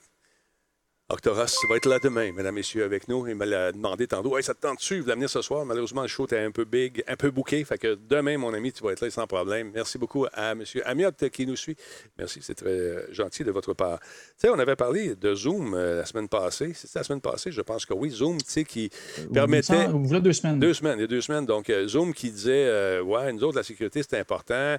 [1.11, 3.27] Octoras va être là demain, mesdames, messieurs, avec nous.
[3.27, 5.65] Il m'a demandé tantôt Hey, ça te tente-tu de venir ce soir?
[5.65, 7.63] Malheureusement, le show était un peu big, un peu bouqué.
[7.65, 9.71] Fait que demain, mon ami, tu vas être là sans problème.
[9.73, 10.63] Merci beaucoup à M.
[10.85, 11.75] Amiot qui nous suit.
[12.17, 13.99] Merci, c'est très gentil de votre part.
[13.99, 14.07] Tu
[14.37, 16.71] sais, on avait parlé de Zoom euh, la semaine passée.
[16.73, 18.09] C'était la semaine passée, je pense que oui.
[18.09, 18.89] Zoom, tu sais, qui
[19.33, 19.87] permettait.
[19.87, 20.59] Vous deux semaines.
[20.59, 21.45] Deux semaines, il y a deux semaines.
[21.45, 24.77] Donc, euh, Zoom qui disait euh, Ouais, nous autres, la sécurité, c'est important.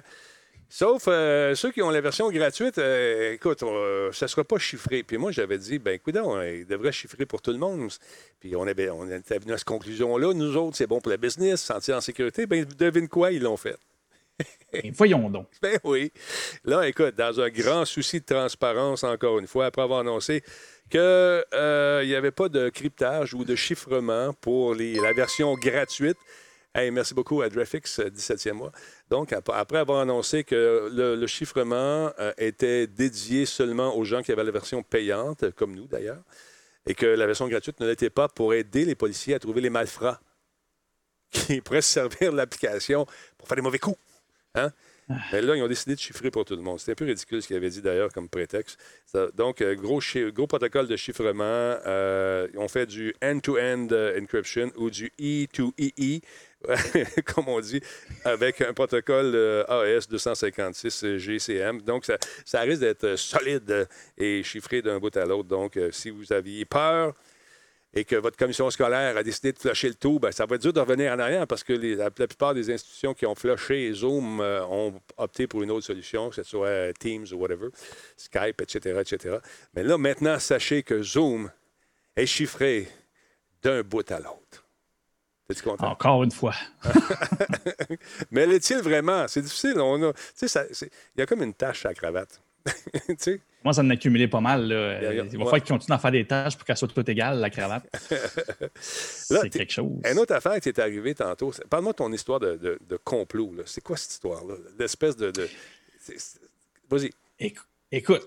[0.75, 5.03] Sauf euh, ceux qui ont la version gratuite, euh, écoute, ça ne sera pas chiffré.
[5.03, 7.91] Puis moi, j'avais dit, ben écoute, il devrait chiffrer pour tout le monde.
[8.39, 10.33] Puis on, avait, on était venu à cette conclusion-là.
[10.33, 12.47] Nous autres, c'est bon pour le business, sentir en sécurité.
[12.47, 13.77] Ben devine quoi, ils l'ont fait.
[14.73, 15.45] Ben, voyons donc.
[15.61, 16.11] Ben oui.
[16.65, 20.41] Là, écoute, dans un grand souci de transparence, encore une fois, après avoir annoncé
[20.89, 26.17] qu'il euh, n'y avait pas de cryptage ou de chiffrement pour la version gratuite,
[26.75, 28.71] Hey, merci beaucoup à Drefix, 17e euh, mois.
[29.07, 34.43] Donc, après avoir annoncé que le, chiffrement euh, était dédié seulement aux gens qui avaient
[34.43, 36.23] la version payante, comme nous d'ailleurs,
[36.87, 39.69] et que la version gratuite ne l'était pas pour aider les policiers à trouver les
[39.69, 40.19] malfrats
[41.29, 43.05] qui pourraient se servir de l'application
[43.37, 43.99] pour faire des mauvais coups.
[44.55, 44.71] Hein?
[45.31, 46.79] Mais là, ils ont décidé de chiffrer pour tout le monde.
[46.79, 48.79] C'était un peu ridicule ce qu'ils avaient dit d'ailleurs comme prétexte.
[49.35, 49.99] donc, euh, gros,
[50.31, 51.43] gros protocole de chiffrement.
[51.43, 56.21] Euh, on fait du end-to-end euh, encryption ou du E-to-EE, -E,
[57.25, 57.81] comme on dit,
[58.23, 59.35] avec un protocole
[59.67, 61.81] AES 256 GCM.
[61.81, 62.05] Donc,
[62.45, 63.87] ça, risque d'être solide
[64.17, 65.49] et chiffré d'un bout à l'autre.
[65.49, 67.13] Donc, si vous aviez peur,
[67.93, 70.61] et que votre commission scolaire a décidé de flusher le tout, bien, ça va être
[70.61, 74.41] dur de revenir en arrière parce que la, plupart des institutions qui ont flushé Zoom
[74.41, 77.67] euh, ont opté pour une autre solution, que ce soit Teams ou whatever,
[78.17, 79.37] Skype, etc., etc.
[79.75, 81.51] Mais là, maintenant, sachez que Zoom
[82.15, 82.87] est chiffré
[83.61, 84.62] d'un bout à l'autre.
[85.61, 85.87] Content?
[85.87, 86.55] Encore une fois.
[88.31, 89.27] Mais l'est-il vraiment?
[89.27, 89.79] C'est difficile.
[89.79, 90.87] On a, il
[91.17, 92.41] y a comme une tâche à la cravate.
[93.63, 94.67] Moi, ça en a accumulé pas mal.
[94.67, 95.13] Là.
[95.13, 97.49] Il va falloir qu'ils continuent à faire des tâches pour qu'elle soit toute égale, la
[97.49, 97.85] cravate.
[98.79, 99.99] c'est quelque chose.
[100.09, 103.53] Une autre affaire qui est arrivée tantôt, parle-moi de ton histoire de, complot.
[103.65, 104.55] C'est quoi cette histoire-là?
[104.77, 105.31] L'espèce de.
[106.89, 107.11] Vas-y.
[107.39, 107.67] Écoute,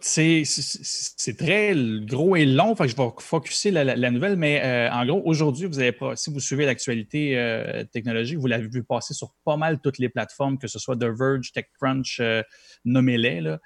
[0.00, 5.68] c'est très gros et long, je vais focuser la, nouvelle, mais euh, en gros, aujourd'hui,
[6.14, 10.08] si vous suivez l'actualité euh, technologique, vous l'avez vu passer sur pas mal toutes les
[10.08, 12.42] plateformes, que ce soit The Verge, TechCrunch, euh,
[12.84, 13.56] nommez-les.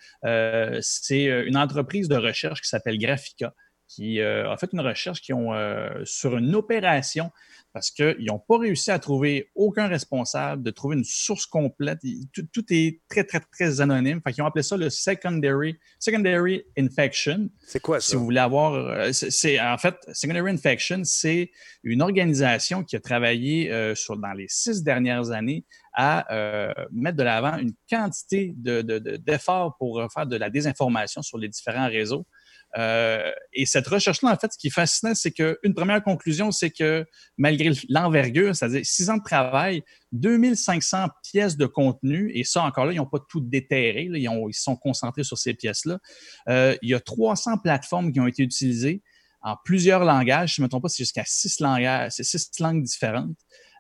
[0.81, 3.53] c'est une entreprise de recherche qui s'appelle Graphica,
[3.87, 5.53] qui a fait une recherche qui ont,
[6.05, 7.31] sur une opération
[7.73, 12.01] parce qu'ils n'ont pas réussi à trouver aucun responsable, de trouver une source complète.
[12.53, 14.21] Tout, est très, très, très anonyme.
[14.25, 17.49] Fait qu'ils ont appelé ça le secondary, secondary infection.
[17.61, 18.09] C'est quoi ça?
[18.09, 18.75] Si vous voulez avoir.
[18.75, 21.51] Euh, c'est, en fait, secondary infection, c'est
[21.85, 25.65] une organisation qui a travaillé euh, sur, dans les six dernières années
[25.95, 31.49] à euh, mettre de l'avant une quantité d'efforts pour faire de la désinformation sur les
[31.49, 32.27] différents réseaux.
[32.79, 36.71] Euh, et cette recherche-là, en fait, ce qui est fascinant, c'est qu'une première conclusion, c'est
[36.71, 37.05] que
[37.37, 42.93] malgré l'envergure, c'est-à-dire six ans de travail, 2500 pièces de contenu, et ça, encore là,
[42.93, 45.99] ils n'ont pas tout déterré, ils, ont, sont concentrés sur ces pièces-là.
[46.49, 49.03] Euh, il y a 300 plateformes qui ont été utilisées
[49.43, 50.57] en plusieurs langages.
[50.57, 53.37] Je ne me trompe pas, c'est jusqu'à six langages, c'est six langues différentes.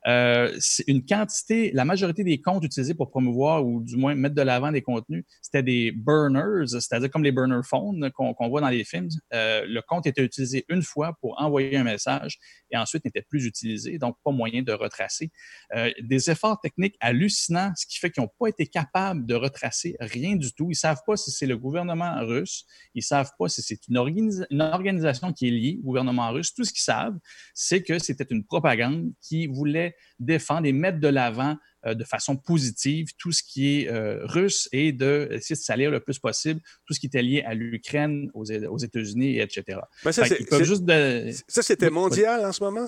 [0.06, 4.42] Euh, une quantité, la majorité des comptes utilisés pour promouvoir ou du moins mettre de
[4.42, 8.84] l'avant des contenus, c'était des burners, c'est-à-dire comme les burner phones qu'on voit dans les
[8.84, 9.08] films.
[9.34, 12.38] Euh, le compte était utilisé une fois pour envoyer un message
[12.70, 15.30] et ensuite n'était plus utilisé, donc pas moyen de retracer.
[15.74, 19.96] Euh, des efforts techniques hallucinants, ce qui fait qu'ils n'ont pas été capables de retracer
[20.00, 20.66] rien du tout.
[20.66, 23.88] Ils ne savent pas si c'est le gouvernement russe, ils ne savent pas si c'est
[23.88, 26.54] une, une organisation qui est liée au gouvernement russe.
[26.54, 27.18] Tout ce qu'ils savent,
[27.54, 31.56] c'est que c'était une propagande qui voulait défendre et mettre de l'avant
[31.86, 36.18] de façon positive tout ce qui est euh, russe et d'essayer de salir le plus
[36.18, 39.80] possible tout ce qui était lié à l'Ukraine, aux, États-Unis, etc.
[40.10, 42.86] ça, c'était mondial en ce moment?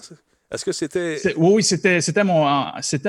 [0.52, 1.34] Est-ce que c'était.
[1.36, 2.24] Oui, c'était, c'était,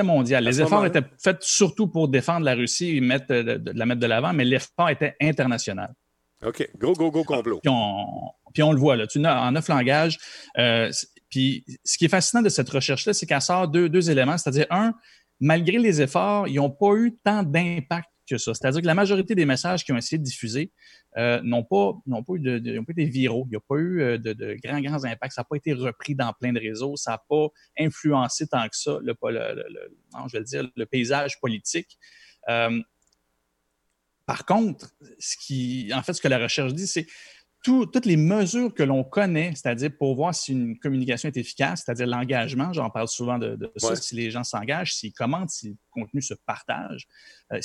[0.02, 0.44] mondial.
[0.44, 4.06] Les efforts étaient faits surtout pour défendre la Russie et mettre, de, la mettre de
[4.06, 5.94] l'avant, mais l'effort était international.
[6.42, 6.68] OK.
[6.78, 7.60] Gros, gros, gros complot.
[7.60, 9.06] Puis on, le voit, là.
[9.06, 10.18] Tu, en neuf langages,
[10.58, 10.90] euh,
[11.28, 14.66] puis ce qui est fascinant de cette recherche-là, c'est qu'elle sort deux, deux éléments, c'est-à-dire,
[14.70, 14.94] un,
[15.40, 18.54] malgré les efforts, ils n'ont pas eu tant d'impact que ça.
[18.54, 20.72] C'est-à-dire que la majorité des messages qui ont essayé de diffuser
[21.16, 23.44] euh, n'ont pas, pas, eu de, été viraux.
[23.46, 25.34] Il n'y a pas eu euh, de, grands, grands impacts.
[25.34, 26.96] Ça n'a pas été repris dans plein de réseaux.
[26.96, 31.98] Ça n'a pas influencé tant que ça le, dire, le paysage politique.
[32.48, 32.80] Euh,
[34.26, 37.06] par contre, ce qui, en fait, ce que la recherche dit, c'est
[37.64, 42.06] toutes les mesures que l'on connaît, c'est-à-dire pour voir si une communication est efficace, c'est-à-dire
[42.06, 46.20] l'engagement, j'en parle souvent de, ça, si les gens s'engagent, s'ils commentent, si le contenu
[46.20, 47.08] se partage,
[47.52, 47.60] euh,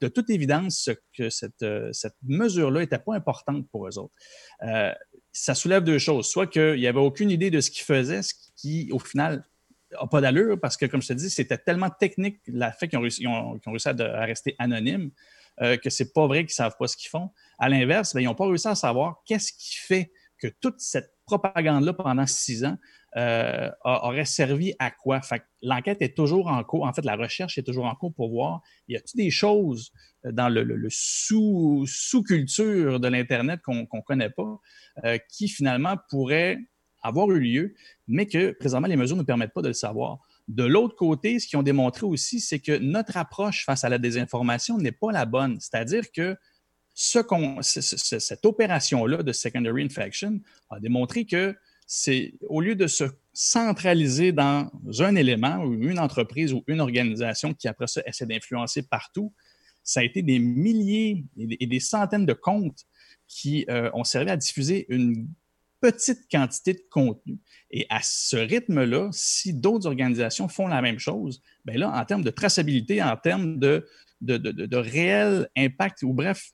[0.00, 4.14] de toute évidence que cette, euh, cette mesure-là n'était pas importante pour eux autres.
[4.62, 4.94] Euh,
[5.30, 6.26] ça soulève deux choses.
[6.26, 9.44] Soit qu'il n'y avait aucune idée de ce qu'ils faisaient, ce qui, au final,
[9.92, 12.98] n'a pas d'allure, parce que, comme je te dis, c'était tellement technique, la fait qu'ils
[12.98, 15.10] ont réussi, ont, réussi à, rester anonymes,
[15.60, 17.30] que c'est pas vrai qu'ils savent pas ce qu'ils font.
[17.58, 21.12] À l'inverse, ben, ils n'ont pas réussi à savoir qu'est-ce qui fait que toute cette
[21.26, 22.76] propagande-là pendant six ans
[23.16, 25.20] euh, aurait servi à quoi.
[25.62, 26.84] l'enquête est toujours en cours.
[26.84, 29.92] En fait, la recherche est toujours en cours pour voir y a-t-il des choses
[30.24, 34.58] dans le, sous, sous-culture de l'Internet qu'on ne connaît pas
[35.04, 36.58] euh, qui finalement pourraient
[37.02, 37.74] avoir eu lieu,
[38.08, 40.18] mais que présentement les mesures ne permettent pas de le savoir.
[40.48, 43.98] De l'autre côté, ce qu'ils ont démontré aussi, c'est que notre approche face à la
[43.98, 45.58] désinformation n'est pas la bonne.
[45.60, 46.36] C'est-à-dire que
[46.94, 47.20] ce
[47.60, 50.40] cette opération-là de secondary infection
[50.70, 54.70] a démontré que c'est au lieu de se centraliser dans
[55.00, 59.32] un élément ou une entreprise ou une organisation qui après ça essaie d'influencer partout,
[59.82, 62.86] ça a été des milliers et des centaines de comptes
[63.26, 65.28] qui euh, ont servi à diffuser une
[65.80, 67.38] petite quantité de contenu.
[67.70, 72.24] Et à ce rythme-là, si d'autres organisations font la même chose, bien là, en termes
[72.24, 73.86] de traçabilité, en termes de,
[74.22, 76.53] de, de, réel impact, ou bref,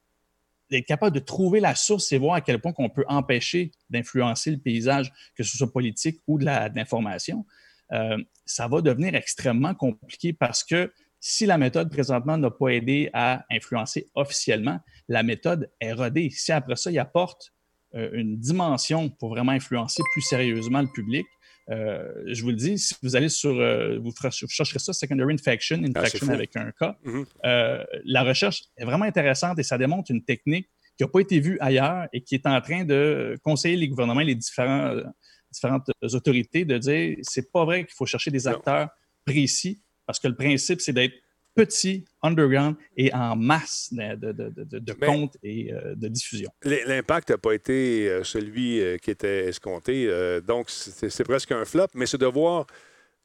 [0.71, 4.53] d'être capable de trouver la source et voir à quel point on peut empêcher d'influencer
[4.53, 7.45] le paysage, que ce soit politique ou de l'information,
[7.93, 8.17] euh,
[8.47, 13.45] ça va devenir extrêmement compliqué parce que si la méthode présentement n'a pas aidé à
[13.51, 16.31] influencer officiellement, la méthode est rodée.
[16.31, 17.53] Si après ça, il apporte
[17.95, 21.27] euh, une dimension pour vraiment influencer plus sérieusement le public.
[21.71, 24.13] Euh, je vous le dis, si vous allez sur, euh, vous,
[24.49, 27.25] chercherez ça, Secondary Infection, ah, Infection avec un cas, mhm.
[28.05, 31.59] la recherche est vraiment intéressante et ça démontre une technique qui n'a pas été vue
[31.61, 34.97] ailleurs et qui est en train de conseiller les gouvernements et les différents,
[35.53, 38.89] différentes autorités de dire c'est pas vrai qu'il faut chercher des acteurs
[39.25, 41.15] précis parce que le principe, c'est d'être
[41.61, 46.51] petit, underground et en masse de, comptes et euh, de diffusion.
[46.65, 50.11] L'impact n'a pas été euh, celui euh, qui était escompté,
[50.47, 52.67] donc c'est presque un flop, mais c'est de voir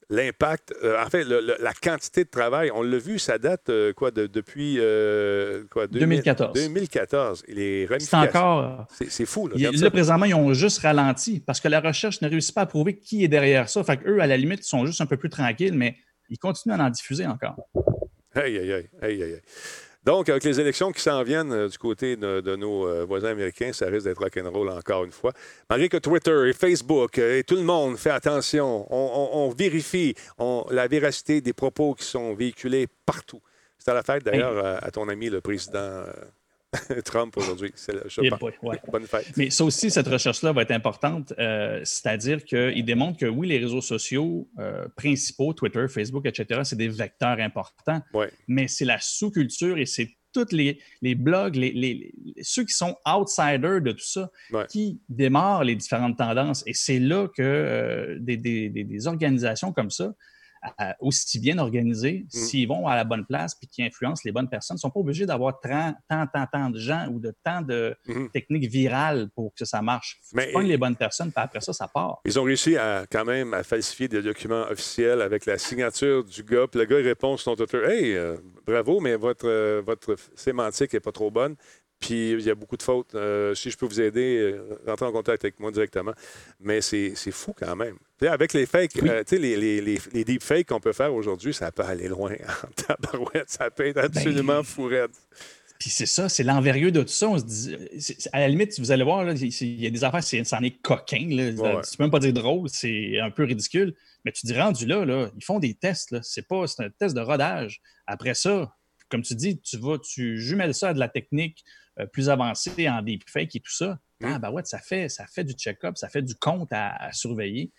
[0.08, 2.70] l'impact, en fait, la quantité de travail.
[2.72, 4.78] On l'a vu, ça date quoi depuis
[5.70, 6.52] quoi, 2014.
[6.54, 7.44] 2014.
[7.98, 8.86] C'est encore.
[8.90, 9.48] C'est fou.
[9.48, 12.66] Là, là présentement, ils ont juste ralenti parce que la recherche ne réussit pas à
[12.66, 13.82] prouver qui est derrière ça.
[13.82, 15.96] Fait qu'eux, à la limite, ils sont juste un peu plus tranquilles, mais
[16.28, 17.56] ils continuent à en diffuser encore.
[18.36, 19.40] Aïe, aïe, aïe, aïe, aïe.
[20.06, 23.72] Donc, avec les élections qui s'en viennent euh, du côté de, nos euh, voisins américains,
[23.72, 25.32] ça risque d'être rock'n'roll encore une fois.
[25.68, 30.14] Malgré que Twitter et Facebook euh, et tout le monde fait attention, on, vérifie
[30.70, 33.40] la véracité des propos qui sont véhiculés partout.
[33.78, 36.04] C'est à la fête d'ailleurs à, ton ami le président
[37.04, 37.72] Trump aujourd'hui.
[37.74, 37.94] C'est
[38.90, 39.32] Bonne fête.
[39.36, 41.32] Mais ça aussi, cette recherche-là va être importante.
[41.38, 46.76] Euh, c'est-à-dire qu'il démontre que oui, les réseaux sociaux euh, principaux, Twitter, Facebook, etc., c'est
[46.76, 48.00] des vecteurs importants.
[48.48, 52.12] Mais c'est la sous-culture et c'est tous les, blogs, les,
[52.42, 54.30] ceux qui sont outsiders de tout ça,
[54.68, 56.62] qui démarrent les différentes tendances.
[56.66, 60.14] Et c'est là que euh, des, organisations comme ça
[61.00, 62.30] aussi bien organisés, mm.
[62.30, 65.00] s'ils vont à la bonne place puis qui influencent les bonnes personnes, ne sont pas
[65.00, 68.30] obligés d'avoir tant, tant, tant, de gens ou de tant de mm-hmm.
[68.30, 70.20] techniques virales pour que ça marche.
[70.32, 72.20] Mais tu les bonnes personnes, puis après ça, ça part.
[72.24, 76.42] Ils ont réussi à quand même à falsifier des documents officiels avec la signature du
[76.42, 76.66] gars.
[76.70, 78.36] Puis le gars, il répond sur son Twitter Hey, euh,
[78.66, 81.56] bravo, mais votre, euh, votre sémantique n'est pas trop bonne.
[82.00, 83.14] Puis il y a beaucoup de fautes.
[83.14, 86.12] Euh, si je peux vous aider, euh, rentrez en contact avec moi directement.
[86.60, 87.96] Mais c'est fou quand même.
[88.18, 91.14] Puis avec les fakes, euh, tu sais, les, les, les, les deepfakes qu'on peut faire
[91.14, 92.32] aujourd'hui, ça peut aller loin
[92.64, 93.48] en tabarouette.
[93.50, 94.62] Ça peut être absolument ben...
[94.62, 95.10] fourette.
[95.78, 97.28] Puis c'est ça, c'est l'envergure de tout ça.
[97.28, 97.76] On se dit,
[98.32, 101.28] à la limite, vous allez voir, il y a des affaires, c'en est coquin.
[101.30, 101.50] Là.
[101.82, 103.94] Tu peux même pas dire drôle, c'est un peu ridicule.
[104.24, 106.16] Mais tu dis, rendu là, là ils font des tests.
[106.22, 107.82] C'est pas, c'est un test de rodage.
[108.06, 108.74] Après ça,
[109.10, 112.88] comme tu dis, tu vas, tu jumelles ça à de la technique euh, plus avancé
[112.88, 114.26] en deepfake et tout ça, mmh.
[114.26, 117.72] ah, ben ouais, ça fait, ça fait du check-up, ça fait du compte à, surveiller.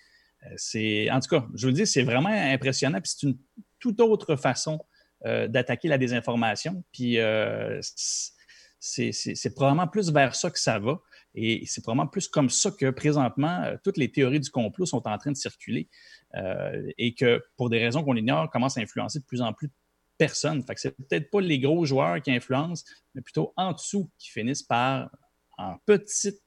[0.45, 2.99] Euh, c'est, en tout cas, je vous le dis, c'est vraiment impressionnant.
[3.01, 3.37] Puis c'est une
[3.79, 4.79] toute autre façon
[5.25, 6.83] euh, d'attaquer la désinformation.
[6.91, 7.17] Puis
[8.79, 10.99] c'est, probablement plus vers ça que ça va.
[11.35, 15.17] Et c'est probablement plus comme ça que présentement, toutes les théories du complot sont en
[15.17, 15.87] train de circuler
[16.97, 19.69] et que pour des raisons qu'on ignore, commencent à influencer de plus en plus
[20.17, 20.63] personne.
[20.63, 24.29] Fait que c'est peut-être pas les gros joueurs qui influencent, mais plutôt en dessous qui
[24.29, 25.09] finissent par,
[25.57, 26.41] en petite,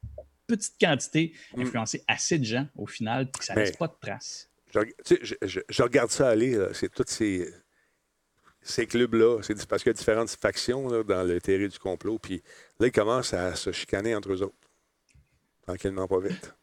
[0.46, 1.62] petite quantité, mm.
[1.62, 4.48] influencer assez de gens au final, puis que ça ne laisse pas de traces.
[4.72, 7.52] Je, regarde ça aller, c'est toutes ces,
[8.62, 9.40] ces clubs-là.
[9.42, 12.18] C'est parce qu'il y a différentes factions dans le terrain du complot.
[12.18, 12.42] Puis
[12.78, 14.54] là, ils commencent à se chicaner entre eux autres.
[15.66, 16.54] Tranquillement, pas vite.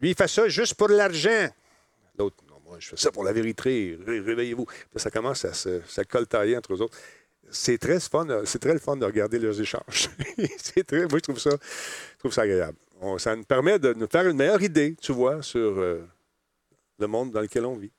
[0.00, 1.48] Lui, il fait ça juste pour l'argent.
[2.18, 2.36] L'autre,
[2.66, 3.98] moi, je fais ça pour la vérité.
[4.06, 4.66] Réveillez-vous.
[4.96, 6.96] ça commence à se coltailler entre eux autres.
[7.50, 10.08] C'est très fun, c'est très le fun de regarder leurs échanges.
[10.58, 12.76] c'est très, moi, je trouve ça, je trouve ça agréable.
[13.18, 16.04] ça nous permet de nous faire une meilleure idée, tu vois, sur euh,
[16.98, 17.92] le monde dans lequel on vit.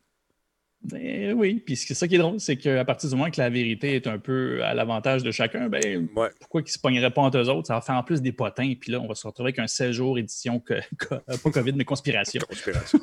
[0.84, 3.49] Ben, oui, puis c'est ça qui est drôle, c'est qu'à partir du moment que la
[3.49, 6.07] vérité est un peu à l'avantage de chacun, ben,
[6.39, 7.68] pourquoi qu'ils ne se pogneraient pas entre eux autres?
[7.68, 9.68] Ça va faire en plus des potins, puis là, on va se retrouver avec un
[9.68, 10.76] 16 jours édition, que,
[11.07, 12.41] pas COVID, mais conspiration.
[12.47, 12.99] Conspiration.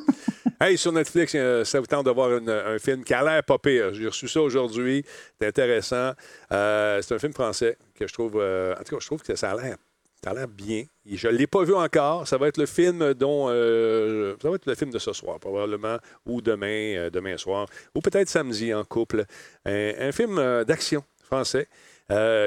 [0.64, 3.92] Hey, sur Netflix, ça vous tente de voir un film qui a l'air pas pire.
[3.94, 5.04] J'ai reçu ça aujourd'hui,
[5.40, 6.12] c'est intéressant.
[6.52, 9.34] Euh, c'est un film français que je trouve, euh, en tout cas, je trouve que
[9.36, 9.76] ça a l'air
[10.24, 10.84] ça a l'air bien.
[11.04, 12.26] Je ne l'ai pas vu encore.
[12.26, 13.48] Ça va être le film dont.
[13.50, 17.66] Euh, ça va être le film de ce soir, probablement, ou demain, euh, demain soir,
[17.94, 19.26] ou peut-être samedi en couple.
[19.66, 21.68] Un, film euh, d'action français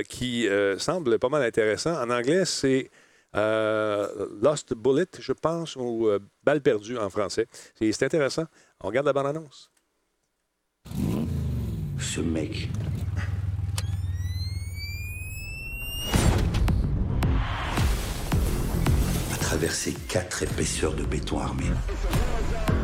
[0.09, 0.47] qui
[0.77, 1.93] semble pas mal intéressant.
[2.01, 2.89] En anglais, c'est
[3.33, 6.09] Lost Bullet, je pense, ou
[6.43, 7.47] Balle perdue en français.
[7.79, 8.45] C'est intéressant.
[8.81, 9.69] On regarde la bande-annonce.
[11.99, 12.69] Ce mec,
[19.41, 21.65] traverser quatre épaisseurs de béton armé.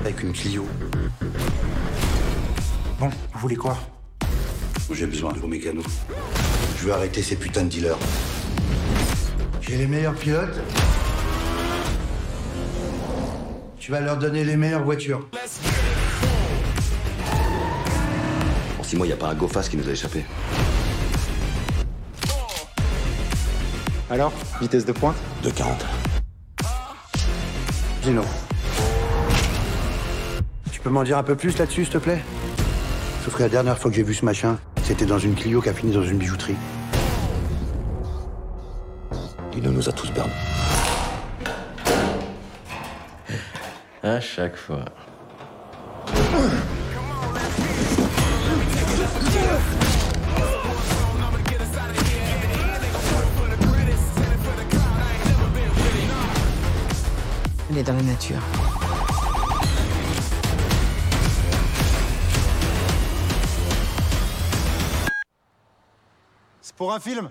[0.02, 0.66] Avec une Clio.
[3.00, 3.78] Bon, vous voulez quoi?
[4.92, 5.86] J'ai besoin de vos mécanos.
[6.78, 7.98] Je veux arrêter ces putains de dealers.
[9.66, 10.60] J'ai les meilleurs pilotes.
[13.80, 15.26] Tu vas leur donner les meilleures voitures.
[18.78, 20.26] En six mois, il n'y a pas un GoFast qui nous a échappé.
[24.10, 25.86] Alors, vitesse de pointe De 40.
[28.04, 28.22] Gino.
[30.72, 32.22] Tu peux m'en dire un peu plus là-dessus, s'il te plaît?
[33.24, 35.70] Sauf que la dernière fois que j'ai vu ce machin, c'était dans une Clio qui
[35.70, 36.58] a fini dans une bijouterie.
[39.64, 40.34] Dino nous a tous bernés.
[44.04, 44.84] À chaque fois.
[57.84, 58.38] dans la nature.
[66.62, 67.30] C'est pour un film?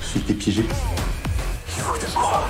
[0.00, 0.62] Je suis piégé.
[0.62, 2.48] Que croire.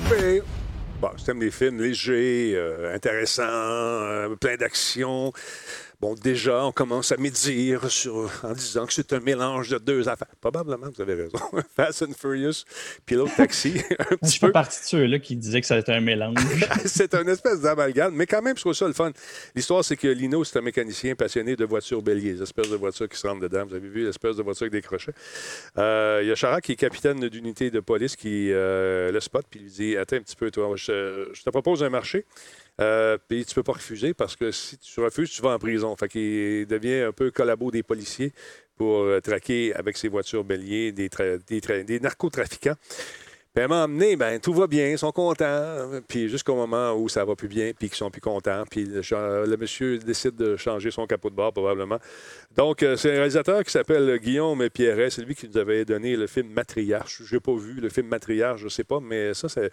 [1.00, 5.32] Bon, si des films légers, euh, intéressants, euh, plein d'action,
[5.98, 10.10] Bon, déjà, on commence à médire sur, en disant que c'est un mélange de deux
[10.10, 10.28] affaires.
[10.42, 11.38] Probablement, vous avez raison.
[11.74, 12.64] Fast and Furious,
[13.06, 13.80] Pilote Taxi.
[13.98, 16.36] un Je fais partie de ceux-là qui disaient que c'était un mélange.
[16.84, 19.10] c'est un espèce d'amalgame, mais quand même, je trouve ça le fun.
[19.54, 23.08] L'histoire, c'est que Lino, c'est un mécanicien passionné de voitures béliers, des espèces de voitures
[23.08, 23.64] qui se rentrent dedans.
[23.64, 25.14] Vous avez vu l'espèce de voiture avec des crochets.
[25.78, 29.46] Euh, il y a Chara qui est capitaine d'unité de police qui euh, le spot,
[29.48, 32.26] puis il lui dit Attends un petit peu, toi, je, je te propose un marché.
[32.80, 35.96] Euh, puis tu peux pas refuser parce que si tu refuses, tu vas en prison.
[35.96, 38.32] Fait qu'il devient un peu collabo des policiers
[38.76, 41.08] pour euh, traquer avec ses voitures béliers des,
[41.48, 42.76] des narcotrafiquants.
[43.56, 45.88] Puis à un ben, tout va bien, ils sont contents.
[46.06, 49.56] Puis jusqu'au moment où ça va plus bien, puis qu'ils sont plus contents, puis le,
[49.56, 51.98] monsieur décide de changer son capot de bord, probablement.
[52.54, 55.08] Donc, euh, c'est un réalisateur qui s'appelle Guillaume Pierret.
[55.08, 57.22] C'est lui qui nous avait donné le film Matriarche.
[57.24, 59.70] Je n'ai pas vu le film Matriarche, je ne sais pas, mais ça, c'est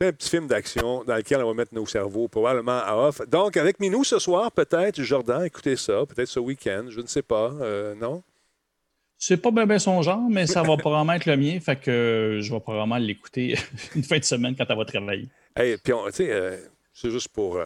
[0.00, 3.20] un petit film d'action dans lequel on va mettre nos cerveaux probablement à off.
[3.28, 7.20] Donc, avec Minou ce soir, peut-être, Jordan, écoutez ça, peut-être ce week-end, je ne sais
[7.20, 8.22] pas, euh, non?
[9.18, 11.58] C'est pas bien son genre, mais ça va probablement être le mien.
[11.60, 13.56] Fait que je vais probablement l'écouter
[13.94, 15.28] une fin de semaine quand elle va travailler.
[15.56, 16.56] Hey, puis, tu sais, euh,
[16.92, 17.64] c'est juste pour euh,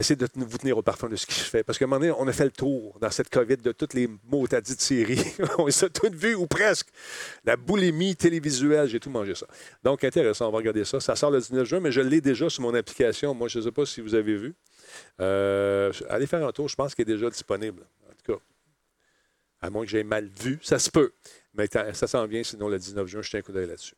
[0.00, 1.64] essayer de vous tenir au parfum de ce qui se fait.
[1.64, 3.94] Parce qu'à un moment donné, on a fait le tour dans cette COVID de toutes
[3.94, 5.20] les mots t'as dit de série.
[5.58, 6.88] on les a toutes vues ou presque.
[7.44, 9.46] La boulimie télévisuelle, j'ai tout mangé ça.
[9.82, 11.00] Donc, intéressant, on va regarder ça.
[11.00, 13.34] Ça sort le 19 juin, mais je l'ai déjà sur mon application.
[13.34, 14.54] Moi, je ne sais pas si vous avez vu.
[15.20, 17.82] Euh, allez faire un tour, je pense qu'il est déjà disponible.
[19.60, 21.12] À moins que j'ai mal vu, ça se peut.
[21.54, 23.94] Mais ça s'en vient, sinon le 19 juin, je tiens un coup d'œil là-dessus.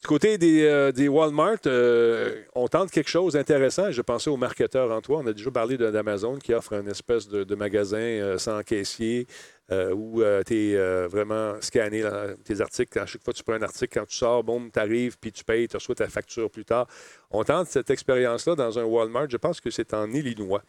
[0.00, 3.90] Du côté des, euh, des Walmart, euh, on tente quelque chose d'intéressant.
[3.90, 5.26] Je pensais au marketeur Antoine.
[5.26, 9.26] On a déjà parlé d'Amazon qui offre une espèce de, de magasin euh, sans caissier
[9.72, 12.98] euh, où tu es vraiment scanné là, tes articles.
[12.98, 15.32] À chaque fois que tu prends un article, quand tu sors, boum, tu arrives, puis
[15.32, 16.86] tu payes, tu reçois ta facture plus tard.
[17.30, 19.30] On tente cette expérience-là dans un Walmart.
[19.30, 20.62] Je pense que c'est en Illinois.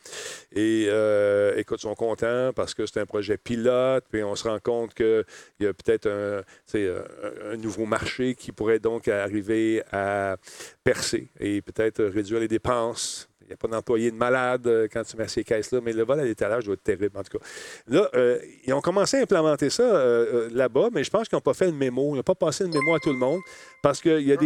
[0.51, 4.47] Et euh, écoute, ils sont contents parce que c'est un projet pilote, puis on se
[4.47, 5.25] rend compte qu'il
[5.59, 10.37] y a peut-être un nouveau marché qui pourrait donc arriver à
[10.83, 13.30] percer et peut-être réduire les dépenses.
[13.51, 16.03] Il n'y a pas d'employés de malade euh, quand tu mets ces caisses-là, mais le
[16.05, 17.43] vol à l'étalage doit être terrible, en tout cas.
[17.89, 21.41] Là, euh, ils ont commencé à implémenter ça euh, là-bas, mais je pense qu'ils n'ont
[21.41, 22.13] pas fait le mémo.
[22.13, 23.41] Ils n'ont pas passé le mémo à tout le monde
[23.83, 24.45] parce qu'il y, a des-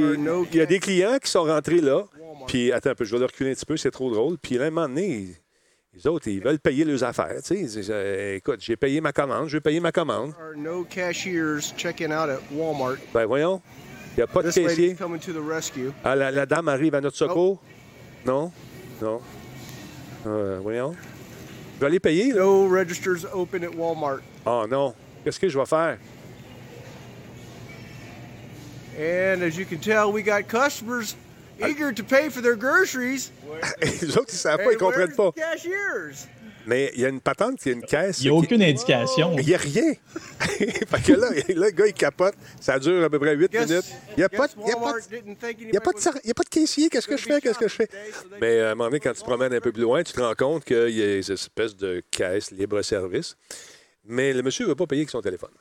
[0.57, 2.01] y a des clients qui sont rentrés là.
[2.47, 4.39] Puis, attends un peu, je vais le reculer un petit peu, c'est trop drôle.
[4.39, 5.27] Puis, là, à un moment donné,
[5.93, 7.35] les autres, ils veulent payer leurs affaires.
[7.37, 7.55] tu sais.
[7.59, 7.93] Ils disent,
[8.35, 10.33] écoute, j'ai payé ma commande, je vais payer ma commande.
[10.57, 12.97] No cashiers checking out at Walmart.
[13.13, 13.61] Ben voyons,
[14.13, 14.95] il n'y a pas de This caissier.
[16.03, 17.61] Ah, la, la dame arrive à notre secours?
[18.25, 18.51] Non?
[19.01, 19.21] Non?
[20.25, 20.95] Euh, voyons.
[21.75, 22.39] Je vais aller payer, là.
[22.39, 24.21] No registers open at Walmart.
[24.45, 24.93] Oh non.
[25.23, 25.97] Qu'est-ce que je vais faire?
[28.97, 31.15] And as you can tell, we got customers
[31.61, 31.67] ah.
[31.67, 33.31] eager to pay for their groceries.
[33.81, 35.31] Les autres, ils savent pas, ils comprennent pas.
[35.33, 36.27] cashiers?
[36.67, 38.19] Mais il y a une patente, il y a une caisse.
[38.19, 39.35] Il n'y a aucune indication.
[39.37, 39.93] Il n'y a rien.
[40.39, 42.33] fait que là, là, le gars, il capote.
[42.59, 43.85] Ça dure à peu près 8 Guess- minutes.
[44.11, 44.53] Il n'y a, pas de-
[46.49, 46.89] caissier.
[46.89, 47.41] Qu'est-ce que je fais?
[47.41, 47.89] Qu'est-ce que je fais?
[48.41, 50.21] Mais à un moment donné, quand tu te promènes un peu plus loin, tu te
[50.21, 53.35] rends compte qu'il y a des espèces de caisses libre-service.
[54.05, 55.51] Mais le monsieur ne veut pas payer avec son téléphone.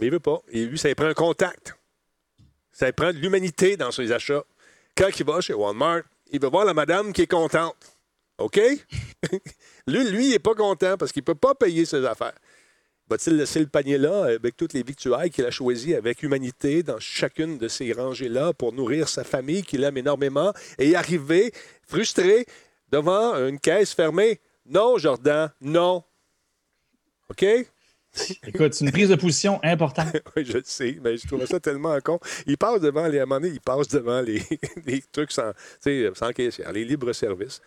[0.00, 0.40] Il veut pas.
[0.50, 1.74] Et lui, ça lui prend un contact.
[2.72, 4.44] Ça lui prend de l'humanité dans ses achats.
[4.96, 7.76] Quand il va chez Walmart, il veut voir la madame qui est contente.
[8.38, 8.56] OK?
[9.86, 12.34] lui, lui, il n'est pas content parce qu'il ne peut pas payer ses affaires.
[13.08, 16.98] Va-t-il laisser le panier là avec toutes les victuailles qu'il a choisies avec humanité dans
[16.98, 21.52] chacune de ces rangées-là pour nourrir sa famille qu'il aime énormément et arriver
[21.86, 22.46] frustré
[22.90, 24.40] devant une caisse fermée?
[24.66, 26.02] Non, Jordan, non.
[27.30, 27.44] OK?
[28.46, 30.16] Écoute, c'est une prise de position importante.
[30.36, 32.18] oui, je le sais, mais je trouvais ça tellement con.
[32.46, 34.42] Il passe devant les, à un moment donné, il passe devant les,
[34.84, 35.52] les trucs sans,
[36.14, 37.60] sans caissière, les libres-services.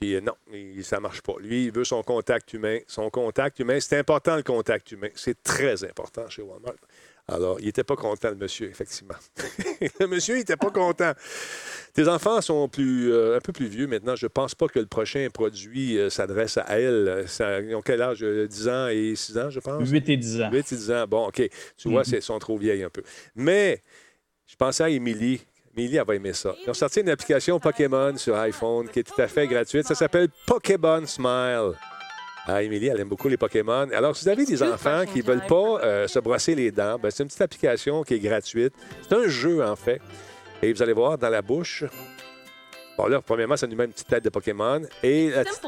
[0.00, 0.34] Puis euh, non,
[0.82, 1.34] ça ne marche pas.
[1.40, 2.78] Lui, il veut son contact humain.
[2.86, 5.08] Son contact humain, c'est important le contact humain.
[5.14, 6.74] C'est très important chez Walmart.
[7.30, 9.16] Alors, il n'était pas content, le monsieur, effectivement.
[10.00, 11.12] le monsieur, il n'était pas content.
[11.92, 14.16] Tes enfants sont plus, euh, un peu plus vieux maintenant.
[14.16, 17.24] Je ne pense pas que le prochain produit euh, s'adresse à elles.
[17.28, 18.22] Ça- ils ont quel âge?
[18.22, 19.90] Euh, 10 ans et 6 ans, je pense?
[19.90, 20.50] 8 et 10 ans.
[20.50, 21.04] 8 et 10 ans.
[21.06, 21.42] Bon, OK.
[21.76, 23.02] Tu vois, elles sont trop vieilles un peu.
[23.34, 23.82] Mais
[24.46, 25.42] je pensais à Émilie.
[25.78, 26.56] Émilie, elle va aimer ça.
[26.66, 29.86] Ils ont sorti une application Pokémon sur iPhone qui est tout à fait gratuite.
[29.86, 31.74] Ça s'appelle Pokémon Smile.
[32.48, 33.86] Ah, Émilie, elle aime beaucoup les Pokémon.
[33.94, 36.98] Alors, si vous avez des enfants qui ne veulent pas euh, se brosser les dents,
[36.98, 38.74] ben, c'est une petite application qui est gratuite.
[39.02, 40.00] C'est un jeu, en fait.
[40.62, 41.84] Et vous allez voir dans la bouche.
[42.98, 44.82] Bon, là, premièrement, ça nous met une petite tête de Pokémon.
[45.04, 45.62] Et la petite-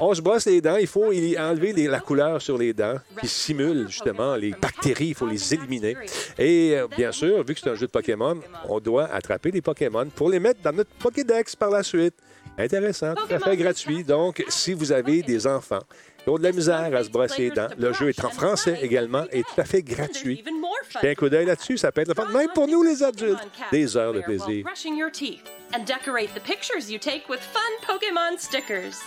[0.00, 0.76] on se brosse les dents.
[0.76, 5.08] Il faut y enlever les- la couleur sur les dents qui simule justement les bactéries.
[5.08, 5.94] Il faut les éliminer.
[6.38, 9.60] Et euh, bien sûr, vu que c'est un jeu de Pokémon, on doit attraper des
[9.60, 12.14] Pokémon pour les mettre dans notre Pokédex par la suite.
[12.56, 14.02] Intéressant, tout à fait gratuit.
[14.02, 15.82] Donc, si vous avez des enfants
[16.22, 18.78] qui ont de la misère à se brosser les dents, le jeu est en français
[18.82, 20.42] également et tout à fait gratuit.
[20.88, 23.40] Jetez un coup d'œil là-dessus, ça peut être le fun, même pour nous les adultes.
[23.72, 24.64] Des heures de plaisir.
[24.64, 25.42] brushing your teeth
[25.74, 28.98] and decorate the pictures you take with fun Pokemon stickers.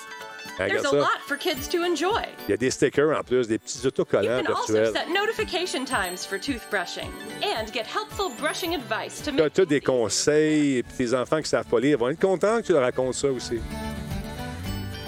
[0.58, 0.98] There's regarde a ça.
[0.98, 2.22] lot for kids to enjoy.
[2.48, 4.94] Il y a des stickers en plus, des petits You autocollants can also virtuels.
[4.94, 7.10] set notification times for toothbrushing
[7.42, 11.42] and get helpful brushing advice to Tu as, make des conseils, et puis tes enfants
[11.42, 13.60] qui savent pas lire vont être contents que tu leur racontes ça aussi.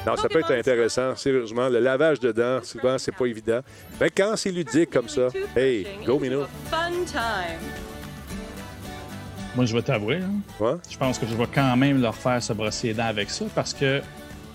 [0.06, 1.68] Non, ça peut être intéressant, sérieusement.
[1.68, 3.62] Le lavage de dents, souvent, c'est pas évident.
[4.00, 6.46] Mais quand c'est ludique comme ça, hey, go Mino.
[6.70, 7.60] fun time.
[9.56, 12.54] Moi, je vais t'avouer, hein, je pense que je vais quand même leur faire se
[12.54, 14.02] brosser les dents avec ça parce que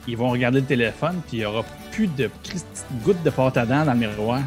[0.07, 3.57] ils vont regarder le téléphone puis il n'y aura plus de petites gouttes de pâte
[3.57, 4.41] à dents dans le miroir.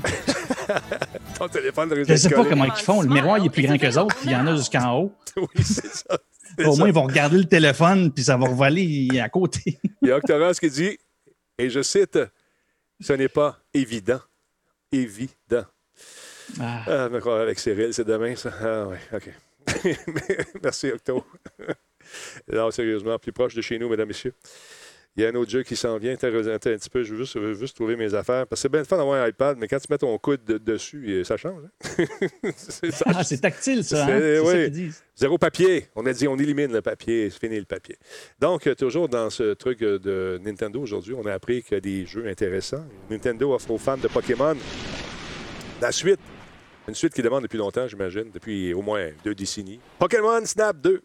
[1.37, 3.01] Ton téléphone de Je sais pas comment ils font.
[3.01, 5.11] Le miroir, il est plus grand qu'eux autres, puis il y en a jusqu'en haut.
[5.35, 6.19] Oui, c'est ça.
[6.65, 9.79] Au moins, ils vont regarder le téléphone, puis ça va revoler à côté.
[10.01, 10.97] Il y a Octoras qui dit,
[11.57, 12.19] et je cite,
[12.99, 14.19] ce n'est pas évident.
[14.91, 15.65] Évident.
[16.59, 16.83] Ah.
[16.87, 18.51] Ah, me croire avec Cyril, c'est demain, ça.
[18.61, 19.29] Ah, oui, OK.
[20.63, 21.25] Merci, Octo.
[22.51, 24.33] non, sérieusement, plus proche de chez nous, mesdames, messieurs.
[25.15, 26.13] Il y a un autre jeu qui s'en vient.
[26.13, 27.03] Attends un petit peu.
[27.03, 28.47] Je veux juste, trouver mes affaires.
[28.47, 30.43] Parce que c'est bien le fun d'avoir un iPad, mais quand tu mets ton coude
[30.43, 31.61] de- dessus, ça change.
[31.63, 32.05] hein?
[32.57, 33.05] C'est ça.
[33.07, 34.05] Ah, c'est tactile, ça.
[34.05, 34.07] Hein?
[34.19, 35.03] C'est- ça qu'ils disent.
[35.15, 35.87] Zéro papier.
[35.95, 37.95] On a dit on élimine le papier, c'est fini le papier.
[38.39, 41.77] Donc, euh, toujours dans ce truc euh, de Nintendo aujourd'hui, on a appris qu'il y
[41.77, 42.83] a des jeux intéressants.
[43.11, 44.55] Nintendo offre aux fans de Pokémon
[45.79, 46.19] la suite
[46.87, 49.79] Une suite qui demande depuis longtemps, j'imagine, depuis au moins deux décennies.
[49.99, 50.95] Pokémon Snap 2.
[50.95, 51.01] Il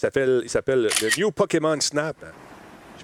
[0.00, 2.16] s'appelle, il s'appelle le New Pokémon Snap.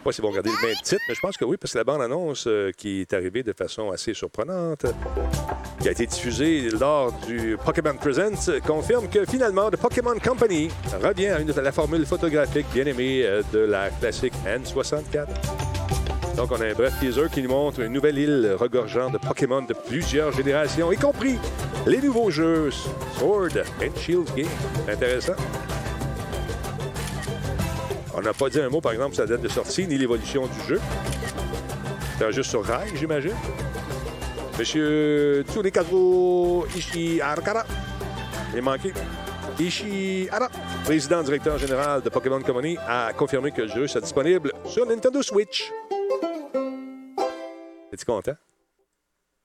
[0.05, 1.79] Sais pas s'ils vont garder le même titre, mais je pense que oui, parce que
[1.79, 4.85] la bande-annonce euh, qui est arrivée de façon assez surprenante,
[5.81, 10.69] qui a été diffusée lors du Pokémon Presents, euh, confirme que finalement, The Pokémon Company
[11.03, 15.27] revient à, une, à la formule photographique bien aimée euh, de la classique N64.
[16.37, 19.63] Donc, on a un bref teaser qui nous montre une nouvelle île regorgeant de Pokémon
[19.63, 21.39] de plusieurs générations, y compris
[21.87, 22.71] les nouveaux jeux
[23.19, 24.47] Sword and Shield Game.
[24.87, 25.37] Intéressant.
[28.17, 30.47] On n'a pas dit un mot, par exemple, sur la date de sortie ni l'évolution
[30.47, 30.81] du jeu.
[32.19, 33.35] C'est un jeu sur rail, j'imagine.
[34.59, 37.65] Monsieur Tsurikazu Ishihara.
[38.53, 38.93] Il est manqué.
[39.59, 40.49] Ishihara,
[40.85, 45.23] président directeur général de Pokémon Company, a confirmé que le jeu sera disponible sur Nintendo
[45.23, 45.73] Switch.
[47.93, 48.37] Es-tu content?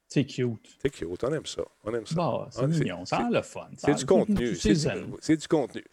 [0.07, 0.67] C'est cute.
[0.81, 1.61] C'est cute, on aime ça.
[1.83, 2.15] On aime ça.
[2.15, 3.67] Bon, c'est Ah, mignon, ça a le fun.
[3.77, 4.55] C'est du contenu.
[4.55, 5.83] C'est C'est du, c'est du contenu.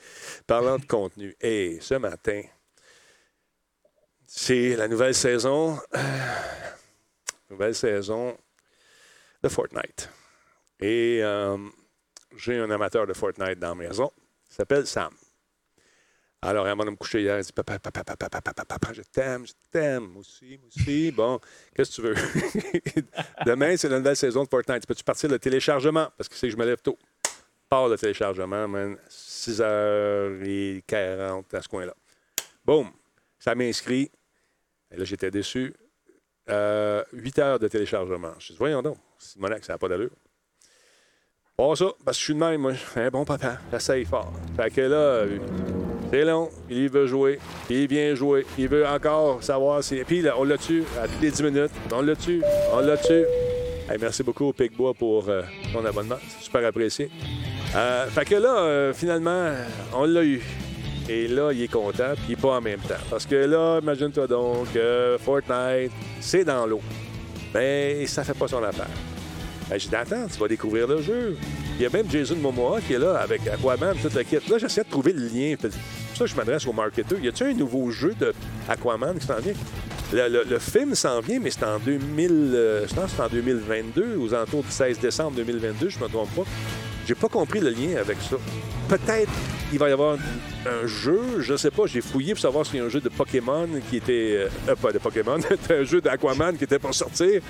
[0.47, 2.41] Parlant de contenu, et ce matin,
[4.27, 5.79] c'est la nouvelle saison.
[5.95, 6.01] euh,
[7.51, 8.37] nouvelle saison
[9.43, 10.09] de Fortnite.
[10.81, 11.57] Et euh,
[12.37, 14.11] j'ai un amateur de Fortnite dans la maison.
[14.51, 15.13] Il s'appelle Sam.
[16.43, 19.03] Alors, avant de me coucher hier, il dit Papa, papa, papa, papa, papa, papa, je
[19.03, 20.05] t'aime, je t'aime.
[20.09, 21.11] Moi aussi, moi aussi.
[21.11, 21.41] Bon,
[21.75, 22.15] qu'est-ce que tu veux?
[23.47, 24.87] Demain, c'est la nouvelle saison de Fortnite.
[24.87, 26.11] Peux-tu partir le téléchargement?
[26.17, 26.99] Parce que c'est que je me lève tôt.
[27.69, 28.97] Part le téléchargement, man.
[29.11, 31.95] 6h40 à ce coin-là.
[32.65, 32.91] Boum.
[33.39, 34.11] Ça m'inscrit.
[34.91, 35.75] Et là, j'étais déçu.
[36.49, 38.33] Euh, 8 heures de téléchargement.
[38.39, 40.11] Je dis, voyons donc, Simonac, ça n'a pas d'allure.
[41.57, 42.73] Pas ça, parce que je suis de même, moi.
[42.97, 44.33] Un bon papa, j'essaye fort.
[44.57, 45.25] Fait que là,
[46.11, 49.97] c'est long, il veut jouer, il vient jouer, il veut encore savoir si.
[50.05, 51.73] Puis là, on l'a tué à toutes les 10 minutes?
[51.93, 53.25] On l'a tué, on l'a tué.
[53.89, 57.11] Hey, merci beaucoup au Picbois pour euh, ton abonnement, c'est super apprécié.
[57.75, 59.53] Euh, fait que là, euh, finalement,
[59.95, 60.43] on l'a eu.
[61.09, 62.95] Et là, il est content, puis pas en même temps.
[63.09, 64.67] Parce que là, imagine-toi donc,
[65.25, 66.81] Fortnite, c'est dans l'eau.
[67.55, 68.89] Mais ça fait pas son affaire.
[69.71, 71.37] Ben, j'ai dit, attends, tu vas découvrir le jeu.
[71.79, 74.39] Il y a même Jason Momoa qui est là avec Aquaman, toute la kit.
[74.49, 75.55] Là, j'essaie de trouver le lien.
[75.61, 75.71] Pour
[76.17, 77.19] ça je m'adresse au marketeur.
[77.21, 78.33] Y a-t-il un nouveau jeu de
[78.69, 79.53] Aquaman qui s'en vient?
[80.13, 84.63] Le, le- film s'en vient, mais c'est en 2000, euh, c'est en 2022, aux alentours
[84.63, 86.45] du 16 décembre 2022, je me trompe pas.
[87.07, 88.37] J'ai pas compris le lien avec ça.
[88.89, 89.31] Peut-être
[89.73, 90.17] il va y avoir
[90.67, 93.09] un jeu, je sais pas, j'ai fouillé pour savoir s'il y a un jeu de
[93.09, 94.13] Pokémon qui était.
[94.37, 95.39] euh, euh, pas de Pokémon,
[95.71, 97.41] un jeu d'Aquaman qui était pour sortir.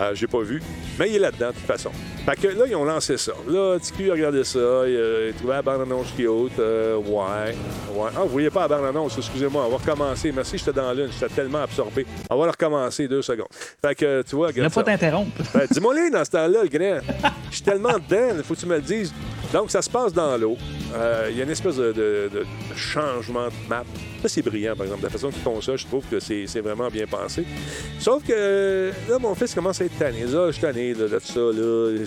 [0.00, 0.60] Euh, j'ai pas vu.
[0.98, 1.90] Mais il est là-dedans, de toute façon.
[2.24, 3.32] Fait que là, ils ont lancé ça.
[3.48, 6.58] Là, TQ a regardé ça, il a trouvé la bande-annonce qui est haute.
[6.58, 7.54] Euh, ouais.
[7.94, 8.10] ouais.
[8.16, 9.64] Ah, vous voyez pas la bande-annonce, excusez-moi.
[9.66, 10.32] On va recommencer.
[10.32, 12.06] Merci, j'étais dans l'une, j'étais tellement absorbé.
[12.30, 13.46] On va le recommencer deux secondes.
[13.80, 14.84] Fait que, tu vois, Ne regarde pas ça.
[14.84, 15.30] t'interrompre.
[15.54, 17.00] Ben, dis-moi-les dans ce temps-là, le grand.
[17.50, 19.12] Je suis tellement dedans, il faut que tu me le dises.
[19.52, 20.56] Donc, ça se passe dans l'eau.
[20.94, 22.30] Euh, Il y a une espèce de,
[22.76, 23.84] changement de map.
[24.26, 25.02] C'est brillant, par exemple.
[25.02, 27.44] La façon qu'ils font ça, je trouve que c'est vraiment bien pensé.
[27.98, 30.24] Sauf que là, mon fils commence à être tanné.
[30.24, 31.40] Là, je suis tanné là, de ça.
[31.40, 32.04] Là.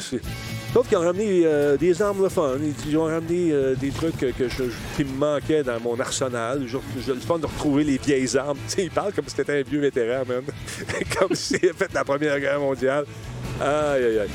[0.74, 2.58] Sauf qu'ils ont ramené euh, des armes le fun.
[2.62, 6.66] Ils, ils ont ramené euh, des trucs qui me manquaient dans mon arsenal.
[6.66, 8.58] J'ai le fun de retrouver les vieilles armes.
[8.68, 10.44] Tu sais, il parle comme si c'était un vieux vétéran, man.
[11.20, 13.06] comme s'il avait fait la Première Guerre mondiale.
[13.62, 14.30] Aïe, aïe, aïe.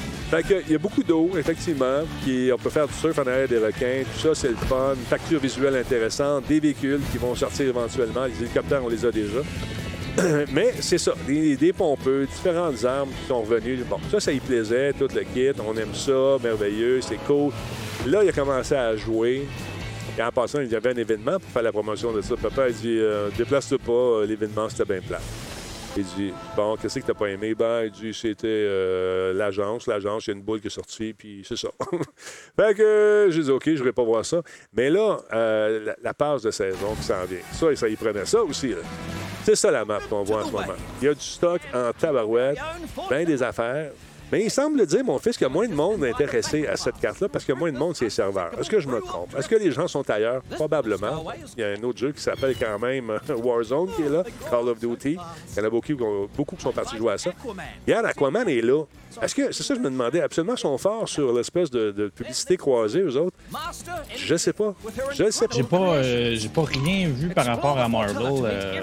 [0.66, 2.01] Il y a beaucoup d'eau, effectivement.
[2.22, 4.03] Puis on peut faire du surf en arrière des requins.
[4.14, 4.95] Tout ça, c'est le fun.
[4.95, 6.45] Une facture visuelle intéressante.
[6.49, 8.24] Des véhicules qui vont sortir éventuellement.
[8.24, 9.41] Les hélicoptères, on les a déjà.
[10.53, 13.85] Mais c'est ça, des, des pompeux, différentes armes qui sont revenues.
[13.89, 15.59] Bon, ça, ça y plaisait, tout le kit.
[15.66, 17.53] On aime ça, merveilleux, c'est cool.
[18.07, 19.47] Là, il a commencé à jouer.
[20.18, 22.35] Et en passant, il y avait un événement pour faire la promotion de ça.
[22.41, 25.20] Papa, il dit euh, Déplace-toi pas, euh, l'événement, c'était bien plat.
[25.97, 27.55] Il dit Bon, qu'est-ce que t'as pas aimé?
[27.55, 29.86] Ben, il dit C'était euh, l'agence.
[29.86, 31.68] L'agence, il y a une boule qui est sortie, puis c'est ça.
[32.57, 34.40] fait que j'ai dit OK, je vais pas voir ça.
[34.72, 38.24] Mais là, euh, la, la passe de saison qui s'en vient, ça, ça y prenait
[38.26, 38.68] ça aussi.
[38.68, 38.78] là.
[39.45, 40.74] C'est ça la map qu'on voit en ce moment.
[41.01, 42.59] Il y a du stock en tabarouette,
[43.11, 43.90] bien des affaires.
[44.33, 46.99] Mais il semble dire, mon fils, qu'il y a moins de monde intéressé à cette
[46.99, 48.51] carte-là parce qu'il y a moins de monde sur les serveurs.
[48.59, 49.28] Est-ce que je me trompe?
[49.39, 50.43] Est-ce que les gens sont ailleurs?
[50.51, 51.22] Probablement.
[51.57, 54.24] Il y a un autre jeu qui s'appelle quand même euh, Warzone qui est là,
[54.51, 55.18] Call of Duty.
[55.51, 57.30] Il y en a beaucoup, qui ont- beaucoup qui sont partis jouer à ça.
[57.87, 58.85] Regarde, Aquaman est là.
[59.20, 62.09] Est-ce que, c'est ça que je me demandais, absolument sont forts sur l'espèce de, de
[62.09, 63.37] publicité croisée, eux autres?
[64.16, 64.74] Je sais pas.
[65.12, 65.55] Je sais pas.
[65.55, 68.80] J'ai pas, euh, j'ai pas rien vu par rapport à Marvel euh,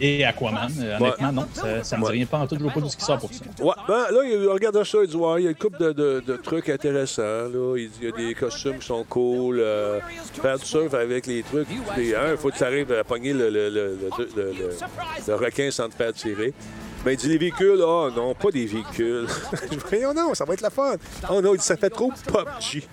[0.00, 0.70] et Aquaman.
[1.00, 1.46] Honnêtement, non.
[1.54, 2.54] Ça, ça me dit rien pas en tout.
[2.56, 3.44] Je vois pas d'où ce qui sort pour ça.
[3.60, 6.36] Ouais, ben, là, il regarde ça, il dit Ouais, il y a une couple de,
[6.42, 7.48] trucs intéressants.
[7.76, 9.60] Il y a des costumes qui sont cool.
[9.60, 10.00] euh,
[10.40, 11.68] faire du surf avec les trucs.
[11.96, 16.52] Il faut que tu arrives à pogner le requin sans te faire tirer.
[17.04, 17.80] Ben, il dit les véhicules.
[17.84, 19.26] Oh non, pas des véhicules.
[19.88, 20.94] Voyons non, ça va être la fun.
[21.28, 22.82] Oh non, il dit ça fait trop PUBG.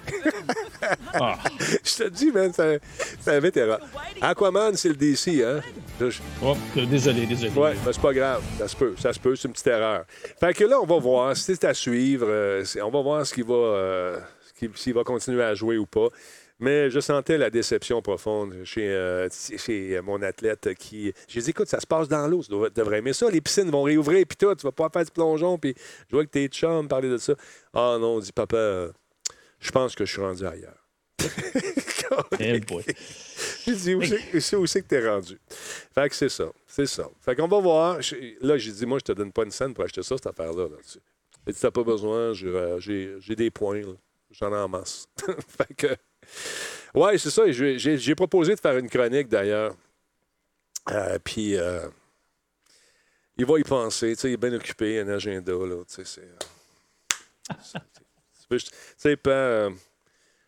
[1.14, 1.38] Ah.
[1.84, 2.80] Je te dis, man, c'est
[3.20, 3.78] c'est un vétéran.
[4.22, 5.60] Aquaman, c'est le DC, hein?
[6.00, 6.56] Je- Oh,
[6.90, 7.52] désolé, désolé.
[7.52, 8.42] Ouais, ben c'est pas grave.
[8.58, 10.04] Ça se peut, ça se peut, c'est une petite erreur.
[10.40, 11.36] Fait que là, on va voir.
[11.36, 12.28] C'est à suivre.
[12.30, 14.20] euh, on va voir ce va, euh,
[14.76, 16.08] s'il va continuer à jouer ou pas.
[16.60, 21.14] Mais je sentais la déception profonde chez, euh, chez mon athlète qui.
[21.28, 22.44] J'ai dit, écoute, ça se passe dans l'eau.
[22.44, 23.30] Tu devrais- aimer ça.
[23.30, 24.54] Les piscines vont réouvrir, puis tout.
[24.56, 25.74] Tu vas pouvoir faire du plongeon, puis
[26.10, 27.34] je vois que tes chums parler de ça.
[27.74, 28.92] Ah non, dit papa, euh,
[29.60, 30.86] je pense que je suis rendu ailleurs.
[32.40, 32.60] Eh.
[33.66, 35.40] J'ai dit, où c'est- c'est où c'est que t'es rendu?
[35.94, 36.46] Fait que c'est ça.
[36.66, 37.08] C'est ça.
[37.22, 38.00] Fait qu'on va voir.
[38.42, 40.68] Là, j'ai dit, moi, je te donne pas une scène pour acheter ça, cette affaire-là.
[40.70, 40.78] Là.
[41.48, 43.82] Dit, t'as pas besoin, j'ai, euh, j'ai, des points.
[44.32, 45.08] J'en ai en masse.
[45.48, 45.88] fait que.
[46.94, 47.44] Ouais, c'est ça.
[47.52, 49.76] J'ai, proposé de faire une chronique, d'ailleurs.
[50.90, 51.56] Euh, Puis.
[51.58, 51.88] euh,
[53.38, 54.16] il va y penser.
[54.24, 55.54] Il est bien occupé, il a un agenda.
[55.54, 56.20] Là, c'est.
[56.20, 56.38] euh,
[57.62, 59.70] c'est- sais, pas.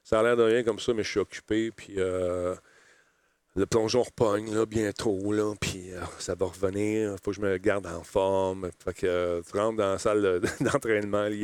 [0.04, 1.72] ça a l'air de rien comme ça, mais je suis occupé.
[1.72, 1.96] Puis
[3.56, 5.32] le plongeon repogne là, bientôt.
[5.32, 7.12] Là, puis euh, ça va revenir.
[7.12, 8.70] Il faut que je me garde en forme.
[8.84, 11.26] Fait que euh, tu rentres dans la salle de- d'entraînement.
[11.28, 11.34] Il,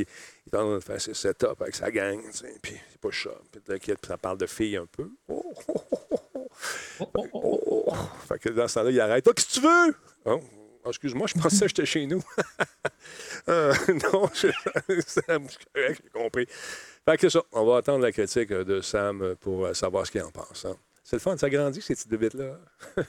[0.52, 2.18] est en train de faire ses setups avec sa gang.
[2.22, 3.38] tu sais, Puis il push up.
[3.52, 5.10] Puis t'inquiète, puis ça parle de filles un peu.
[5.28, 6.48] Oh, oh, oh, oh, oh.
[6.58, 7.94] Fait- oh, oh.
[8.26, 9.26] Fait que dans ce temps-là, il arrête.
[9.28, 9.94] Ah, qu'est-ce que tu veux?
[10.24, 10.40] Oh,
[10.84, 12.22] oh, excuse-moi, je pensais que j'étais chez nous.
[13.48, 13.72] Euh,
[14.12, 14.48] non, je,
[15.06, 16.46] Sam, c'est correct, j'ai compris.
[16.46, 17.42] Fait que c'est ça.
[17.52, 20.66] On va attendre la critique de Sam pour savoir ce qu'il en pense.
[20.66, 20.76] hein.
[21.08, 22.58] C'est le fun, ça grandit, ces petites bébites-là.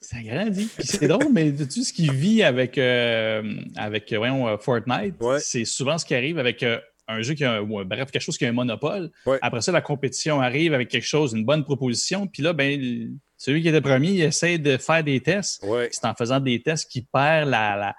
[0.00, 0.66] Ça grandit.
[0.66, 3.42] Puis c'est drôle, mais tu ce qu'il vit avec, euh,
[3.76, 6.78] avec euh, voyons, euh, Fortnite, c'est souvent ce qui arrive avec euh,
[7.08, 9.10] un jeu qui a un, ou bref, quelque chose qui a un monopole.
[9.42, 12.26] Après ça, la compétition arrive avec quelque chose, une bonne proposition.
[12.26, 15.66] Puis là, ben, celui qui était premier, il essaie de faire des tests.
[15.90, 17.96] C'est en faisant des tests qu'il perd la, la,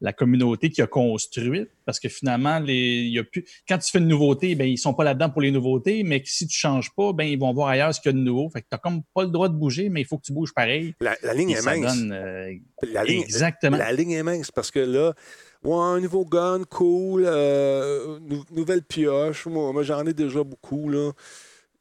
[0.00, 1.68] la communauté qu'il a construite.
[1.84, 4.78] Parce que finalement, les, il y a plus, quand tu fais une nouveauté, ben, ils
[4.78, 7.68] sont pas là-dedans pour les nouveautés, mais si tu changes pas, ben, ils vont voir
[7.68, 8.48] ailleurs ce qu'il y a de nouveau.
[8.50, 10.32] Fait que tu n'as comme pas le droit de bouger, mais il faut que tu
[10.32, 10.94] bouges pareil.
[11.00, 11.96] La, la ligne est mince.
[11.96, 12.52] donne, euh,
[12.92, 13.76] La ligne, Exactement.
[13.76, 15.14] La ligne est mince parce que là,
[15.64, 19.46] ouais, un nouveau gun, cool, euh, nou- nouvelle pioche.
[19.46, 20.88] Moi, moi, j'en ai déjà beaucoup.
[20.88, 21.10] Là.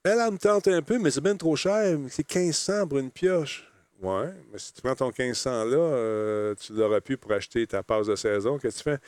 [0.03, 1.97] Elle, elle me tente un peu, mais c'est bien trop cher.
[2.09, 3.66] C'est 1500 pour une pioche.
[4.01, 7.81] Ouais, mais si tu prends ton 1500 là, euh, tu l'aurais pu pour acheter ta
[7.81, 8.57] passe de saison.
[8.59, 9.03] Qu'est-ce que tu fais?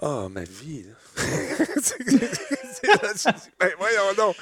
[0.00, 0.84] Ah, ma vie.
[0.84, 0.94] là.
[3.58, 4.36] Ben, voyons donc.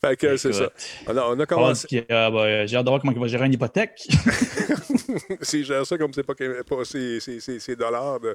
[0.00, 0.70] Fait que c'est ça.
[1.06, 1.86] On a, on a Ah, commencé.
[1.86, 4.06] qui- ah, ben, J'ai hâte de voir comment il va gérer une hypothèque.
[5.42, 8.20] S'il gère ça comme c'est pas, pas ses, ses- ses- ses dollars.
[8.20, 8.34] De...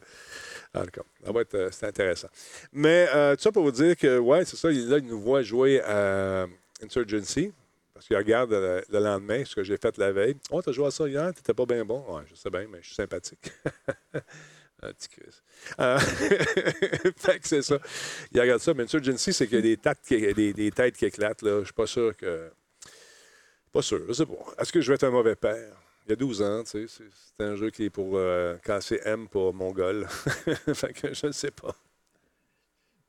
[0.74, 2.28] En tout cas, ça va être euh, c'est intéressant.
[2.74, 5.42] Mais euh, tout ça pour vous dire que, ouais, c'est ça, là, il nous voit
[5.44, 6.46] jouer à
[6.84, 7.52] Insurgency.
[8.00, 10.38] Parce qu'il regarde le lendemain ce que j'ai fait la veille.
[10.52, 12.02] Oh, t'as joué à ça hier, t'étais pas bien bon.
[12.08, 13.52] Ouais, je sais bien, mais je suis sympathique.
[14.82, 15.42] Un petit Chris.
[15.82, 16.00] Euh,
[17.18, 17.78] fait que c'est ça.
[18.32, 18.74] Il regarde ça.
[18.74, 19.76] Mais Insurgency, c'est qu'il y a des,
[20.72, 21.42] têtes qui, éclatent.
[21.42, 21.60] Là.
[21.60, 22.50] Je suis pas sûr que.
[23.74, 24.34] Pas sûr, je sais pas.
[24.58, 25.76] Est-ce que je vais être un mauvais père?
[26.06, 26.86] Il y a 12 ans, tu sais.
[26.88, 27.04] C'est,
[27.38, 30.08] c'est un jeu qui est pour euh, casser M pour Mongol.
[30.74, 31.76] fait que je ne sais pas.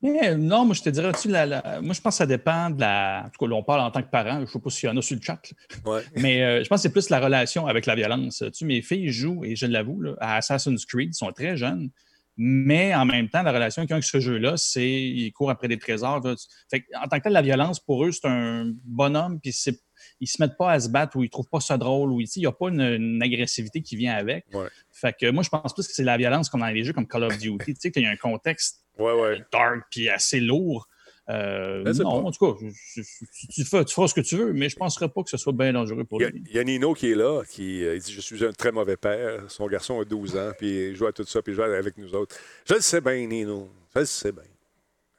[0.03, 2.71] Mais non, moi, je te dirais, tu la, la- moi, je pense que ça dépend
[2.71, 3.25] de la.
[3.27, 4.37] En tout cas, là, on parle en tant que parent.
[4.37, 5.41] Je ne sais pas s'il y en a sur le chat.
[5.85, 6.03] Ouais.
[6.17, 8.43] Mais euh, je pense que c'est plus la relation avec la violence.
[8.55, 11.91] Tu, mes filles jouent, et je l'avoue, là, à Assassin's Creed, ils sont très jeunes.
[12.37, 15.69] Mais en même temps, la relation qu'ils ont avec ce jeu-là, c'est ils courent après
[15.69, 16.23] des trésors.
[16.71, 19.79] Fait en tant que tel, la violence, pour eux, c'est un bonhomme, puis c'est
[20.21, 22.29] ils se mettent pas à se battre ou ils trouvent pas ça drôle ou il
[22.37, 24.47] n'y a pas une, une agressivité qui vient avec.
[24.91, 27.07] Fait que moi, je pense plus que c'est la violence comme dans les jeux comme
[27.07, 27.75] Call of Duty.
[27.75, 30.87] tu sais, qu'il y a un contexte dark puis assez lourd.
[31.29, 32.29] Euh, non, pas.
[32.29, 34.75] en tout cas, je- je- tu, fais, tu feras ce que tu veux, mais je
[34.75, 36.27] ne penserais pas que ce soit bien dangereux pour lui.
[36.49, 38.97] il y a Nino qui est là, qui euh, dit Je suis un très mauvais
[38.97, 39.49] père.
[39.49, 41.97] Son garçon a 12 ans, puis il joue à tout ça, puis il joue avec
[41.99, 42.37] nous autres.
[42.67, 43.71] Je le sais bien, Nino.
[43.95, 44.43] Je le sais bien.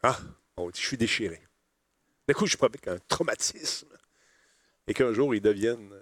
[0.03, 0.17] Ah,
[0.57, 1.39] on dit, je suis déchiré.
[2.27, 3.87] D'un coup, je suis pas avec un traumatisme.
[4.87, 6.01] Et qu'un jour, il devienne euh,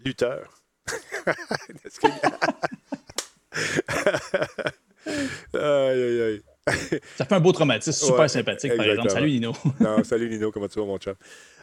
[0.00, 0.60] lutteur.
[1.84, 2.10] Est-ce qu'il-
[5.54, 6.42] aïe, aïe, aïe.
[7.16, 9.10] Ça fait un beau traumatisme, super Ouais, sympathique, par exemple.
[9.10, 9.52] Salut, Nino.
[9.80, 11.14] non, salut Nino, comment tu vas, mon chum?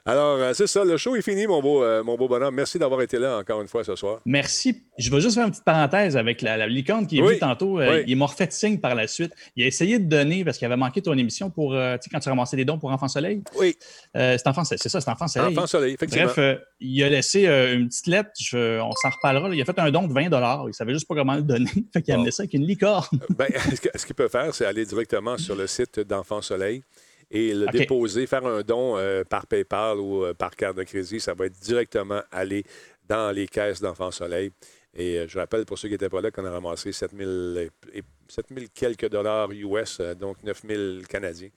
[0.08, 2.54] Alors, euh, c'est ça, le show est fini, mon beau, euh, mon beau bonhomme.
[2.54, 4.22] Merci d'avoir été là encore une fois ce soir.
[4.26, 4.84] Merci.
[5.00, 7.40] Je vais juste faire une petite parenthèse avec la, la licorne qui est Oui, venue
[7.40, 7.80] tantôt.
[7.80, 8.04] Euh, oui.
[8.06, 9.34] Il m'a refait signe par la suite.
[9.56, 12.20] Il a essayé de donner, parce qu'il avait manqué ton émission pour, tu sais, quand
[12.20, 13.42] tu ramassais des dons pour Enfant Soleil?
[13.58, 13.76] Oui.
[14.16, 15.58] Euh, c'est Enfant Soleil, c'est ça, c'est Enfant Soleil.
[15.58, 16.26] Enfant Soleil, effectivement.
[16.26, 19.50] Bref, euh, il a laissé euh, une petite lettre, je- on s'en reparlera.
[19.50, 19.56] là.
[19.56, 21.72] Il a fait un don de 20 Il savait juste pas comment le donner.
[21.94, 23.08] fait qu'il a amené ça avec une licorne.
[23.38, 23.48] Ben,
[23.96, 26.84] ce qu'il peut faire, c'est aller directement sur le site d'Enfant Soleil
[27.32, 31.20] et le déposer, faire un don euh, par PayPal ou euh, par carte de crédit.
[31.20, 32.64] Ça va être directement aller
[33.08, 34.52] dans les caisses d'Enfant Soleil.
[34.98, 37.98] Et euh, je rappelle pour ceux qui n'étaient pas là qu'on a ramassé 7000 et-
[38.00, 41.50] et 7000 quelques dollars US, donc 9000 Canadiens,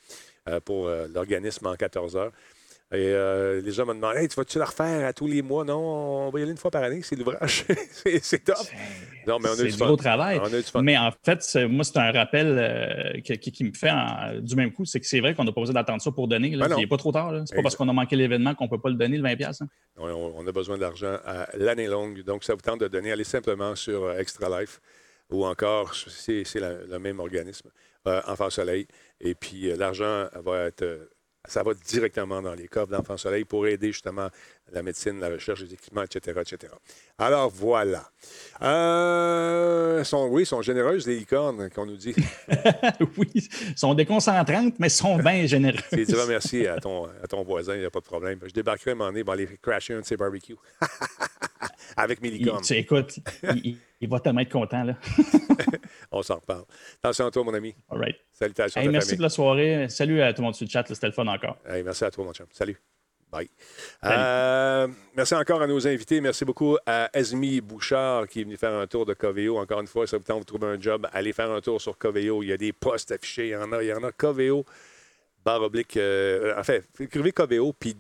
[0.49, 2.33] euh, pour l'organisme en 14 heures.
[2.91, 5.63] Et euh, les gens me demandent Hey, tu vas-tu la refaire à tous les mois?
[5.63, 7.67] Non, on va y aller une fois par année, c'est l'ouvrage.
[8.23, 8.57] c'est top.
[9.27, 10.41] Non, mais on a du gros travail.
[10.43, 10.81] On a eu du fun.
[10.81, 14.73] Mais en fait, moi, c'est un rappel euh, qui, qui me fait en- du même
[14.73, 14.87] coup.
[14.87, 16.57] C'est que c'est vrai qu'on n'a pas besoin d'attendre ça pour donner.
[16.57, 16.67] là.
[16.67, 16.77] Ben.
[16.79, 17.31] Il n'est pas trop tard.
[17.45, 19.37] C'est pas parce qu'on a manqué l'événement qu'on ne peut pas le donner, le 20$.
[19.37, 19.69] piastres, hein.
[19.99, 22.23] On, a besoin d'argent à l'année longue.
[22.23, 23.13] Donc, ça vous tente de donner.
[23.13, 24.81] Allez simplement sur euh, Extra Life
[25.31, 27.71] ou encore, c'est le même organisme,
[28.07, 28.87] euh, Enfant Soleil.
[29.21, 31.11] Et puis, euh, l'argent va être.
[31.47, 34.29] Ça va directement dans les coffres d'Enfant Soleil pour aider justement
[34.73, 36.41] la médecine, la recherche, les équipements, etc.
[36.41, 36.73] etc.
[37.17, 38.11] Alors, voilà.
[38.61, 42.15] Euh, sont, oui, sont généreuses, les licornes, qu'on nous dit.
[43.17, 45.79] oui, sont déconcentrantes, mais sont bien généreux.
[45.91, 48.39] C'est dire merci à ton, à ton voisin, il n'y a pas de problème.
[48.45, 50.57] Je débarquerai un moment donné, il va aller crasher un de ses barbecues.
[51.99, 53.19] Avec mes Il- écoute,
[54.01, 54.85] il, va tellement être content.
[54.85, 54.97] Là.
[56.13, 56.65] On s'en reparle.
[57.03, 57.75] Attention à toi, mon ami.
[57.91, 58.17] All right.
[58.33, 59.19] Salutations Hey, merci famille.
[59.19, 59.89] de la soirée.
[59.89, 60.85] Salut à tout le monde sur le chat.
[60.87, 61.59] C'était le fun encore.
[61.69, 62.47] Hey, merci à toi, mon chum.
[62.53, 62.77] Salut.
[63.31, 63.51] Bye.
[64.05, 66.21] Euh, merci encore à nos invités.
[66.23, 69.59] Merci beaucoup à Esmi Bouchard qui est venu faire un tour de Coveo.
[69.59, 71.99] Encore une fois, ça vous tente de trouver un job, allez faire un tour sur
[71.99, 72.43] Coveo.
[72.43, 73.49] Il y a des postes affichés.
[73.49, 73.83] Il y en a.
[73.83, 74.65] Il y en a Coveo,
[75.45, 75.97] barre oblique.
[75.99, 77.97] euh, en fait, écrivez Coveo, puis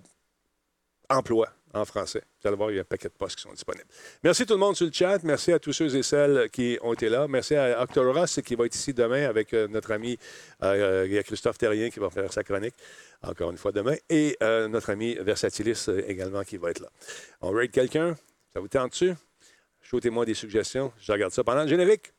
[1.11, 2.23] emploi en français.
[2.41, 3.87] Vous allez voir, il y a un paquet de postes qui sont disponibles.
[4.23, 5.23] Merci tout le monde sur le chat.
[5.23, 7.27] Merci à tous ceux et celles qui ont été là.
[7.29, 10.19] Merci à Octoros qui va être ici demain avec euh, notre ami
[10.63, 12.75] euh, Christophe Terrien qui va faire sa chronique
[13.23, 13.97] encore une fois demain.
[14.09, 16.89] Et euh, notre ami Versatilis également qui va être là.
[17.41, 18.17] On raid quelqu'un?
[18.53, 19.15] Ça vous tente-tu?
[19.83, 20.93] Shootez-moi des suggestions.
[21.01, 22.13] Je regarde ça pendant le générique.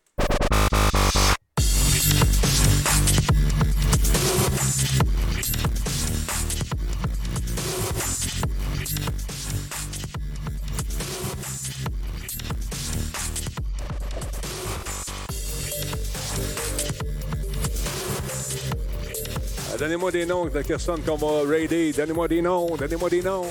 [19.89, 21.91] Donnez-moi des noms de personnes qu'on va raider.
[21.91, 22.75] Donnez-moi des noms.
[22.77, 23.41] Donnez-moi des noms.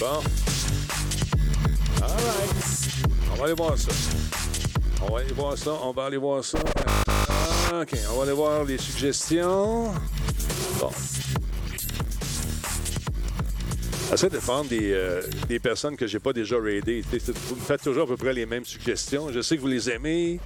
[0.00, 0.06] Bon.
[2.02, 2.50] All right.
[3.30, 3.92] On va aller voir ça.
[5.02, 5.70] On va aller voir ça.
[5.84, 6.58] On va aller voir ça.
[7.72, 7.92] OK.
[8.10, 9.92] On va aller voir les suggestions.
[10.80, 10.90] Bon.
[14.10, 17.04] J'essaie de prendre des, euh, des personnes que j'ai pas déjà raidées.
[17.12, 19.30] Vous me faites toujours à peu près les mêmes suggestions.
[19.30, 20.40] Je sais que vous les aimez,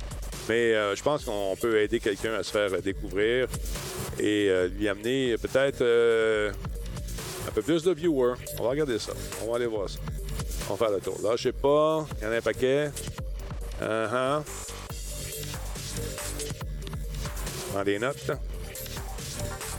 [0.50, 3.48] mais euh, je pense qu'on peut aider quelqu'un à se faire découvrir
[4.20, 5.82] et euh, lui amener peut-être
[7.48, 8.34] un peu plus de viewers.
[8.58, 9.12] On va regarder ça.
[9.42, 9.98] On va aller voir ça.
[10.68, 11.18] On va faire le tour.
[11.22, 12.06] Là, je sais pas.
[12.20, 12.90] Il y en a un paquet.
[13.80, 14.42] Uh-huh.
[17.82, 18.30] Des notes.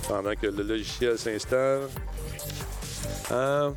[0.07, 1.87] Pendant que le logiciel s'installe.
[3.31, 3.73] Hein?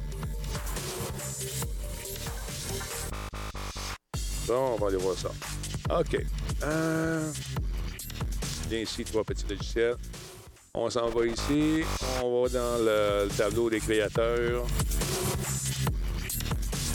[4.47, 5.31] Bon, on va aller voir ça.
[5.99, 6.19] OK.
[6.63, 7.31] Euh...
[8.69, 9.97] Viens ici, trois petits logiciels.
[10.75, 11.85] On s'en va ici.
[12.23, 14.67] On va dans le tableau des créateurs.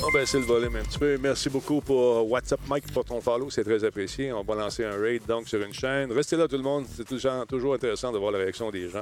[0.06, 1.18] On va baisser le volume un petit peu.
[1.18, 3.50] Merci beaucoup pour WhatsApp Mike pour ton follow.
[3.50, 4.34] C'est très apprécié.
[4.34, 6.12] On va lancer un raid donc sur une chaîne.
[6.12, 6.86] Restez là tout le monde.
[6.94, 9.02] C'est toujours, intéressant de voir la réaction des gens.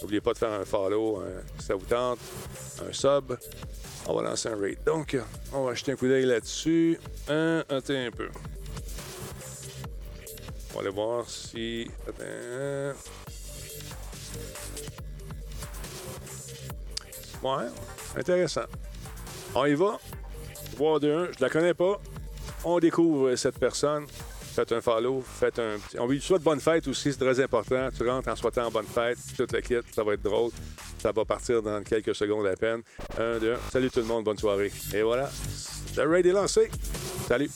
[0.00, 2.20] N'oubliez pas de faire un follow un- si ça vous tente.
[2.88, 3.36] Un sub.
[4.06, 4.78] On va lancer un raid.
[4.86, 5.16] Donc,
[5.52, 6.98] on va jeter un coup d'œil là-dessus.
[7.28, 8.28] Un, attends un peu.
[10.70, 11.90] On va aller voir si.
[17.42, 17.66] Ouais,
[18.16, 18.62] intéressant.
[19.54, 19.98] On y va.
[20.78, 21.28] 3, 2, 1.
[21.36, 22.00] Je la connais pas.
[22.64, 24.06] On découvre cette personne.
[24.54, 25.24] Faites un follow.
[25.26, 25.98] Faites un petit.
[25.98, 27.88] On lui souhaite bonne fête aussi, c'est très important.
[27.96, 29.18] Tu rentres en souhaitant bonne fête.
[29.36, 30.52] Toute la kit, ça va être drôle.
[31.00, 32.82] Ça va partir dans quelques secondes à peine.
[33.18, 33.56] 1, 2, 1.
[33.72, 34.70] Salut tout le monde, bonne soirée.
[34.94, 35.28] Et voilà.
[35.96, 36.70] Le raid est lancé.
[37.26, 37.50] Salut.